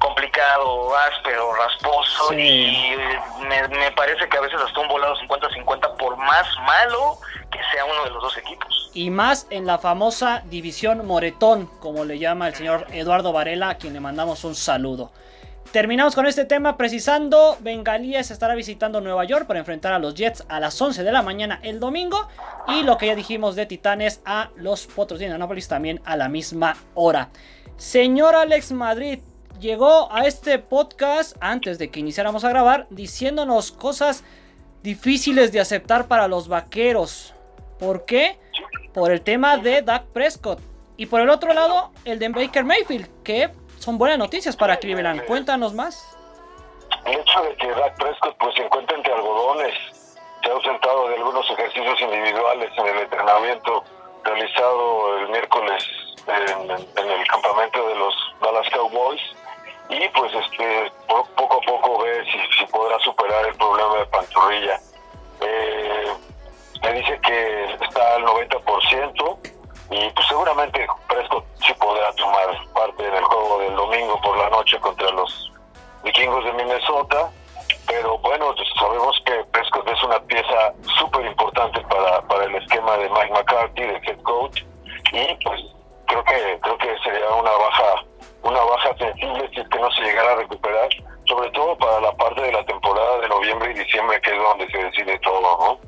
complicado, 0.00 0.96
áspero, 0.96 1.54
rasposo 1.54 2.32
y 2.32 2.96
me, 3.42 3.68
me, 3.68 3.92
parece 3.92 4.28
que 4.28 4.38
a 4.38 4.40
veces 4.40 4.60
hasta 4.60 4.80
un 4.80 4.88
volado 4.88 5.14
50-50 5.18 5.96
por 5.96 6.16
más 6.16 6.48
malo 6.66 7.18
que 7.52 7.60
sea 7.72 7.84
uno 7.84 8.02
de 8.02 8.10
los 8.10 8.22
dos 8.22 8.36
equipos. 8.38 8.90
Y 8.94 9.10
más 9.10 9.46
en 9.50 9.66
la 9.66 9.78
famosa 9.78 10.42
división 10.46 11.06
Moretón, 11.06 11.66
como 11.78 12.04
le 12.04 12.18
llama 12.18 12.48
el 12.48 12.56
señor 12.56 12.88
Eduardo 12.90 13.32
Varela, 13.32 13.70
a 13.70 13.78
quien 13.78 13.92
le 13.92 14.00
mandamos 14.00 14.42
un 14.42 14.56
saludo. 14.56 15.12
Terminamos 15.72 16.14
con 16.14 16.26
este 16.26 16.44
tema 16.44 16.76
precisando, 16.76 17.56
Bengalíes 17.60 18.30
estará 18.30 18.54
visitando 18.54 19.00
Nueva 19.00 19.24
York 19.24 19.46
para 19.46 19.58
enfrentar 19.58 19.94
a 19.94 19.98
los 19.98 20.14
Jets 20.14 20.44
a 20.50 20.60
las 20.60 20.78
11 20.78 21.02
de 21.02 21.10
la 21.10 21.22
mañana 21.22 21.60
el 21.62 21.80
domingo 21.80 22.28
y 22.68 22.82
lo 22.82 22.98
que 22.98 23.06
ya 23.06 23.14
dijimos 23.14 23.56
de 23.56 23.64
Titanes 23.64 24.20
a 24.26 24.50
los 24.54 24.86
Potros 24.86 25.18
de 25.18 25.24
Indianapolis 25.24 25.68
también 25.68 26.02
a 26.04 26.18
la 26.18 26.28
misma 26.28 26.76
hora. 26.92 27.30
Señor 27.78 28.34
Alex 28.34 28.72
Madrid 28.72 29.20
llegó 29.60 30.12
a 30.12 30.26
este 30.26 30.58
podcast 30.58 31.38
antes 31.40 31.78
de 31.78 31.90
que 31.90 32.00
iniciáramos 32.00 32.44
a 32.44 32.50
grabar 32.50 32.86
diciéndonos 32.90 33.72
cosas 33.72 34.24
difíciles 34.82 35.52
de 35.52 35.60
aceptar 35.60 36.06
para 36.06 36.28
los 36.28 36.48
vaqueros. 36.48 37.32
¿Por 37.78 38.04
qué? 38.04 38.38
Por 38.92 39.10
el 39.10 39.22
tema 39.22 39.56
de 39.56 39.80
Dak 39.80 40.04
Prescott. 40.08 40.60
Y 40.98 41.06
por 41.06 41.22
el 41.22 41.30
otro 41.30 41.54
lado, 41.54 41.92
el 42.04 42.18
de 42.18 42.28
Baker 42.28 42.64
Mayfield, 42.64 43.08
que 43.24 43.50
son 43.82 43.98
buenas 43.98 44.18
noticias 44.18 44.56
para 44.56 44.76
Cleveland. 44.76 45.24
Cuéntanos 45.26 45.74
más. 45.74 46.16
El 47.04 47.18
hecho 47.18 47.42
de 47.42 47.56
que 47.56 47.68
Dak 47.68 47.96
Prescott 47.96 48.36
pues, 48.38 48.54
se 48.54 48.62
encuentra 48.62 48.96
entre 48.96 49.12
algodones, 49.12 49.74
se 50.40 50.48
ha 50.48 50.52
ausentado 50.52 51.08
de 51.08 51.16
algunos 51.16 51.50
ejercicios 51.50 52.00
individuales 52.00 52.70
en 52.76 52.86
el 52.86 52.98
entrenamiento 52.98 53.82
realizado 54.24 55.18
el 55.18 55.28
miércoles 55.30 55.84
en, 56.28 56.70
el 57.10 57.26
campamento 57.26 57.88
de 57.88 57.94
los 57.96 58.14
Dallas 58.40 58.70
Cowboys 58.70 59.20
y 59.88 60.08
pues 60.10 60.32
este 60.32 60.92
poco 61.08 61.56
a 61.56 61.60
poco 61.66 62.02
ve 62.04 62.24
si, 62.24 62.66
podrá 62.66 62.96
superar 63.00 63.46
el 63.46 63.54
problema 63.56 63.96
de 63.96 64.06
pantorrilla. 64.06 64.80
Eh, 65.40 66.12
me 66.82 66.92
dice 66.92 67.18
que 67.20 67.64
está 67.84 68.14
al 68.14 68.22
90% 68.22 69.61
y 69.90 70.10
pues 70.10 70.26
seguramente 70.26 70.86
Prescott 71.08 71.44
sí 71.64 71.72
podrá 71.74 72.12
tomar 72.14 72.48
parte 72.74 73.06
en 73.06 73.14
el 73.14 73.24
juego 73.24 73.58
del 73.60 73.74
domingo 73.76 74.20
por 74.22 74.36
la 74.38 74.50
noche 74.50 74.78
contra 74.80 75.10
los 75.10 75.52
vikingos 76.02 76.44
de 76.44 76.52
Minnesota. 76.52 77.30
Pero 77.86 78.18
bueno, 78.18 78.54
pues 78.54 78.68
sabemos 78.78 79.20
que 79.26 79.44
Prescott 79.52 79.88
es 79.88 80.02
una 80.02 80.20
pieza 80.20 80.72
súper 80.98 81.26
importante 81.26 81.80
para, 81.82 82.22
para 82.22 82.44
el 82.44 82.54
esquema 82.56 82.96
de 82.96 83.08
Mike 83.10 83.32
McCarthy, 83.32 83.82
de 83.82 84.00
head 84.06 84.22
coach. 84.22 84.62
Y 85.12 85.44
pues 85.44 85.60
creo 86.06 86.24
que 86.24 86.58
creo 86.62 86.78
que 86.78 86.98
sería 87.04 87.28
una 87.30 87.50
baja 87.50 88.04
una 88.42 88.60
baja 88.60 88.96
sensible 88.98 89.48
si 89.54 89.60
es 89.60 89.68
que 89.68 89.78
no 89.78 89.90
se 89.92 90.02
llegara 90.02 90.32
a 90.32 90.36
recuperar, 90.36 90.88
sobre 91.26 91.50
todo 91.50 91.76
para 91.78 92.00
la 92.00 92.12
parte 92.12 92.42
de 92.42 92.52
la 92.52 92.64
temporada 92.64 93.18
de 93.20 93.28
noviembre 93.28 93.70
y 93.70 93.78
diciembre, 93.78 94.20
que 94.20 94.34
es 94.34 94.42
donde 94.42 94.68
se 94.70 94.78
decide 94.78 95.18
todo, 95.20 95.40
¿no? 95.40 95.78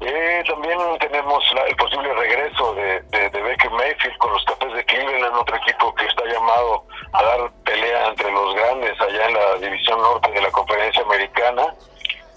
Eh, 0.00 0.44
también 0.46 0.78
tenemos 1.00 1.42
el 1.66 1.76
posible 1.76 2.12
regreso 2.14 2.74
de, 2.74 3.00
de, 3.00 3.42
Baker 3.42 3.70
Mayfield 3.70 4.18
con 4.18 4.32
los 4.32 4.44
Cafés 4.44 4.74
de 4.74 4.84
Cleveland, 4.84 5.34
otro 5.34 5.56
equipo 5.56 5.94
que 5.94 6.04
está 6.04 6.24
llamado 6.26 6.84
a 7.12 7.22
dar 7.22 7.50
pelea 7.64 8.08
entre 8.08 8.30
los 8.30 8.54
grandes 8.54 9.00
allá 9.00 9.26
en 9.26 9.34
la 9.34 9.54
división 9.56 9.98
norte 9.98 10.30
de 10.32 10.42
la 10.42 10.50
conferencia 10.50 11.02
americana. 11.02 11.74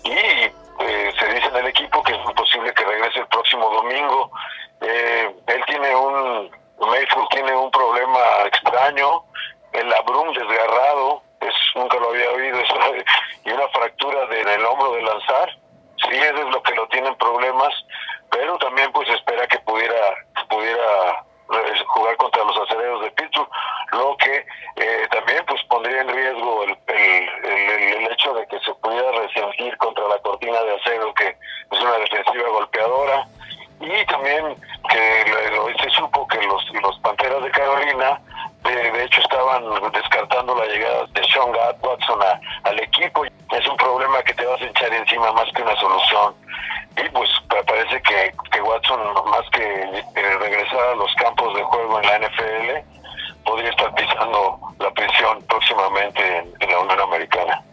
Y 0.03 0.11
eh, 0.13 1.13
se 1.19 1.33
dice 1.33 1.47
en 1.47 1.55
el 1.57 1.67
equipo 1.67 2.01
que 2.03 2.13
es 2.13 2.19
muy 2.19 2.33
posible 2.33 2.73
que 2.73 2.85
regrese 2.85 3.19
el 3.19 3.27
próximo 3.27 3.69
domingo. 3.69 4.31
Eh, 4.81 5.35
él 5.47 5.63
tiene 5.67 5.95
un, 5.95 6.51
Mayfield 6.79 7.27
tiene 7.31 7.55
un 7.55 7.69
problema 7.71 8.19
extraño, 8.45 9.25
el 9.73 9.93
abrum 9.93 10.31
desgarrado, 10.31 11.21
es, 11.41 11.53
nunca 11.75 11.97
lo 11.97 12.09
había 12.09 12.31
oído, 12.31 12.57
y 13.43 13.51
una 13.51 13.67
fractura 13.67 14.23
en 14.31 14.47
el 14.47 14.65
hombro 14.65 14.93
de 14.93 15.01
lanzar 15.01 15.58
sí, 16.09 16.15
eso 16.15 16.37
es 16.37 16.49
lo 16.51 16.61
que 16.63 16.75
lo 16.75 16.87
tienen 16.87 17.15
problemas, 17.15 17.73
pero 18.31 18.57
también 18.57 18.91
pues 18.91 19.09
espera 19.09 19.47
que 19.47 19.59
pudiera, 19.59 20.15
pudiera 20.49 21.25
eh, 21.51 21.83
jugar 21.87 22.15
contra 22.17 22.43
los 22.43 22.57
aceleros 22.57 23.01
de 23.01 23.11
Pittsburgh, 23.11 23.49
lo 23.93 24.17
que 24.17 24.45
eh, 24.75 25.07
también 25.11 25.43
pues 25.47 25.61
pondría 25.63 26.01
en 26.01 26.09
riesgo 26.09 26.63
el, 26.63 26.77
el, 26.87 28.11
hecho 28.11 28.33
de 28.33 28.45
que 28.47 28.59
se 28.59 28.73
pudiera 28.75 29.11
resentir 29.11 29.75
contra 29.77 30.07
la 30.07 30.17
cortina 30.19 30.61
de 30.61 30.75
acero, 30.75 31.13
que 31.13 31.27
es 31.27 31.81
una 31.81 31.97
defensiva 31.97 32.49
golpeadora, 32.49 33.25
y 33.79 34.05
también 34.07 34.55
que 34.89 35.81
se 35.81 35.89
supo 35.91 36.27
que 36.27 36.41
los, 36.41 36.63
los 36.81 36.99
Panteras 36.99 37.41
de 37.43 37.51
Carolina 37.51 38.19
de, 38.63 39.03
hecho 39.03 39.21
estaban 39.21 39.63
descartando 39.93 40.55
la 40.55 40.65
llegada 40.65 41.05
de 41.13 41.23
Sean 41.25 41.49
Watson 41.81 42.19
al 42.63 42.79
equipo. 42.79 43.25
Es 43.25 43.67
un 43.67 43.77
problema 43.77 44.21
que 44.23 44.33
te 44.33 44.45
vas 44.45 44.61
a 44.61 44.65
echar 44.65 44.93
encima 44.93 45.31
más 45.31 45.49
que 45.53 45.61
una 45.61 45.75
solución. 45.77 46.35
Y 46.97 47.09
pues 47.09 47.29
parece 47.65 48.01
que, 48.01 48.33
que 48.51 48.61
Watson, 48.61 48.99
más 49.29 49.49
que 49.51 49.63
eh, 49.63 50.37
regresar 50.39 50.79
a 50.79 50.95
los 50.95 51.13
campos 51.15 51.55
de 51.55 51.63
juego 51.63 52.01
en 52.01 52.07
la 52.07 52.19
NFL, 52.27 53.43
podría 53.45 53.69
estar 53.69 53.93
pisando 53.95 54.59
la 54.79 54.91
prisión 54.91 55.41
próximamente 55.43 56.37
en, 56.59 56.69
la 56.69 56.79
Unión 56.79 56.99
Americana. 56.99 57.63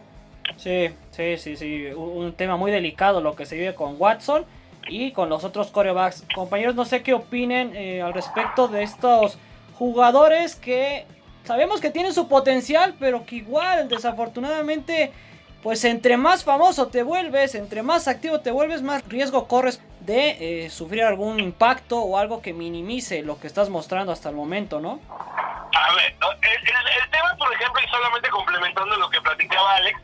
Sí, 1.37 1.55
sí. 1.55 1.85
Un, 1.87 2.33
tema 2.33 2.57
muy 2.57 2.71
delicado 2.71 3.21
lo 3.21 3.35
que 3.35 3.45
se 3.45 3.55
vive 3.55 3.75
con 3.75 3.95
Watson 3.97 4.45
y 4.87 5.11
con 5.11 5.29
los 5.29 5.43
otros 5.43 5.71
corebacks. 5.71 6.23
Compañeros, 6.33 6.75
no 6.75 6.85
sé 6.85 7.03
qué 7.03 7.13
opinen 7.13 7.75
eh, 7.75 8.01
al 8.01 8.13
respecto 8.13 8.67
de 8.67 8.83
estos 8.83 9.37
jugadores 9.77 10.55
que 10.55 11.05
sabemos 11.43 11.79
que 11.79 11.89
tienen 11.89 12.13
su 12.13 12.27
potencial, 12.27 12.95
pero 12.99 13.25
que 13.25 13.37
igual, 13.37 13.87
desafortunadamente, 13.87 15.11
pues 15.63 15.83
entre 15.85 16.17
más 16.17 16.43
famoso 16.43 16.87
te 16.87 17.03
vuelves, 17.03 17.55
entre 17.55 17.83
más 17.83 18.07
activo 18.07 18.41
te 18.41 18.51
vuelves, 18.51 18.81
más 18.81 19.07
riesgo 19.07 19.47
corres 19.47 19.81
de 20.01 20.65
eh, 20.65 20.69
sufrir 20.69 21.03
algún 21.03 21.39
impacto 21.39 21.99
o 21.99 22.17
algo 22.17 22.41
que 22.41 22.53
minimice 22.53 23.21
lo 23.21 23.39
que 23.39 23.47
estás 23.47 23.69
mostrando 23.69 24.11
hasta 24.11 24.29
el 24.29 24.35
momento, 24.35 24.79
¿no? 24.79 24.99
A 25.73 25.93
ver, 25.95 26.15
el, 26.21 27.11
tema, 27.11 27.35
por 27.37 27.53
ejemplo, 27.53 27.81
y 27.85 27.89
solamente 27.89 28.29
complementando 28.29 28.97
lo 28.97 29.09
que 29.09 29.21
platicaba 29.21 29.75
Alex, 29.75 29.99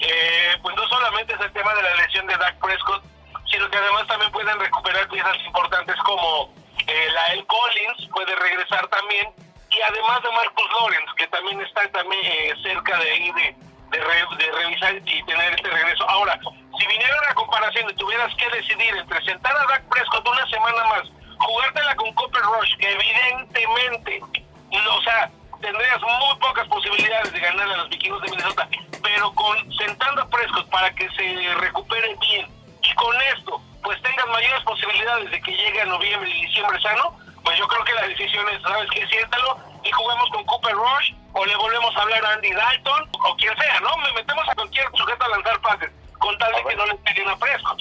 eh, 0.00 0.56
pues 0.62 0.76
no 0.76 0.86
solamente 0.88 1.34
es 1.34 1.40
el 1.40 1.52
tema 1.52 1.74
de 1.74 1.82
la 1.82 1.94
lesión 1.96 2.26
de 2.26 2.36
Dak 2.36 2.58
Prescott, 2.58 3.04
sino 3.50 3.70
que 3.70 3.78
además 3.78 4.06
también 4.06 4.32
pueden 4.32 4.58
recuperar 4.58 5.08
piezas 5.08 5.36
importantes 5.46 5.96
como 6.04 6.52
eh, 6.86 7.08
la 7.12 7.26
El 7.34 7.46
Collins 7.46 8.08
puede 8.12 8.34
regresar 8.34 8.86
también 8.88 9.28
y 9.70 9.80
además 9.80 10.22
de 10.22 10.30
Marcus 10.30 10.70
Lawrence 10.80 11.12
que 11.16 11.26
también 11.28 11.60
está 11.60 11.88
también 11.90 12.20
eh, 12.24 12.54
cerca 12.62 12.98
de 12.98 13.10
ahí 13.10 13.32
de, 13.32 13.56
de, 13.90 14.52
revisar 14.52 14.94
y 14.96 15.22
tener 15.24 15.54
este 15.54 15.70
regreso. 15.70 16.08
Ahora, 16.08 16.38
si 16.78 16.86
viniera 16.86 17.16
una 17.24 17.34
comparación 17.34 17.90
y 17.90 17.94
tuvieras 17.94 18.34
que 18.36 18.48
decidir 18.50 18.96
entre 18.96 19.24
sentar 19.24 19.56
a 19.56 19.66
Dak 19.66 19.88
Prescott 19.88 20.28
una 20.28 20.46
semana 20.48 20.84
más, 20.84 21.02
jugártela 21.38 21.94
con 21.96 22.12
Cooper 22.14 22.42
Rush, 22.42 22.76
que 22.78 22.92
evidentemente, 22.92 24.20
o 24.20 25.02
sea, 25.02 25.30
tendrías 25.64 26.00
muy 26.02 26.36
pocas 26.40 26.68
posibilidades 26.68 27.32
de 27.32 27.40
ganar 27.40 27.70
a 27.70 27.76
los 27.78 27.88
vikingos 27.88 28.20
de 28.20 28.30
Minnesota, 28.30 28.68
pero 29.02 29.32
con 29.32 29.56
sentando 29.72 30.20
a 30.20 30.28
Prescott 30.28 30.68
para 30.68 30.94
que 30.94 31.08
se 31.10 31.54
recupere 31.54 32.14
bien 32.20 32.46
y 32.82 32.94
con 32.94 33.16
esto 33.34 33.60
pues 33.82 34.00
tengas 34.02 34.26
mayores 34.28 34.62
posibilidades 34.64 35.30
de 35.30 35.40
que 35.40 35.52
llegue 35.52 35.80
a 35.80 35.86
noviembre 35.86 36.30
y 36.30 36.46
diciembre 36.46 36.80
sano, 36.82 37.16
pues 37.42 37.58
yo 37.58 37.66
creo 37.66 37.84
que 37.84 37.92
la 37.94 38.08
decisión 38.08 38.46
es, 38.50 38.60
¿sabes 38.62 38.90
qué? 38.90 39.06
Siéntalo 39.06 39.58
y 39.82 39.90
juguemos 39.90 40.30
con 40.30 40.44
Cooper 40.44 40.74
Rush 40.74 41.14
o 41.32 41.44
le 41.46 41.56
volvemos 41.56 41.96
a 41.96 42.02
hablar 42.02 42.24
a 42.26 42.32
Andy 42.32 42.52
Dalton 42.52 43.08
o 43.24 43.36
quien 43.36 43.56
sea, 43.56 43.80
¿no? 43.80 43.96
Me 43.98 44.12
metemos 44.12 44.46
a 44.48 44.54
cualquier 44.54 44.86
sujeto 44.94 45.24
a 45.24 45.28
lanzar 45.28 45.60
pases 45.60 45.90
con 46.18 46.36
tal 46.38 46.52
de 46.52 46.64
que 46.64 46.76
no 46.76 46.86
le 46.86 46.94
peguen 46.96 47.28
a 47.28 47.36
Prescott. 47.36 47.80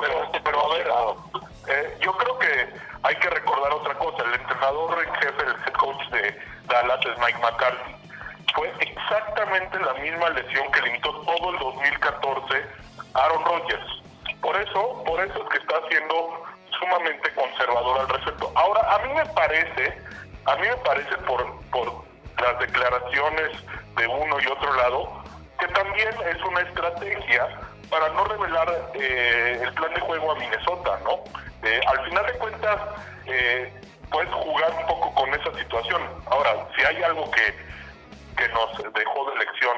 Pero, 0.00 0.32
pero 0.42 0.72
a 0.72 0.74
ver, 0.74 0.92
eh, 1.68 1.98
yo 2.00 2.12
creo 2.16 2.38
que 2.38 2.68
hay 3.04 3.16
que 3.16 3.30
recordar 3.30 3.72
otra 3.72 3.94
cosa. 3.94 4.24
El 4.24 4.34
entrenador 4.34 5.04
en 5.04 5.14
jefe, 5.14 5.42
el 5.42 5.52
head 5.52 5.72
coach 5.74 6.08
de 6.10 6.55
Dallas 6.66 7.00
es 7.06 7.18
Mike 7.18 7.38
McCarthy. 7.38 7.94
Fue 8.54 8.72
exactamente 8.80 9.78
la 9.80 9.94
misma 9.94 10.30
lesión 10.30 10.70
que 10.72 10.82
limitó 10.82 11.12
todo 11.22 11.50
el 11.50 11.58
2014 11.58 12.66
Aaron 13.14 13.44
Rodgers 13.44 14.06
por 14.46 14.56
eso, 14.56 15.02
por 15.04 15.20
eso 15.20 15.42
es 15.42 15.48
que 15.48 15.58
está 15.58 15.74
haciendo 15.84 16.44
su 16.70 16.78
sumamente 16.78 17.34
conservador 17.34 18.00
al 18.00 18.08
respecto. 18.10 18.52
Ahora, 18.54 18.94
a 18.94 18.98
mí 19.00 19.12
me 19.12 19.26
parece, 19.26 19.98
a 20.44 20.54
mí 20.54 20.68
me 20.68 20.76
parece 20.76 21.16
por, 21.26 21.44
por 21.70 22.04
las 22.40 22.58
declaraciones 22.60 23.50
de 23.96 24.06
uno 24.06 24.40
y 24.40 24.46
otro 24.46 24.72
lado, 24.74 25.24
que 25.58 25.66
también 25.68 26.10
es 26.30 26.40
una 26.44 26.60
estrategia 26.60 27.48
para 27.90 28.08
no 28.10 28.24
revelar 28.24 28.90
eh, 28.94 29.60
el 29.64 29.72
plan 29.72 29.92
de 29.94 30.00
juego 30.00 30.30
a 30.30 30.34
Minnesota, 30.36 31.00
¿no? 31.02 31.24
Eh, 31.68 31.80
al 31.84 32.04
final 32.04 32.26
de 32.26 32.32
cuentas, 32.38 32.80
eh, 33.26 33.72
puedes 34.10 34.32
jugar 34.32 34.70
un 34.72 34.86
poco 34.86 35.14
con 35.14 35.34
esa 35.34 35.52
situación. 35.58 36.24
Ahora, 36.30 36.68
si 36.76 36.84
hay 36.84 37.02
algo 37.02 37.30
que, 37.30 37.54
que 38.36 38.48
nos 38.48 38.92
dejó 38.92 39.30
de 39.30 39.36
lección 39.36 39.76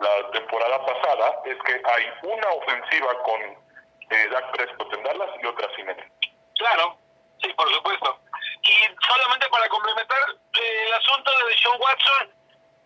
la 0.00 0.30
temporada 0.32 0.84
pasada, 0.86 1.40
es 1.44 1.56
que 1.64 1.82
hay 1.84 2.04
una 2.22 2.48
ofensiva 2.48 3.22
con 3.22 3.40
eh, 3.42 4.28
Dak 4.30 4.50
Prescott 4.52 4.94
en 4.94 5.02
Dallas 5.04 5.30
y 5.42 5.46
otra 5.46 5.68
sin 5.76 5.88
él. 5.88 6.12
Claro, 6.56 6.98
sí, 7.42 7.52
por 7.54 7.72
supuesto. 7.72 8.18
Y 8.62 9.06
solamente 9.06 9.48
para 9.48 9.68
complementar 9.68 10.18
eh, 10.54 10.84
el 10.86 10.92
asunto 10.94 11.30
de 11.30 11.50
Deshaun 11.50 11.80
Watson, 11.80 12.32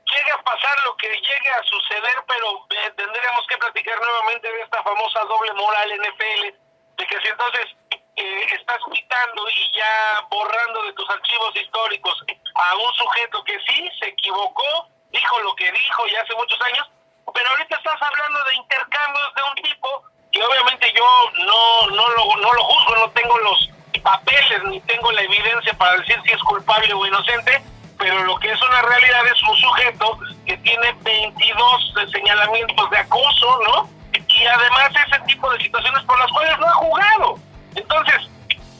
llega 0.04 0.34
a 0.34 0.42
pasar 0.42 0.76
lo 0.84 0.96
que 0.96 1.08
llegue 1.08 1.50
a 1.50 1.62
suceder, 1.64 2.24
pero 2.26 2.66
eh, 2.70 2.90
tendríamos 2.96 3.46
que 3.46 3.58
platicar 3.58 3.98
nuevamente 4.00 4.52
de 4.52 4.62
esta 4.62 4.82
famosa 4.82 5.20
doble 5.24 5.52
moral 5.54 5.92
NFL, 6.00 6.42
de 6.96 7.06
que 7.06 7.20
si 7.20 7.28
entonces 7.28 7.76
eh, 8.16 8.46
estás 8.52 8.78
quitando 8.92 9.42
y 9.48 9.76
ya 9.76 10.26
borrando 10.30 10.82
de 10.84 10.92
tus 10.92 11.08
archivos 11.10 11.56
históricos 11.56 12.24
a 12.54 12.76
un 12.76 12.92
sujeto 12.94 13.42
que 13.44 13.58
sí 13.66 13.88
se 13.98 14.08
equivocó, 14.08 14.88
dijo 15.10 15.40
lo 15.40 15.54
que 15.56 15.70
dijo 15.72 16.06
ya 16.06 16.22
hace 16.22 16.34
muchos 16.34 16.60
años, 16.62 16.88
pero 17.32 17.50
ahorita 17.50 17.76
estás 17.76 18.00
hablando 18.00 18.44
de 18.44 18.54
intercambios 18.54 19.34
de 19.34 19.42
un 19.42 19.54
tipo 19.62 20.04
que 20.30 20.42
obviamente 20.42 20.92
yo 20.94 21.04
no, 21.44 21.86
no, 21.90 22.08
lo, 22.08 22.36
no 22.36 22.52
lo 22.52 22.64
juzgo, 22.64 22.96
no 22.96 23.10
tengo 23.10 23.38
los 23.38 23.70
papeles 24.02 24.62
ni 24.64 24.80
tengo 24.82 25.10
la 25.12 25.22
evidencia 25.22 25.72
para 25.74 25.96
decir 25.96 26.20
si 26.24 26.32
es 26.32 26.42
culpable 26.42 26.92
o 26.92 27.06
inocente, 27.06 27.62
pero 27.98 28.22
lo 28.24 28.38
que 28.38 28.52
es 28.52 28.60
una 28.62 28.82
realidad 28.82 29.26
es 29.26 29.42
un 29.42 29.56
sujeto 29.56 30.18
que 30.46 30.56
tiene 30.58 30.92
22 31.02 31.94
señalamientos 32.12 32.90
de 32.90 32.98
acoso, 32.98 33.60
¿no? 33.66 33.88
Y 34.12 34.46
además 34.46 34.90
ese 35.06 35.20
tipo 35.26 35.50
de 35.52 35.62
situaciones 35.62 36.02
por 36.04 36.18
las 36.18 36.30
cuales 36.32 36.58
no 36.58 36.66
ha 36.66 36.72
jugado. 36.72 37.38
Entonces, 37.74 38.28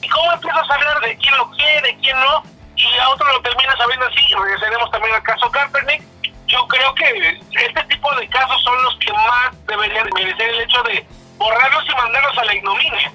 ¿y 0.01 0.09
cómo 0.09 0.31
empiezas 0.33 0.69
a 0.69 0.73
hablar 0.75 0.99
de 1.01 1.17
quién 1.17 1.37
lo 1.37 1.49
quiere, 1.51 1.97
quién 2.01 2.19
no? 2.19 2.43
Y 2.75 2.97
a 2.99 3.09
otro 3.09 3.31
lo 3.31 3.41
terminas 3.41 3.77
sabiendo 3.77 4.05
así, 4.05 4.19
y 4.29 4.35
regresaremos 4.35 4.91
también 4.91 5.15
al 5.15 5.23
caso 5.23 5.49
Kaepernick. 5.49 6.03
Yo 6.47 6.67
creo 6.67 6.93
que 6.95 7.39
este 7.65 7.83
tipo 7.85 8.13
de 8.15 8.27
casos 8.29 8.61
son 8.63 8.83
los 8.83 8.97
que 8.99 9.11
más 9.13 9.65
deberían 9.65 10.07
merecer 10.13 10.49
el 10.49 10.61
hecho 10.61 10.83
de 10.83 11.05
borrarlos 11.37 11.83
y 11.89 11.95
mandarlos 11.95 12.37
a 12.37 12.45
la 12.45 12.53
ignominia. 12.55 13.11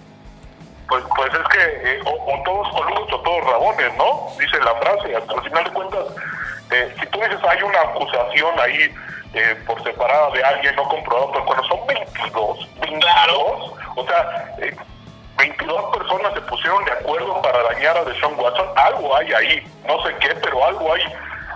Pues, 0.89 1.05
pues 1.15 1.33
es 1.33 1.49
que 1.49 1.63
eh, 1.63 2.01
o, 2.05 2.11
o, 2.11 2.43
todos 2.43 2.69
coludos 2.71 3.13
o 3.13 3.21
todos 3.21 3.45
rabones, 3.45 3.95
¿no? 3.97 4.27
Dice 4.41 4.59
la 4.59 4.75
frase. 4.75 5.15
Al 5.15 5.43
final 5.45 5.65
de 5.65 5.71
cuentas, 5.71 6.05
eh, 6.73 6.95
si 6.99 7.07
tú 7.07 7.21
dices 7.21 7.39
hay 7.45 7.63
una 7.63 7.81
acusación 7.81 8.59
ahí 8.59 8.93
eh, 9.35 9.63
por 9.67 9.81
separada 9.85 10.31
de 10.31 10.43
alguien 10.43 10.75
no 10.75 10.85
comprobado, 10.89 11.31
pero 11.33 11.45
cuando 11.45 11.65
son 11.69 11.87
22, 11.87 12.69
22, 12.81 13.05
Claro. 13.05 13.75
o 13.95 14.07
sea, 14.07 14.55
eh, 14.59 14.77
22 15.41 15.97
personas 15.97 16.35
se 16.35 16.41
pusieron 16.43 16.85
de 16.85 16.93
acuerdo 16.93 17.41
para 17.41 17.63
dañar 17.63 17.97
a 17.97 18.05
Deshaun 18.05 18.39
Watson, 18.39 18.69
algo 18.77 19.17
hay 19.17 19.33
ahí, 19.33 19.73
no 19.87 20.03
sé 20.05 20.15
qué, 20.21 20.35
pero 20.43 20.65
algo 20.65 20.93
hay 20.93 21.03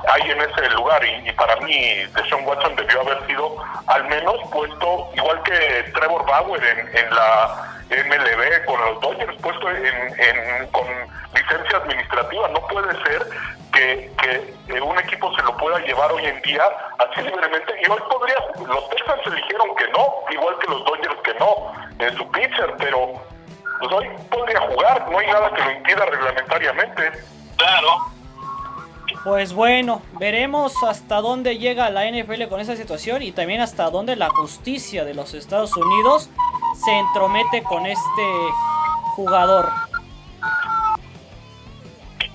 hay 0.08 0.30
en 0.30 0.40
ese 0.40 0.70
lugar. 0.70 1.04
Y, 1.04 1.28
y 1.28 1.32
para 1.32 1.56
mí 1.56 2.04
Deshaun 2.14 2.46
Watson 2.46 2.76
debió 2.76 3.00
haber 3.00 3.26
sido 3.26 3.56
al 3.86 4.04
menos 4.04 4.36
puesto 4.50 5.10
igual 5.14 5.42
que 5.42 5.90
Trevor 5.94 6.26
Bauer 6.26 6.62
en, 6.64 6.96
en 6.96 7.14
la 7.14 7.70
MLB 7.90 8.64
con 8.64 8.80
los 8.80 9.00
Dodgers 9.00 9.36
puesto 9.42 9.70
en, 9.70 9.86
en, 9.86 10.66
con 10.68 10.86
licencia 11.34 11.78
administrativa. 11.78 12.48
No 12.48 12.66
puede 12.66 12.92
ser 13.04 13.26
que, 13.72 14.10
que, 14.20 14.80
un 14.80 14.98
equipo 14.98 15.34
se 15.34 15.42
lo 15.42 15.56
pueda 15.56 15.78
llevar 15.80 16.12
hoy 16.12 16.24
en 16.24 16.40
día 16.42 16.64
así 16.98 17.22
libremente. 17.22 17.72
Y 17.82 17.90
hoy 17.90 17.98
podría 18.10 18.36
los 18.66 18.90
Texans 18.90 19.20
se 19.24 19.30
dijeron 19.30 19.74
que 19.76 19.88
no 19.88 20.14
igual 20.30 20.58
que 20.58 20.68
los 20.68 20.84
Dodgers 20.84 21.20
que 21.22 21.34
no 21.34 21.72
en 21.98 22.16
su 22.16 22.30
pitcher 22.30 22.74
pero 22.78 23.20
pues 23.78 23.92
hoy 23.92 24.08
podría 24.30 24.60
jugar 24.60 25.10
no 25.10 25.18
hay 25.18 25.26
nada 25.26 25.50
que 25.52 25.62
lo 25.62 25.70
impida 25.72 26.06
reglamentariamente 26.06 27.12
Claro. 27.56 27.88
Pues 29.22 29.54
bueno, 29.54 30.02
veremos 30.18 30.82
hasta 30.82 31.20
dónde 31.20 31.58
llega 31.58 31.88
la 31.90 32.10
NFL 32.10 32.48
con 32.48 32.60
esa 32.60 32.76
situación 32.76 33.22
y 33.22 33.32
también 33.32 33.60
hasta 33.60 33.88
dónde 33.90 34.16
la 34.16 34.28
justicia 34.28 35.04
de 35.04 35.14
los 35.14 35.32
Estados 35.34 35.74
Unidos 35.76 36.28
se 36.84 36.92
entromete 36.92 37.62
con 37.62 37.86
este 37.86 38.22
jugador. 39.14 39.70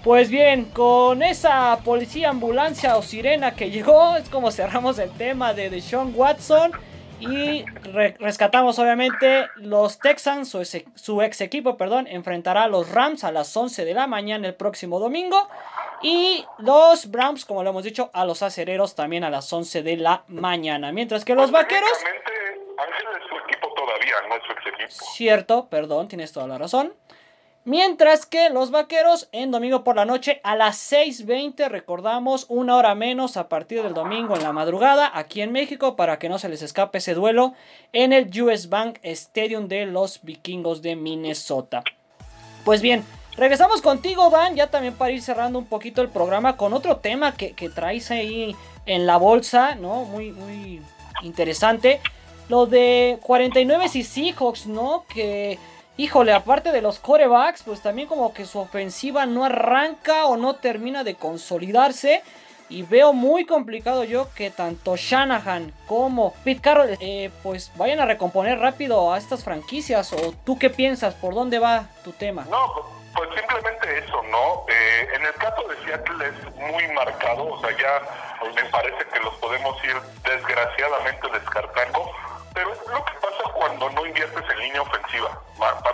Pues 0.04 0.30
bien, 0.30 0.66
con 0.66 1.22
esa 1.22 1.78
policía, 1.84 2.30
ambulancia 2.30 2.98
o 2.98 3.04
sirena 3.04 3.54
que 3.54 3.70
llegó, 3.70 4.16
es 4.16 4.30
como 4.30 4.50
cerramos 4.50 4.98
el 4.98 5.12
tema 5.12 5.54
de 5.54 5.70
Deshaun 5.70 6.14
Watson. 6.16 6.72
Y 7.20 7.65
re 7.93 8.15
rescatamos 8.20 8.80
obviamente 8.80 9.47
los 9.55 9.99
Texans, 9.99 10.49
su 10.49 10.59
ex, 10.59 10.84
su 10.95 11.22
ex, 11.22 11.41
equipo, 11.41 11.76
perdón, 11.76 12.07
enfrentará 12.07 12.63
a 12.63 12.67
los 12.67 12.89
Rams 12.89 13.24
a 13.24 13.32
las 13.32 13.55
11 13.55 13.84
de 13.84 13.93
la 13.93 14.07
mañana 14.07 14.47
el 14.47 14.55
próximo 14.55 14.99
domingo. 14.99 15.49
Y 16.01 16.45
los 16.59 17.11
Browns, 17.11 17.43
como 17.43 17.63
lo 17.63 17.72
hemos 17.72 17.84
dicho, 17.84 18.09
a 18.13 18.26
los 18.26 18.41
acereros 18.41 18.95
también 18.95 19.24
a 19.24 19.30
las 19.30 19.51
11 19.51 19.84
de 19.84 19.97
la 19.97 20.24
mañana. 20.28 20.91
Mientras 20.91 21.26
que 21.26 21.36
los 21.36 21.51
vaqueros... 21.51 21.89
Ángel 22.78 23.07
es 23.22 23.28
su 23.28 23.36
equipo 23.36 23.74
todavía, 23.76 24.15
no 24.30 24.36
es 24.36 24.43
su 24.43 24.51
ex 24.53 24.67
equipo. 24.67 25.05
Cierto, 25.13 25.67
perdón, 25.70 26.07
tienes 26.07 26.32
toda 26.32 26.47
la 26.47 26.57
razón. 26.57 26.93
Mientras 27.70 28.26
que 28.26 28.49
los 28.49 28.72
vaqueros 28.72 29.30
en 29.32 29.51
domingo 29.51 29.84
por 29.84 29.95
la 29.95 30.03
noche 30.03 30.41
a 30.43 30.55
las 30.55 30.91
6.20, 30.91 31.70
recordamos, 31.70 32.47
una 32.49 32.76
hora 32.76 32.95
menos 32.95 33.38
a 33.38 33.47
partir 33.47 33.84
del 33.84 33.93
domingo 33.93 34.36
en 34.36 34.41
la 34.41 34.51
madrugada 34.51 35.11
aquí 35.13 35.43
en 35.43 35.51
México 35.51 35.95
para 35.95 36.17
que 36.17 36.30
no 36.30 36.39
se 36.39 36.49
les 36.49 36.63
escape 36.63 36.97
ese 36.97 37.13
duelo 37.13 37.53
en 37.93 38.11
el 38.11 38.32
US 38.41 38.70
Bank 38.70 38.97
Stadium 39.03 39.67
de 39.67 39.86
los 39.86 40.24
vikingos 40.24 40.82
de 40.82 40.95
Minnesota. 40.95 41.84
Pues 42.65 42.82
bien, 42.82 43.05
regresamos 43.38 43.84
contigo 43.84 44.32
Dan, 44.32 44.55
ya 44.55 44.72
también 44.72 44.95
para 44.95 45.11
ir 45.11 45.22
cerrando 45.22 45.59
un 45.59 45.67
poquito 45.67 46.01
el 46.01 46.09
programa 46.09 46.57
con 46.57 46.74
otro 46.74 46.97
tema 46.97 47.36
que, 47.36 47.51
que 47.51 47.70
traes 47.70 48.09
ahí 48.09 48.55
en 48.88 49.05
la 49.05 49.17
bolsa, 49.17 49.76
¿no? 49.76 50.05
Muy, 50.05 50.32
muy 50.32 50.82
interesante. 51.22 52.01
Lo 52.47 52.65
de 52.65 53.20
49 53.22 53.86
y 53.93 54.03
Seahawks, 54.03 54.65
¿no? 54.65 55.05
Que 55.07 55.59
híjole, 56.00 56.32
aparte 56.32 56.72
de 56.72 56.82
los 56.82 56.97
corebacks, 56.97 57.64
pues 57.64 57.82
también 57.82 58.08
como 58.08 58.34
que 58.34 58.45
su 58.45 58.58
ofensiva 58.60 59.26
no 59.26 59.43
arranca 59.43 60.28
o 60.28 60.38
no 60.38 60.56
termina 60.56 61.04
de 61.04 61.16
consolidarse. 61.16 62.24
Y 62.70 62.84
veo 62.84 63.14
muy 63.14 63.45
complicado 63.45 64.04
yo 64.04 64.32
que 64.34 64.52
tanto 64.52 64.95
Shanahan 64.95 65.74
como 65.88 66.34
Pete 66.43 66.62
Carroll 66.62 66.97
eh, 67.02 67.32
pues 67.41 67.72
vayan 67.76 68.00
a 68.00 68.06
recomponer 68.06 68.60
rápido 68.60 69.12
a 69.12 69.18
estas 69.18 69.43
franquicias. 69.43 70.14
¿O 70.14 70.34
tú 70.45 70.58
qué 70.58 70.70
piensas? 70.70 71.16
¿Por 71.16 71.34
dónde 71.34 71.60
va 71.60 71.88
tu 72.04 72.12
tema? 72.12 72.45
No, 72.50 72.74
pues 73.16 73.30
simplemente 73.36 73.97
eso, 73.97 74.22
¿no? 74.32 74.66
Eh, 74.70 75.08
en 75.16 75.26
el 75.26 75.34
caso 75.34 75.68
de 75.68 75.84
Seattle 75.84 76.26
es 76.28 76.56
muy 76.56 76.88
marcado, 76.93 77.47
o 77.47 77.60
sea, 77.60 77.72
ya 77.72 78.54
me 78.54 78.70
parece 78.70 79.04
que 79.12 79.20
los 79.20 79.34
podemos 79.36 79.84
ir 79.84 79.95
desgraciadamente 80.24 81.28
descartando 81.34 82.12
pero 82.60 82.74
es 82.74 82.88
lo 82.88 83.05
que 83.05 83.14
pasa 83.22 83.49
cuando 83.53 83.89
no 83.91 84.05
inviertes 84.05 84.43
en 84.51 84.60
línea 84.60 84.82
ofensiva, 84.82 85.41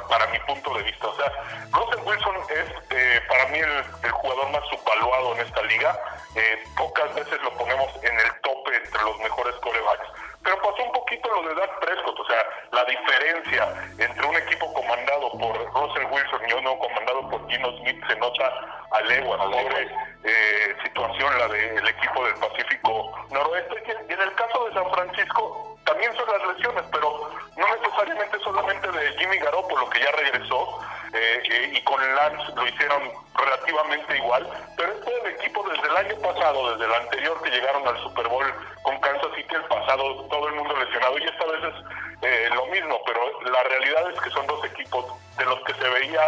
para, 0.09 0.26
mi 0.28 0.39
punto 0.39 0.74
de 0.74 0.82
vista. 0.82 1.07
O 1.07 1.16
sea, 1.16 1.32
Russell 1.72 2.01
Wilson 2.03 2.36
es 2.49 2.70
eh, 2.89 3.22
para 3.28 3.45
mí 3.49 3.59
el, 3.59 3.84
el, 4.03 4.11
jugador 4.11 4.49
más 4.49 4.63
subvaluado 4.70 5.36
en 5.36 5.41
esta 5.41 5.61
liga. 5.61 5.95
Eh, 6.34 6.63
pocas 6.76 7.13
veces 7.13 7.39
lo 7.43 7.51
ponemos 7.51 7.88
en 8.01 8.20
el 8.20 8.41
tope 8.41 8.76
entre 8.76 9.01
los 9.03 9.20
mejores 9.20 9.53
corebacks. 9.57 10.07
Pero 10.43 10.57
pasó 10.57 10.84
un 10.84 10.91
poquito 10.91 11.30
lo 11.30 11.49
de 11.49 11.53
Dak 11.53 11.80
Prescott, 11.80 12.20
o 12.20 12.26
sea, 12.26 12.45
la 12.72 12.84
diferencia 12.86 13.91
entre 13.99 14.26
un 14.26 14.36
equipo 14.36 14.74
comandado 14.74 15.32
por 15.38 15.55
Russell 15.74 16.05
Wilson 16.09 16.49
y 16.49 16.53
uno 16.53 16.80
comandado 16.80 17.30
por 17.30 17.45
Gino 17.48 17.72
Smith 17.78 18.04
se 18.08 18.16
nota 18.18 18.52
a 18.91 19.02
legua, 19.02 19.38
pobre 19.38 19.89
eh, 20.24 20.76
situación 20.84 21.38
la 21.38 21.48
del 21.48 21.88
equipo 21.88 22.26
del 22.26 22.36
Pacífico 22.36 23.28
Noroeste. 23.32 23.76
Y 24.10 24.14
en 24.14 24.22
el 24.22 24.34
caso 24.36 24.66
de 24.66 24.74
San 24.74 24.89
Francisco, 24.91 25.78
también 25.86 26.16
son 26.16 26.26
las 26.28 26.56
lesiones, 26.56 26.84
pero 26.91 27.32
no 27.58 27.66
necesariamente 27.76 28.39
solamente 28.39 28.91
de 28.91 29.18
Jimmy 29.18 29.38
Garoppolo, 29.38 29.89
que 29.89 30.00
ya 30.00 30.12
regresó, 30.12 30.80
eh, 31.14 31.43
eh, 31.50 31.72
y 31.74 31.82
con 31.84 32.02
Lance 32.16 32.52
lo 32.56 32.68
hicieron 32.68 33.04
relativamente 33.36 34.18
igual, 34.18 34.50
pero 34.76 34.91
este 34.91 35.12
es 35.12 35.24
el 35.24 35.32
equipo 35.32 35.64
desde 35.70 35.88
el 35.88 35.98
año 35.98 36.16
pasado, 36.22 36.72
desde 36.72 36.86
el 36.86 36.93
anterior 36.93 37.41
que 37.41 37.52
llegaron 37.52 37.88
al 37.88 37.98
Super 38.02 38.28
Bowl 38.28 38.46
con 38.82 39.00
Kansas 39.00 39.30
City, 39.36 39.56
el 39.56 39.64
pasado 39.66 40.26
todo 40.26 40.48
el 40.50 40.56
mundo 40.56 40.76
lesionado, 40.78 41.18
y 41.20 41.24
esta 41.24 41.46
vez 41.46 41.64
es 41.64 41.76
eh, 42.22 42.50
lo 42.54 42.66
mismo, 42.68 43.00
pero 43.06 43.41
la 43.41 43.64
realidad 43.64 44.12
es 44.12 44.20
que 44.22 44.30
son 44.32 44.48
dos 44.48 44.66
equipos 44.66 45.06
de 45.38 45.46
los 45.46 45.60
que 45.62 45.74
se 45.76 45.88
veía 45.88 46.22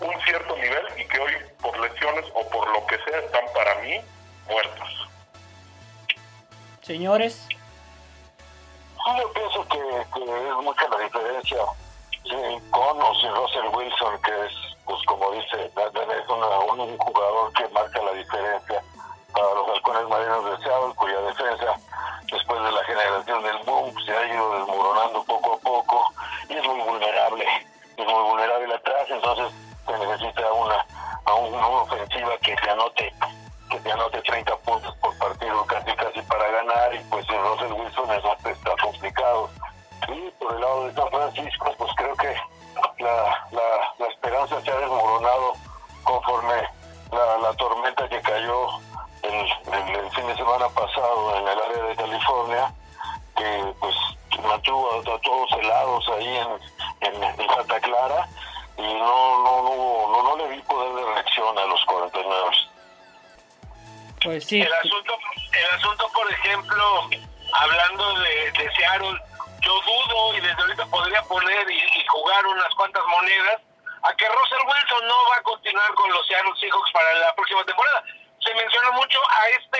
un 0.00 0.20
cierto 0.24 0.56
nivel 0.56 0.86
y 0.96 1.04
que 1.06 1.18
hoy 1.18 1.32
por 1.60 1.78
lesiones 1.78 2.24
o 2.34 2.48
por 2.48 2.68
lo 2.68 2.86
que 2.86 2.98
sea 2.98 3.18
están 3.20 3.44
para 3.54 3.74
mí 3.76 4.00
muertos. 4.48 5.08
Señores. 6.82 7.46
Sí, 7.48 9.10
yo 9.18 9.32
pienso 9.32 9.68
que, 9.68 9.78
que 10.14 10.48
es 10.48 10.54
mucha 10.62 10.88
la 10.88 10.98
diferencia 10.98 11.58
sí, 12.24 12.36
con 12.70 13.02
o 13.02 13.14
sin 13.20 13.34
Russell 13.34 13.68
Wilson, 13.72 14.22
que 14.22 14.46
es 14.46 14.52
pues 14.84 15.02
como 15.06 15.30
dice, 15.32 15.64
es 15.64 16.28
un 16.28 16.98
jugador 16.98 17.52
que 17.54 17.68
marca 17.68 18.02
la 18.02 18.12
diferencia 18.12 18.82
para 19.32 19.54
los 19.54 19.68
halcones 19.68 20.08
marinos 20.08 20.44
de 20.44 20.64
Seattle, 20.64 20.94
cuya 20.94 21.20
defensa, 21.22 21.74
después 22.30 22.62
de 22.62 22.72
la 22.72 22.84
generación 22.84 23.42
del 23.42 23.58
boom, 23.64 23.94
se 24.04 24.12
ha 24.12 24.26
ido 24.26 24.58
desmoronando 24.58 25.24
poco 25.24 25.54
a 25.54 25.58
poco 25.58 26.04
y 26.48 26.54
es 26.54 26.64
muy 26.64 26.80
vulnerable, 26.80 27.46
es 27.96 28.06
muy 28.06 28.22
vulnerable 28.22 28.74
atrás, 28.74 29.06
entonces 29.08 29.52
se 29.86 29.98
necesita 29.98 30.52
una, 30.52 30.86
a 31.24 31.34
una 31.34 31.66
ofensiva 31.68 32.36
que 32.38 32.56
se 32.56 32.70
anote 32.70 33.14
que 33.70 33.80
te 33.80 33.92
anote 33.92 34.20
30 34.22 34.56
puntos 34.58 34.94
por 34.96 35.16
partido 35.18 35.64
casi 35.66 35.92
casi 35.96 36.20
para 36.22 36.46
ganar 36.48 36.94
y 36.94 36.98
pues 37.10 37.26
el 37.30 37.42
Russell 37.42 37.72
Wilson 37.72 38.12
eso 38.12 38.36
está 38.44 38.76
complicado. 38.82 39.50
Y 40.08 40.30
por 40.32 40.54
el 40.54 40.60
lado 40.60 40.86
de 40.86 40.94
San 40.94 41.08
Francisco, 41.08 41.74
pues 41.78 41.90
creo 41.96 42.14
que 42.16 42.36
la, 42.98 43.46
la, 43.52 44.06
esperanza 44.06 44.60
se 44.60 44.70
ha 44.70 44.76
desmoronado 44.76 45.54
conforme 46.02 46.54
la, 47.10 47.38
la 47.38 47.52
tormenta 47.54 48.08
que 48.08 48.20
cayó 48.20 48.68
el, 49.22 49.34
el, 49.34 50.10
fin 50.10 50.26
de 50.26 50.36
semana 50.36 50.68
pasado 50.68 51.36
en 51.36 51.48
el 51.48 51.58
área 51.58 51.84
de 51.84 51.96
California, 51.96 52.74
que 53.36 53.74
pues 53.80 53.94
mantuvo 54.42 55.00
a, 55.00 55.20
todos 55.20 55.52
helados 55.52 56.08
ahí 56.10 56.36
en, 57.00 57.22
en, 57.22 57.48
Santa 57.54 57.80
Clara 57.80 58.28
y 58.76 58.82
no, 58.82 59.42
no, 59.44 59.62
no, 59.62 60.08
no, 60.12 60.22
no 60.22 60.36
le 60.36 60.56
vi 60.56 60.62
poder 60.62 60.94
de 60.94 61.12
reacción 61.12 61.58
a 61.58 61.64
los 61.66 61.84
49. 61.84 62.50
Pues 64.22 64.44
sí. 64.46 64.62
El 64.62 64.72
asunto, 64.72 65.18
el 65.52 65.78
asunto 65.78 66.10
por 66.14 66.32
ejemplo, 66.32 67.10
hablando 67.52 68.14
de, 68.20 68.52
de 68.52 68.74
Seattle, 68.74 69.20
yo 69.60 69.80
dudo 69.80 70.34
y 70.36 70.40
desde 70.40 70.60
ahorita 70.60 70.86
podría 70.86 71.22
poner 71.22 71.70
y, 71.70 72.06
jugar 72.06 72.46
unas 72.46 72.74
cuantas 72.74 73.02
monedas 73.06 73.60
a 74.02 74.14
que 74.14 74.28
Russell 74.28 74.66
Wilson 74.66 75.08
no 75.08 75.14
va 75.30 75.36
a 75.36 75.42
continuar 75.42 75.94
con 75.94 76.10
los 76.12 76.26
Seattle 76.26 76.52
Seahawks 76.60 76.92
para 76.92 77.12
la 77.14 77.34
próxima 77.34 77.64
temporada. 77.64 78.04
Se 78.40 78.54
menciona 78.54 78.90
mucho 78.92 79.18
a 79.30 79.48
este 79.48 79.78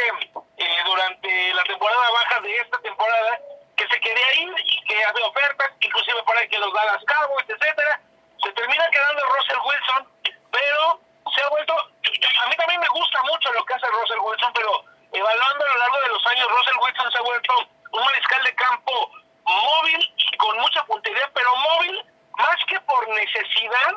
eh, 0.56 0.76
durante 0.84 1.54
la 1.54 1.62
temporada 1.64 2.10
baja 2.10 2.40
de 2.40 2.56
esta 2.56 2.78
temporada 2.78 3.38
que 3.76 3.86
se 3.88 4.00
quería 4.00 4.34
ir 4.40 4.54
y 4.64 4.84
que 4.84 5.04
había 5.04 5.26
ofertas, 5.26 5.70
inclusive 5.80 6.22
para 6.24 6.46
que 6.46 6.58
los 6.58 6.72
Dallas 6.72 7.04
Cowboys, 7.06 7.48
etcétera. 7.48 8.00
Se 8.44 8.52
termina 8.52 8.84
quedando 8.90 9.24
Russell 9.24 9.58
Wilson, 9.64 10.08
pero 10.52 11.00
se 11.34 11.42
ha 11.42 11.48
vuelto 11.48 11.74
a 11.74 12.48
mí 12.48 12.56
también 12.56 12.80
me 12.80 12.88
gusta 12.88 13.22
mucho 13.22 13.52
lo 13.52 13.64
que 13.64 13.74
hace 13.74 13.86
Russell 13.86 14.20
Wilson, 14.20 14.52
pero 14.52 14.84
evaluando 15.12 15.64
a 15.64 15.68
lo 15.68 15.78
largo 15.78 16.00
de 16.02 16.08
los 16.08 16.26
años, 16.26 16.48
Russell 16.48 16.76
Wilson 16.82 17.12
se 17.12 17.18
ha 17.18 17.22
vuelto 17.22 17.52
un 17.92 18.04
mariscal 18.04 18.44
de 18.44 18.54
campo 18.54 19.10
móvil 19.44 20.14
y 20.16 20.36
con 20.36 20.58
mucha 20.58 20.84
puntería, 20.84 21.30
pero 21.34 21.56
móvil 21.56 22.04
más 22.36 22.56
que 22.66 22.78
por 22.80 23.08
necesidad, 23.08 23.94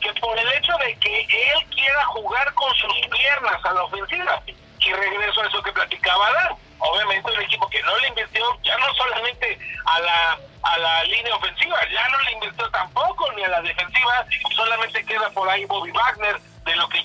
que 0.00 0.12
por 0.20 0.38
el 0.38 0.52
hecho 0.52 0.72
de 0.78 0.96
que 0.98 1.20
él 1.20 1.66
quiera 1.70 2.04
jugar 2.06 2.52
con 2.54 2.72
sus 2.76 2.94
piernas 3.10 3.64
a 3.64 3.72
la 3.72 3.82
ofensiva. 3.82 4.42
Y 4.80 4.92
regreso 4.92 5.40
a 5.42 5.46
eso 5.46 5.62
que 5.62 5.72
platicaba 5.72 6.30
Dan. 6.32 6.67
Obviamente 6.78 7.30
un 7.30 7.42
equipo 7.42 7.68
que 7.68 7.82
no 7.82 7.96
le 7.98 8.08
invirtió 8.08 8.44
ya 8.62 8.76
no 8.78 8.94
solamente 8.94 9.58
a 9.84 10.00
la 10.00 10.38
a 10.62 10.78
la 10.78 11.04
línea 11.04 11.34
ofensiva, 11.34 11.78
ya 11.90 12.08
no 12.08 12.20
le 12.20 12.32
invirtió 12.32 12.68
tampoco 12.70 13.32
ni 13.32 13.44
a 13.44 13.48
la 13.48 13.62
defensiva, 13.62 14.26
solamente 14.54 15.04
queda 15.04 15.30
por 15.30 15.48
ahí 15.48 15.64
Bobby 15.64 15.90
Wagner, 15.92 16.38
de 16.64 16.76
lo 16.76 16.88
que 16.88 17.02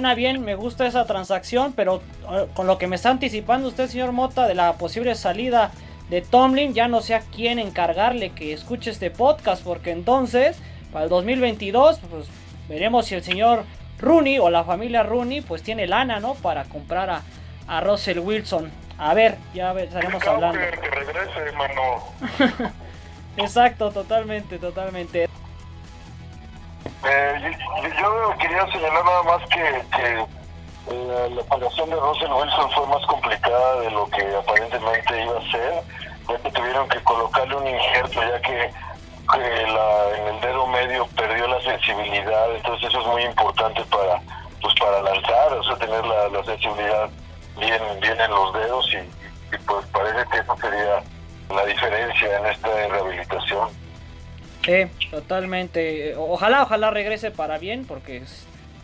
suena 0.00 0.14
bien, 0.14 0.42
me 0.42 0.54
gusta 0.54 0.86
esa 0.86 1.04
transacción, 1.04 1.74
pero 1.74 2.00
eh, 2.32 2.46
con 2.54 2.66
lo 2.66 2.78
que 2.78 2.86
me 2.86 2.96
está 2.96 3.10
anticipando 3.10 3.68
usted, 3.68 3.86
señor 3.86 4.12
Mota, 4.12 4.48
de 4.48 4.54
la 4.54 4.78
posible 4.78 5.14
salida 5.14 5.72
de 6.08 6.22
Tomlin, 6.22 6.72
ya 6.72 6.88
no 6.88 7.02
sé 7.02 7.14
a 7.14 7.20
quién 7.20 7.58
encargarle 7.58 8.30
que 8.30 8.54
escuche 8.54 8.90
este 8.90 9.10
podcast, 9.10 9.62
porque 9.62 9.90
entonces, 9.90 10.58
para 10.90 11.04
el 11.04 11.10
2022, 11.10 11.98
pues 12.10 12.28
veremos 12.66 13.04
si 13.04 13.14
el 13.14 13.22
señor 13.22 13.64
Rooney 13.98 14.38
o 14.38 14.48
la 14.48 14.64
familia 14.64 15.02
Rooney, 15.02 15.42
pues 15.42 15.62
tiene 15.62 15.86
lana, 15.86 16.18
¿no? 16.18 16.32
Para 16.32 16.64
comprar 16.64 17.10
a, 17.10 17.22
a 17.68 17.82
Russell 17.82 18.20
Wilson. 18.20 18.70
A 18.96 19.12
ver, 19.12 19.36
ya 19.52 19.72
estaremos 19.72 20.26
hablando. 20.26 20.58
Que 20.58 20.70
regrese, 20.70 21.52
mano. 21.58 22.72
Exacto, 23.36 23.90
totalmente, 23.90 24.58
totalmente. 24.58 25.28
Eh, 27.04 27.56
yo, 28.00 28.34
quería 28.38 28.66
señalar 28.70 29.04
nada 29.04 29.22
más 29.24 29.42
que, 29.48 29.82
que 29.96 30.26
eh, 30.90 31.30
la 31.34 31.40
operación 31.42 31.90
de 31.90 31.96
Russell 31.96 32.32
Wilson 32.32 32.70
fue 32.72 32.86
más 32.88 33.06
complicada 33.06 33.80
de 33.80 33.90
lo 33.90 34.06
que 34.06 34.22
aparentemente 34.36 35.22
iba 35.22 35.38
a 35.38 35.50
ser, 35.50 35.82
ya 36.28 36.38
que 36.38 36.50
tuvieron 36.50 36.88
que 36.88 37.02
colocarle 37.02 37.56
un 37.56 37.66
injerto, 37.66 38.20
ya 38.22 38.40
que 38.42 38.70
la, 39.38 40.16
en 40.18 40.34
el 40.34 40.40
dedo 40.40 40.66
medio 40.66 41.06
perdió 41.16 41.46
la 41.46 41.60
sensibilidad, 41.62 42.54
entonces 42.54 42.88
eso 42.88 43.00
es 43.00 43.06
muy 43.06 43.22
importante 43.22 43.82
para 43.84 44.20
pues 44.60 44.74
para 44.78 45.02
lanzar, 45.02 45.52
o 45.54 45.64
sea, 45.64 45.76
tener 45.76 46.04
la, 46.04 46.44
sensibilidad 46.44 47.08
bien, 47.58 47.82
bien 48.00 48.20
en 48.20 48.30
los 48.30 48.52
dedos 48.52 48.88
y, 48.92 49.56
pues 49.66 49.86
parece 49.86 50.28
que 50.30 50.38
eso 50.38 50.56
sería 50.60 51.02
la 51.54 51.64
diferencia 51.64 52.38
en 52.38 52.46
esta 52.46 52.68
rehabilitación. 52.68 53.68
Sí, 54.64 55.08
totalmente. 55.10 56.14
Ojalá, 56.16 56.62
ojalá 56.62 56.90
regrese 56.90 57.30
para 57.30 57.58
bien, 57.58 57.84
porque 57.86 58.22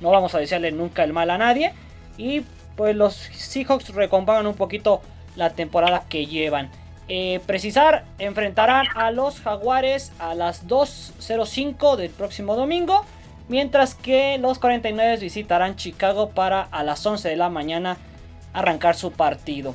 no 0.00 0.10
vamos 0.10 0.34
a 0.34 0.38
desearle 0.38 0.72
nunca 0.72 1.04
el 1.04 1.12
mal 1.12 1.30
a 1.30 1.38
nadie. 1.38 1.72
Y 2.16 2.42
pues 2.76 2.94
los 2.96 3.14
Seahawks 3.14 3.90
recompongan 3.90 4.46
un 4.46 4.54
poquito 4.54 5.02
la 5.34 5.50
temporada 5.50 6.04
que 6.08 6.26
llevan. 6.26 6.70
Eh, 7.08 7.40
precisar, 7.46 8.04
enfrentarán 8.18 8.86
a 8.96 9.10
los 9.10 9.40
Jaguares 9.40 10.12
a 10.18 10.34
las 10.34 10.66
2.05 10.66 11.96
del 11.96 12.10
próximo 12.10 12.56
domingo. 12.56 13.04
Mientras 13.48 13.94
que 13.94 14.38
los 14.38 14.58
49 14.58 15.18
visitarán 15.18 15.76
Chicago 15.76 16.30
para 16.30 16.62
a 16.62 16.82
las 16.82 17.06
11 17.06 17.28
de 17.28 17.36
la 17.36 17.48
mañana 17.48 17.96
arrancar 18.52 18.96
su 18.96 19.12
partido. 19.12 19.74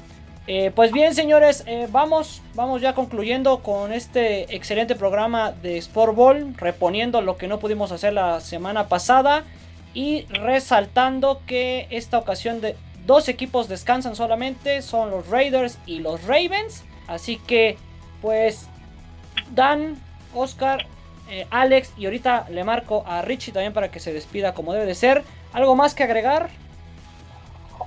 Eh, 0.54 0.70
pues 0.76 0.92
bien, 0.92 1.16
señores, 1.16 1.64
eh, 1.66 1.88
vamos, 1.90 2.42
vamos 2.56 2.82
ya 2.82 2.94
concluyendo 2.94 3.64
con 3.64 3.94
este 3.94 4.54
excelente 4.54 4.96
programa 4.96 5.54
de 5.54 5.78
Sport 5.78 6.14
Ball, 6.14 6.54
reponiendo 6.58 7.22
lo 7.22 7.38
que 7.38 7.48
no 7.48 7.58
pudimos 7.60 7.94
hacer 7.94 8.12
la 8.12 8.42
semana 8.42 8.90
pasada 8.90 9.46
y 9.94 10.26
resaltando 10.26 11.40
que 11.48 11.88
esta 11.90 12.18
ocasión 12.18 12.60
de 12.60 12.76
dos 13.06 13.30
equipos 13.30 13.70
descansan 13.70 14.18
solamente, 14.18 14.82
son 14.82 15.10
los 15.10 15.30
Raiders 15.30 15.80
y 15.86 16.00
los 16.00 16.22
Ravens. 16.26 16.84
Así 17.08 17.38
que 17.38 17.78
pues 18.22 18.68
Dan, 19.52 20.04
Oscar, 20.36 20.86
eh, 21.30 21.48
Alex 21.50 21.94
y 21.96 22.04
ahorita 22.04 22.48
le 22.50 22.66
marco 22.66 23.06
a 23.08 23.22
Richie 23.22 23.54
también 23.54 23.72
para 23.72 23.90
que 23.90 24.02
se 24.02 24.12
despida 24.12 24.54
como 24.54 24.74
debe 24.74 24.86
de 24.86 24.96
ser. 24.96 25.24
¿Algo 25.54 25.78
más 25.78 25.96
que 25.96 26.04
agregar? 26.04 26.50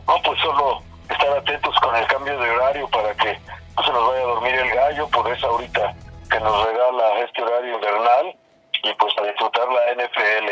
No, 0.06 0.14
pues 0.24 0.40
solo 0.40 0.93
estar 1.14 1.38
atentos 1.38 1.74
con 1.80 1.94
el 1.96 2.06
cambio 2.06 2.38
de 2.38 2.50
horario 2.50 2.88
para 2.90 3.14
que 3.14 3.38
no 3.76 3.82
se 3.82 3.92
nos 3.92 4.08
vaya 4.08 4.22
a 4.22 4.26
dormir 4.26 4.54
el 4.54 4.70
gallo, 4.70 5.08
por 5.08 5.32
eso 5.32 5.46
ahorita 5.48 5.94
que 6.30 6.40
nos 6.40 6.66
regala 6.66 7.20
este 7.20 7.42
horario 7.42 7.74
invernal 7.74 8.36
y 8.82 8.94
pues 8.94 9.14
a 9.18 9.22
disfrutar 9.22 9.68
la 9.68 9.94
NFL. 9.94 10.48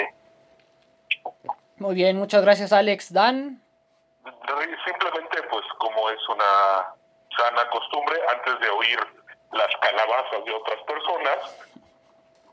Muy 1.79 1.95
bien, 1.95 2.17
muchas 2.17 2.43
gracias 2.43 2.73
Alex. 2.73 3.13
Dan. 3.13 3.61
Simplemente 4.85 5.43
pues 5.51 5.65
como 5.79 6.11
es 6.11 6.29
una 6.29 6.95
sana 7.37 7.69
costumbre, 7.71 8.19
antes 8.35 8.61
de 8.61 8.69
oír 8.71 8.99
las 9.53 9.69
calabazas 9.81 10.45
de 10.45 10.53
otras 10.53 10.81
personas, 10.85 11.67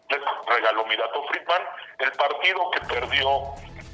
les 0.10 0.20
regaló 0.47 0.86
mi 0.86 0.95
dato 0.95 1.24
Friedman, 1.28 1.62
el 1.99 2.12
partido 2.14 2.72
que 2.72 2.82
perdió 2.82 3.30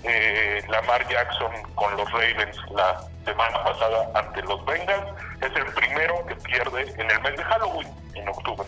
eh, 0.07 0.61
Lamar 0.69 1.07
Jackson 1.07 1.51
con 1.75 1.95
los 1.97 2.11
Ravens 2.11 2.57
la 2.73 3.01
semana 3.25 3.63
pasada 3.63 4.09
ante 4.13 4.41
los 4.43 4.63
Bengals 4.65 5.05
es 5.41 5.55
el 5.55 5.65
primero 5.73 6.25
que 6.27 6.35
pierde 6.35 6.81
en 6.97 7.11
el 7.11 7.21
mes 7.21 7.37
de 7.37 7.43
Halloween, 7.43 7.87
en 8.13 8.27
octubre, 8.29 8.67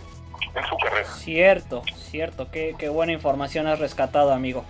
en 0.56 0.66
su 0.68 0.78
carrera. 0.78 1.06
Cierto, 1.06 1.84
cierto, 1.96 2.50
qué, 2.52 2.76
qué 2.78 2.90
buena 2.90 3.14
información 3.14 3.68
has 3.68 3.80
rescatado, 3.80 4.34
amigo. 4.34 4.66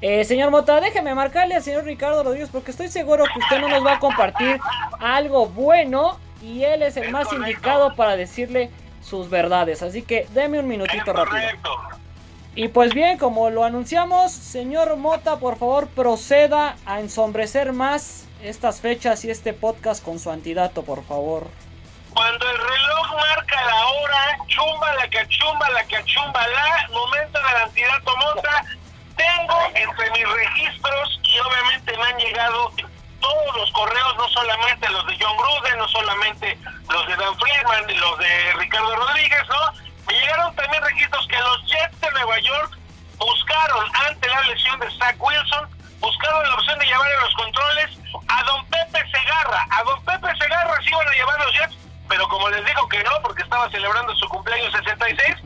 Eh, 0.00 0.24
señor 0.24 0.50
Mota, 0.50 0.80
déjeme 0.80 1.14
marcarle 1.14 1.54
al 1.54 1.62
señor 1.62 1.84
Ricardo 1.84 2.24
Rodríguez 2.24 2.48
porque 2.50 2.72
estoy 2.72 2.88
seguro 2.88 3.24
que 3.32 3.38
usted 3.38 3.60
no 3.60 3.68
nos 3.68 3.86
va 3.86 3.94
a 3.94 3.98
compartir 4.00 4.58
algo 4.98 5.46
bueno 5.46 6.18
y 6.42 6.64
él 6.64 6.82
es 6.82 6.96
el 6.96 7.12
más 7.12 7.32
indicado 7.32 7.94
para 7.94 8.16
decirle 8.16 8.70
sus 9.00 9.30
verdades. 9.30 9.80
Así 9.82 10.02
que 10.02 10.26
deme 10.34 10.58
un 10.58 10.66
minutito 10.66 11.12
rápido. 11.12 11.40
Y 12.54 12.68
pues 12.68 12.92
bien, 12.92 13.16
como 13.16 13.48
lo 13.48 13.64
anunciamos, 13.64 14.30
señor 14.30 14.96
Mota, 14.96 15.38
por 15.38 15.58
favor 15.58 15.88
proceda 15.88 16.76
a 16.84 17.00
ensombrecer 17.00 17.72
más 17.72 18.28
estas 18.42 18.80
fechas 18.80 19.24
y 19.24 19.30
este 19.30 19.54
podcast 19.54 20.04
con 20.04 20.18
su 20.18 20.30
antidato, 20.30 20.84
por 20.84 21.02
favor. 21.04 21.46
Cuando 22.12 22.50
el 22.50 22.58
reloj 22.58 23.14
marca 23.16 23.56
la 23.64 23.86
hora, 23.86 24.38
chumba 24.48 24.94
la 24.96 25.08
cachumba, 25.08 25.70
la 25.70 25.84
cachumba 25.84 26.46
la, 26.48 26.88
momento 26.92 27.38
del 27.38 27.56
antidato 27.64 28.16
Mota, 28.18 28.64
tengo 29.16 29.58
entre 29.74 30.10
mis 30.10 30.28
registros 30.28 31.20
y 31.24 31.38
obviamente 31.40 31.96
me 31.96 32.04
han 32.04 32.18
llegado 32.18 32.70
todos 33.18 33.56
los 33.56 33.72
correos, 33.72 34.16
no 34.18 34.28
solamente 34.28 34.90
los 34.90 35.06
de 35.06 35.16
John 35.18 35.36
Gruden, 35.38 35.78
no 35.78 35.88
solamente 35.88 36.58
los 36.90 37.06
de 37.06 37.16
Dan 37.16 37.34
Friedman 37.38 37.98
los 37.98 38.18
de 38.18 38.52
Ricardo 38.58 38.94
Rodríguez, 38.94 39.42
¿no? 39.48 39.91
Me 40.06 40.14
llegaron 40.14 40.54
también 40.54 40.82
registros 40.82 41.26
que 41.28 41.38
los 41.38 41.66
Jets 41.66 42.00
de 42.00 42.10
Nueva 42.10 42.38
York 42.40 42.78
buscaron 43.18 43.86
ante 44.06 44.28
la 44.28 44.40
lesión 44.42 44.78
de 44.80 44.90
Zach 44.98 45.16
Wilson, 45.18 45.68
buscaron 46.00 46.48
la 46.48 46.54
opción 46.54 46.78
de 46.78 46.86
llevar 46.86 47.06
a 47.06 47.20
los 47.22 47.34
controles 47.34 47.90
a 48.28 48.42
don 48.44 48.64
Pepe 48.66 49.00
Segarra. 49.10 49.66
A 49.70 49.82
don 49.84 50.02
Pepe 50.04 50.28
Segarra 50.38 50.76
sí 50.82 50.90
iban 50.90 51.08
a 51.08 51.12
llevar 51.12 51.38
los 51.40 51.52
Jets, 51.52 51.76
pero 52.08 52.28
como 52.28 52.48
les 52.50 52.64
digo 52.64 52.88
que 52.88 53.02
no, 53.04 53.10
porque 53.22 53.42
estaba 53.42 53.70
celebrando 53.70 54.14
su 54.16 54.28
cumpleaños 54.28 54.72
66, 54.72 55.36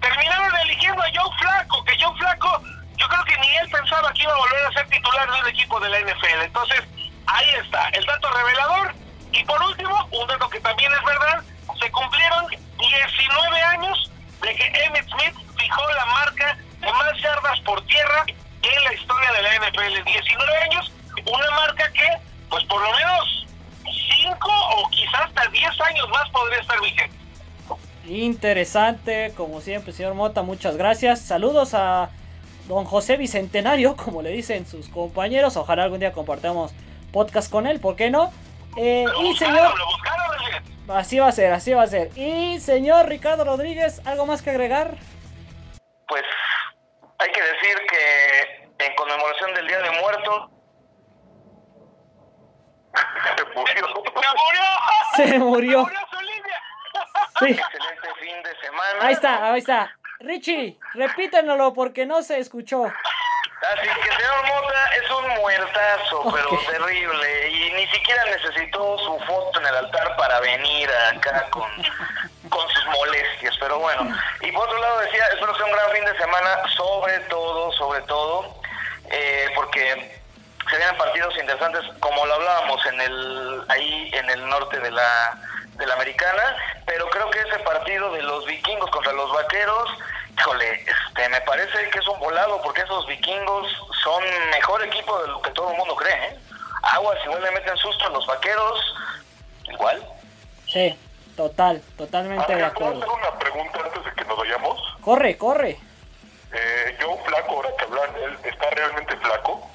terminaron 0.00 0.56
eligiendo 0.64 1.02
a 1.02 1.06
Joe 1.14 1.36
Flaco, 1.38 1.84
que 1.84 2.02
Joe 2.02 2.16
Flaco 2.18 2.62
yo 3.00 3.08
creo 3.08 3.24
que 3.24 3.38
ni 3.38 3.48
él 3.56 3.70
pensaba 3.70 4.12
que 4.12 4.22
iba 4.22 4.32
a 4.32 4.36
volver 4.36 4.66
a 4.66 4.72
ser 4.72 4.86
titular 4.88 5.32
de 5.32 5.40
un 5.40 5.48
equipo 5.48 5.80
de 5.80 5.88
la 5.88 6.00
NFL. 6.00 6.42
Entonces, 6.44 6.82
ahí 7.26 7.48
está, 7.64 7.88
el 7.88 8.04
dato 8.04 8.30
revelador. 8.30 8.94
Y 9.32 9.42
por 9.44 9.62
último, 9.62 10.06
un 10.10 10.28
dato 10.28 10.50
que 10.50 10.60
también 10.60 10.92
es 10.92 11.02
verdad, 11.04 11.42
se 11.80 11.90
cumplieron 11.90 12.46
19 12.80 13.62
años 13.62 14.10
de 14.42 14.54
que 14.54 14.84
Emmett 14.84 15.08
Smith 15.08 15.34
fijó 15.56 15.82
la 15.92 16.06
marca 16.06 16.58
de 16.80 16.92
más 16.92 17.22
yardas 17.22 17.60
por 17.60 17.84
tierra 17.86 18.24
en 18.26 18.84
la 18.84 18.94
historia 18.94 19.32
de 19.32 19.42
la 19.42 19.54
NFL. 19.56 20.04
19 20.04 20.56
años, 20.70 20.92
una 21.26 21.50
marca 21.56 21.92
que, 21.92 22.08
pues 22.48 22.64
por 22.64 22.80
lo 22.80 22.92
menos 22.92 23.46
5 24.22 24.50
o 24.76 24.88
quizás 24.90 25.20
hasta 25.26 25.46
10 25.48 25.80
años 25.80 26.08
más 26.10 26.28
podría 26.30 26.60
estar 26.60 26.80
vigente. 26.80 27.16
Interesante, 28.06 29.32
como 29.36 29.60
siempre, 29.60 29.92
señor 29.92 30.14
Mota, 30.14 30.42
muchas 30.42 30.76
gracias. 30.76 31.20
Saludos 31.20 31.74
a 31.74 32.10
don 32.66 32.84
José 32.84 33.16
Bicentenario, 33.16 33.96
como 34.04 34.22
le 34.22 34.30
dicen 34.30 34.66
sus 34.66 34.88
compañeros. 34.88 35.56
Ojalá 35.56 35.84
algún 35.84 36.00
día 36.00 36.12
compartamos 36.12 36.72
podcast 37.12 37.50
con 37.50 37.66
él, 37.66 37.80
¿por 37.80 37.96
qué 37.96 38.10
no? 38.10 38.32
Eh, 38.76 39.04
y 39.24 39.36
señor... 39.36 39.74
Así 40.92 41.18
va 41.18 41.28
a 41.28 41.32
ser, 41.32 41.52
así 41.52 41.72
va 41.72 41.82
a 41.82 41.86
ser. 41.86 42.10
Y 42.16 42.58
señor 42.60 43.08
Ricardo 43.08 43.44
Rodríguez, 43.44 44.00
¿algo 44.06 44.26
más 44.26 44.42
que 44.42 44.50
agregar? 44.50 44.94
Pues 46.08 46.24
hay 47.18 47.30
que 47.30 47.42
decir 47.42 47.76
que 47.88 48.84
en 48.84 48.94
conmemoración 48.96 49.54
del 49.54 49.66
Día 49.68 49.78
de 49.80 49.90
Muertos... 50.00 50.50
Se 53.36 53.44
murió. 53.54 53.86
Se 55.16 55.38
murió. 55.38 55.90
Sí. 57.38 57.46
Excelente 57.52 58.08
fin 58.20 58.42
de 58.42 58.54
semana. 58.60 58.98
Ahí 59.00 59.14
está, 59.14 59.52
ahí 59.52 59.60
está. 59.60 59.96
Richie, 60.18 60.78
repítenlo 60.92 61.72
porque 61.72 62.04
no 62.04 62.22
se 62.22 62.38
escuchó. 62.38 62.92
Así 63.60 63.86
que 63.86 64.16
señor 64.16 64.46
Mota 64.46 64.94
es 64.94 65.10
un 65.10 65.28
muertazo, 65.40 66.24
pero 66.32 66.58
terrible. 66.66 67.48
Y 67.50 67.72
ni 67.74 67.86
siquiera 67.88 68.24
necesitó 68.24 68.98
su 68.98 69.18
foto 69.26 69.60
en 69.60 69.66
el 69.66 69.74
altar 69.76 70.16
para 70.16 70.40
venir 70.40 70.88
acá 71.14 71.46
con, 71.50 71.70
con 72.48 72.68
sus 72.70 72.86
molestias. 72.86 73.54
Pero 73.60 73.78
bueno. 73.78 74.16
Y 74.40 74.50
por 74.52 74.66
otro 74.66 74.80
lado 74.80 75.00
decía, 75.00 75.26
espero 75.32 75.52
que 75.52 75.58
sea 75.58 75.66
un 75.66 75.72
gran 75.72 75.90
fin 75.92 76.04
de 76.06 76.16
semana, 76.16 76.62
sobre 76.74 77.18
todo, 77.28 77.72
sobre 77.72 78.00
todo, 78.02 78.62
eh, 79.10 79.50
porque 79.54 80.20
se 80.70 80.76
vienen 80.76 80.96
partidos 80.96 81.36
interesantes, 81.36 81.82
como 82.00 82.24
lo 82.24 82.34
hablábamos 82.34 82.86
en 82.86 83.00
el 83.00 83.64
ahí 83.68 84.10
en 84.14 84.30
el 84.30 84.48
norte 84.48 84.78
de 84.78 84.90
la 84.90 85.38
de 85.74 85.86
la 85.86 85.94
americana, 85.94 86.56
pero 86.86 87.08
creo 87.10 87.30
que 87.30 87.40
ese 87.40 87.58
partido 87.60 88.12
de 88.12 88.22
los 88.22 88.44
vikingos 88.46 88.90
contra 88.90 89.12
los 89.12 89.32
vaqueros, 89.32 89.90
híjole, 90.40 90.84
este, 90.86 91.28
me 91.28 91.40
parece 91.42 91.90
que 91.90 91.98
es 91.98 92.08
un 92.08 92.18
volado 92.18 92.60
porque 92.62 92.80
esos 92.80 93.06
vikingos 93.06 93.66
son 94.02 94.22
mejor 94.50 94.82
equipo 94.84 95.20
de 95.22 95.28
lo 95.28 95.42
que 95.42 95.50
todo 95.50 95.70
el 95.70 95.76
mundo 95.76 95.94
cree. 95.96 96.14
¿eh? 96.28 96.38
Aguas, 96.82 97.18
igual 97.24 97.42
le 97.42 97.50
meten 97.50 97.76
susto 97.76 98.06
a 98.06 98.10
los 98.10 98.26
vaqueros, 98.26 98.94
igual. 99.70 100.02
Sí, 100.66 100.98
total, 101.36 101.82
totalmente 101.98 102.54
de 102.54 102.70
¿puedo 102.70 102.88
acuerdo. 102.90 102.98
hacer 103.02 103.08
una 103.30 103.38
pregunta 103.38 103.78
antes 103.84 104.04
de 104.04 104.12
que 104.12 104.24
nos 104.24 104.38
vayamos? 104.38 104.96
Corre, 105.02 105.36
corre. 105.36 105.78
Eh, 106.52 106.96
yo 107.00 107.16
flaco, 107.26 107.52
ahora 107.56 107.70
que 107.78 107.84
hablan, 107.84 108.16
¿él 108.16 108.38
está 108.44 108.70
realmente 108.70 109.16
flaco? 109.18 109.70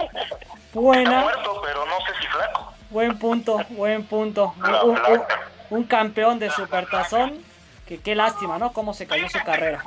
Está 0.00 0.36
Buena, 0.72 1.20
muerto, 1.20 1.60
pero 1.64 1.84
no 1.86 1.98
sé 2.06 2.12
si 2.20 2.26
flaco. 2.28 2.72
buen 2.90 3.18
punto, 3.18 3.60
buen 3.70 4.06
punto. 4.06 4.54
Un, 4.56 4.74
un- 4.90 5.22
un 5.70 5.84
campeón 5.84 6.38
de 6.38 6.50
supertazón. 6.50 7.44
Que 7.86 7.98
qué 7.98 8.14
lástima, 8.14 8.58
¿no? 8.58 8.72
Cómo 8.72 8.94
se 8.94 9.06
cayó 9.06 9.28
su 9.28 9.38
carrera. 9.44 9.84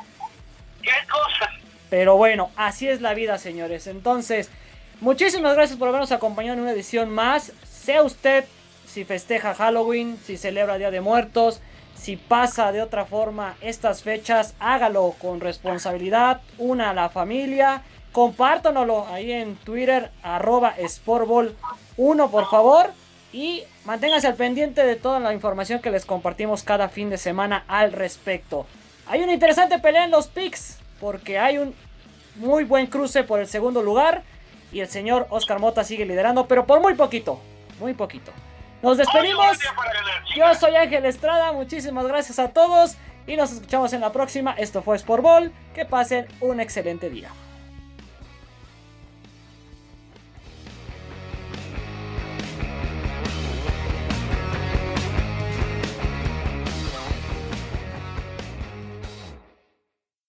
¿Qué 0.82 0.92
cosa? 1.10 1.52
Pero 1.90 2.18
bueno, 2.18 2.52
así 2.56 2.88
es 2.88 3.02
la 3.02 3.14
vida, 3.14 3.38
señores. 3.38 3.88
Entonces, 3.88 4.50
muchísimas 5.00 5.56
gracias 5.56 5.80
por 5.80 5.88
habernos 5.88 6.12
acompañado 6.12 6.56
en 6.56 6.62
una 6.62 6.72
edición 6.72 7.10
más. 7.10 7.54
Sea 7.64 8.04
usted 8.04 8.46
si 8.86 9.06
festeja 9.06 9.54
Halloween, 9.54 10.18
si 10.24 10.38
celebra 10.38 10.78
Día 10.78 10.92
de 10.92 11.02
Muertos, 11.02 11.62
si 11.96 12.16
pasa 12.16 12.72
de 12.72 12.82
otra 12.82 13.06
forma 13.06 13.56
estas 13.62 14.04
fechas, 14.04 14.54
hágalo 14.60 15.16
con 15.20 15.40
responsabilidad, 15.40 16.42
una 16.58 16.92
a 16.92 16.94
la 16.94 17.10
familia, 17.10 17.84
compártanoslo 18.12 19.08
ahí 19.08 19.32
en 19.32 19.56
Twitter, 19.58 20.12
arroba 20.24 20.76
Sportball1 20.78 22.30
por 22.30 22.50
favor. 22.50 22.92
Y 23.34 23.64
manténganse 23.88 24.28
al 24.28 24.36
pendiente 24.36 24.86
de 24.86 24.98
toda 24.98 25.20
la 25.20 25.34
información 25.34 25.80
que 25.80 25.90
les 25.90 26.06
compartimos 26.06 26.62
cada 26.62 26.90
fin 26.90 27.10
de 27.10 27.18
semana 27.18 27.64
al 27.70 27.94
respecto. 27.94 28.68
Hay 29.08 29.24
una 29.24 29.32
interesante 29.32 29.80
pelea 29.80 30.04
en 30.04 30.12
los 30.12 30.28
picks, 30.28 30.78
porque 31.00 31.40
hay 31.40 31.58
un 31.58 31.74
muy 32.36 32.66
buen 32.66 32.88
cruce 32.88 33.24
por 33.24 33.40
el 33.40 33.48
segundo 33.48 33.82
lugar. 33.82 34.24
Y 34.74 34.82
el 34.82 34.90
señor 34.90 35.26
Oscar 35.30 35.60
Mota 35.60 35.86
sigue 35.86 36.06
liderando, 36.06 36.50
pero 36.50 36.68
por 36.68 36.82
muy 36.82 36.96
poquito. 36.96 37.40
Muy 37.80 37.94
poquito. 37.94 38.34
Nos 38.82 38.98
despedimos. 38.98 39.58
Yo 40.36 40.54
soy 40.54 40.76
Ángel 40.76 41.06
Estrada. 41.06 41.54
Muchísimas 41.54 42.06
gracias 42.06 42.40
a 42.40 42.50
todos. 42.50 42.98
Y 43.26 43.38
nos 43.38 43.54
escuchamos 43.54 43.94
en 43.94 44.02
la 44.02 44.12
próxima. 44.12 44.52
Esto 44.58 44.82
fue 44.82 44.98
Sport 44.98 45.24
Ball. 45.24 45.52
Que 45.74 45.86
pasen 45.86 46.28
un 46.42 46.60
excelente 46.60 47.10
día. 47.10 47.30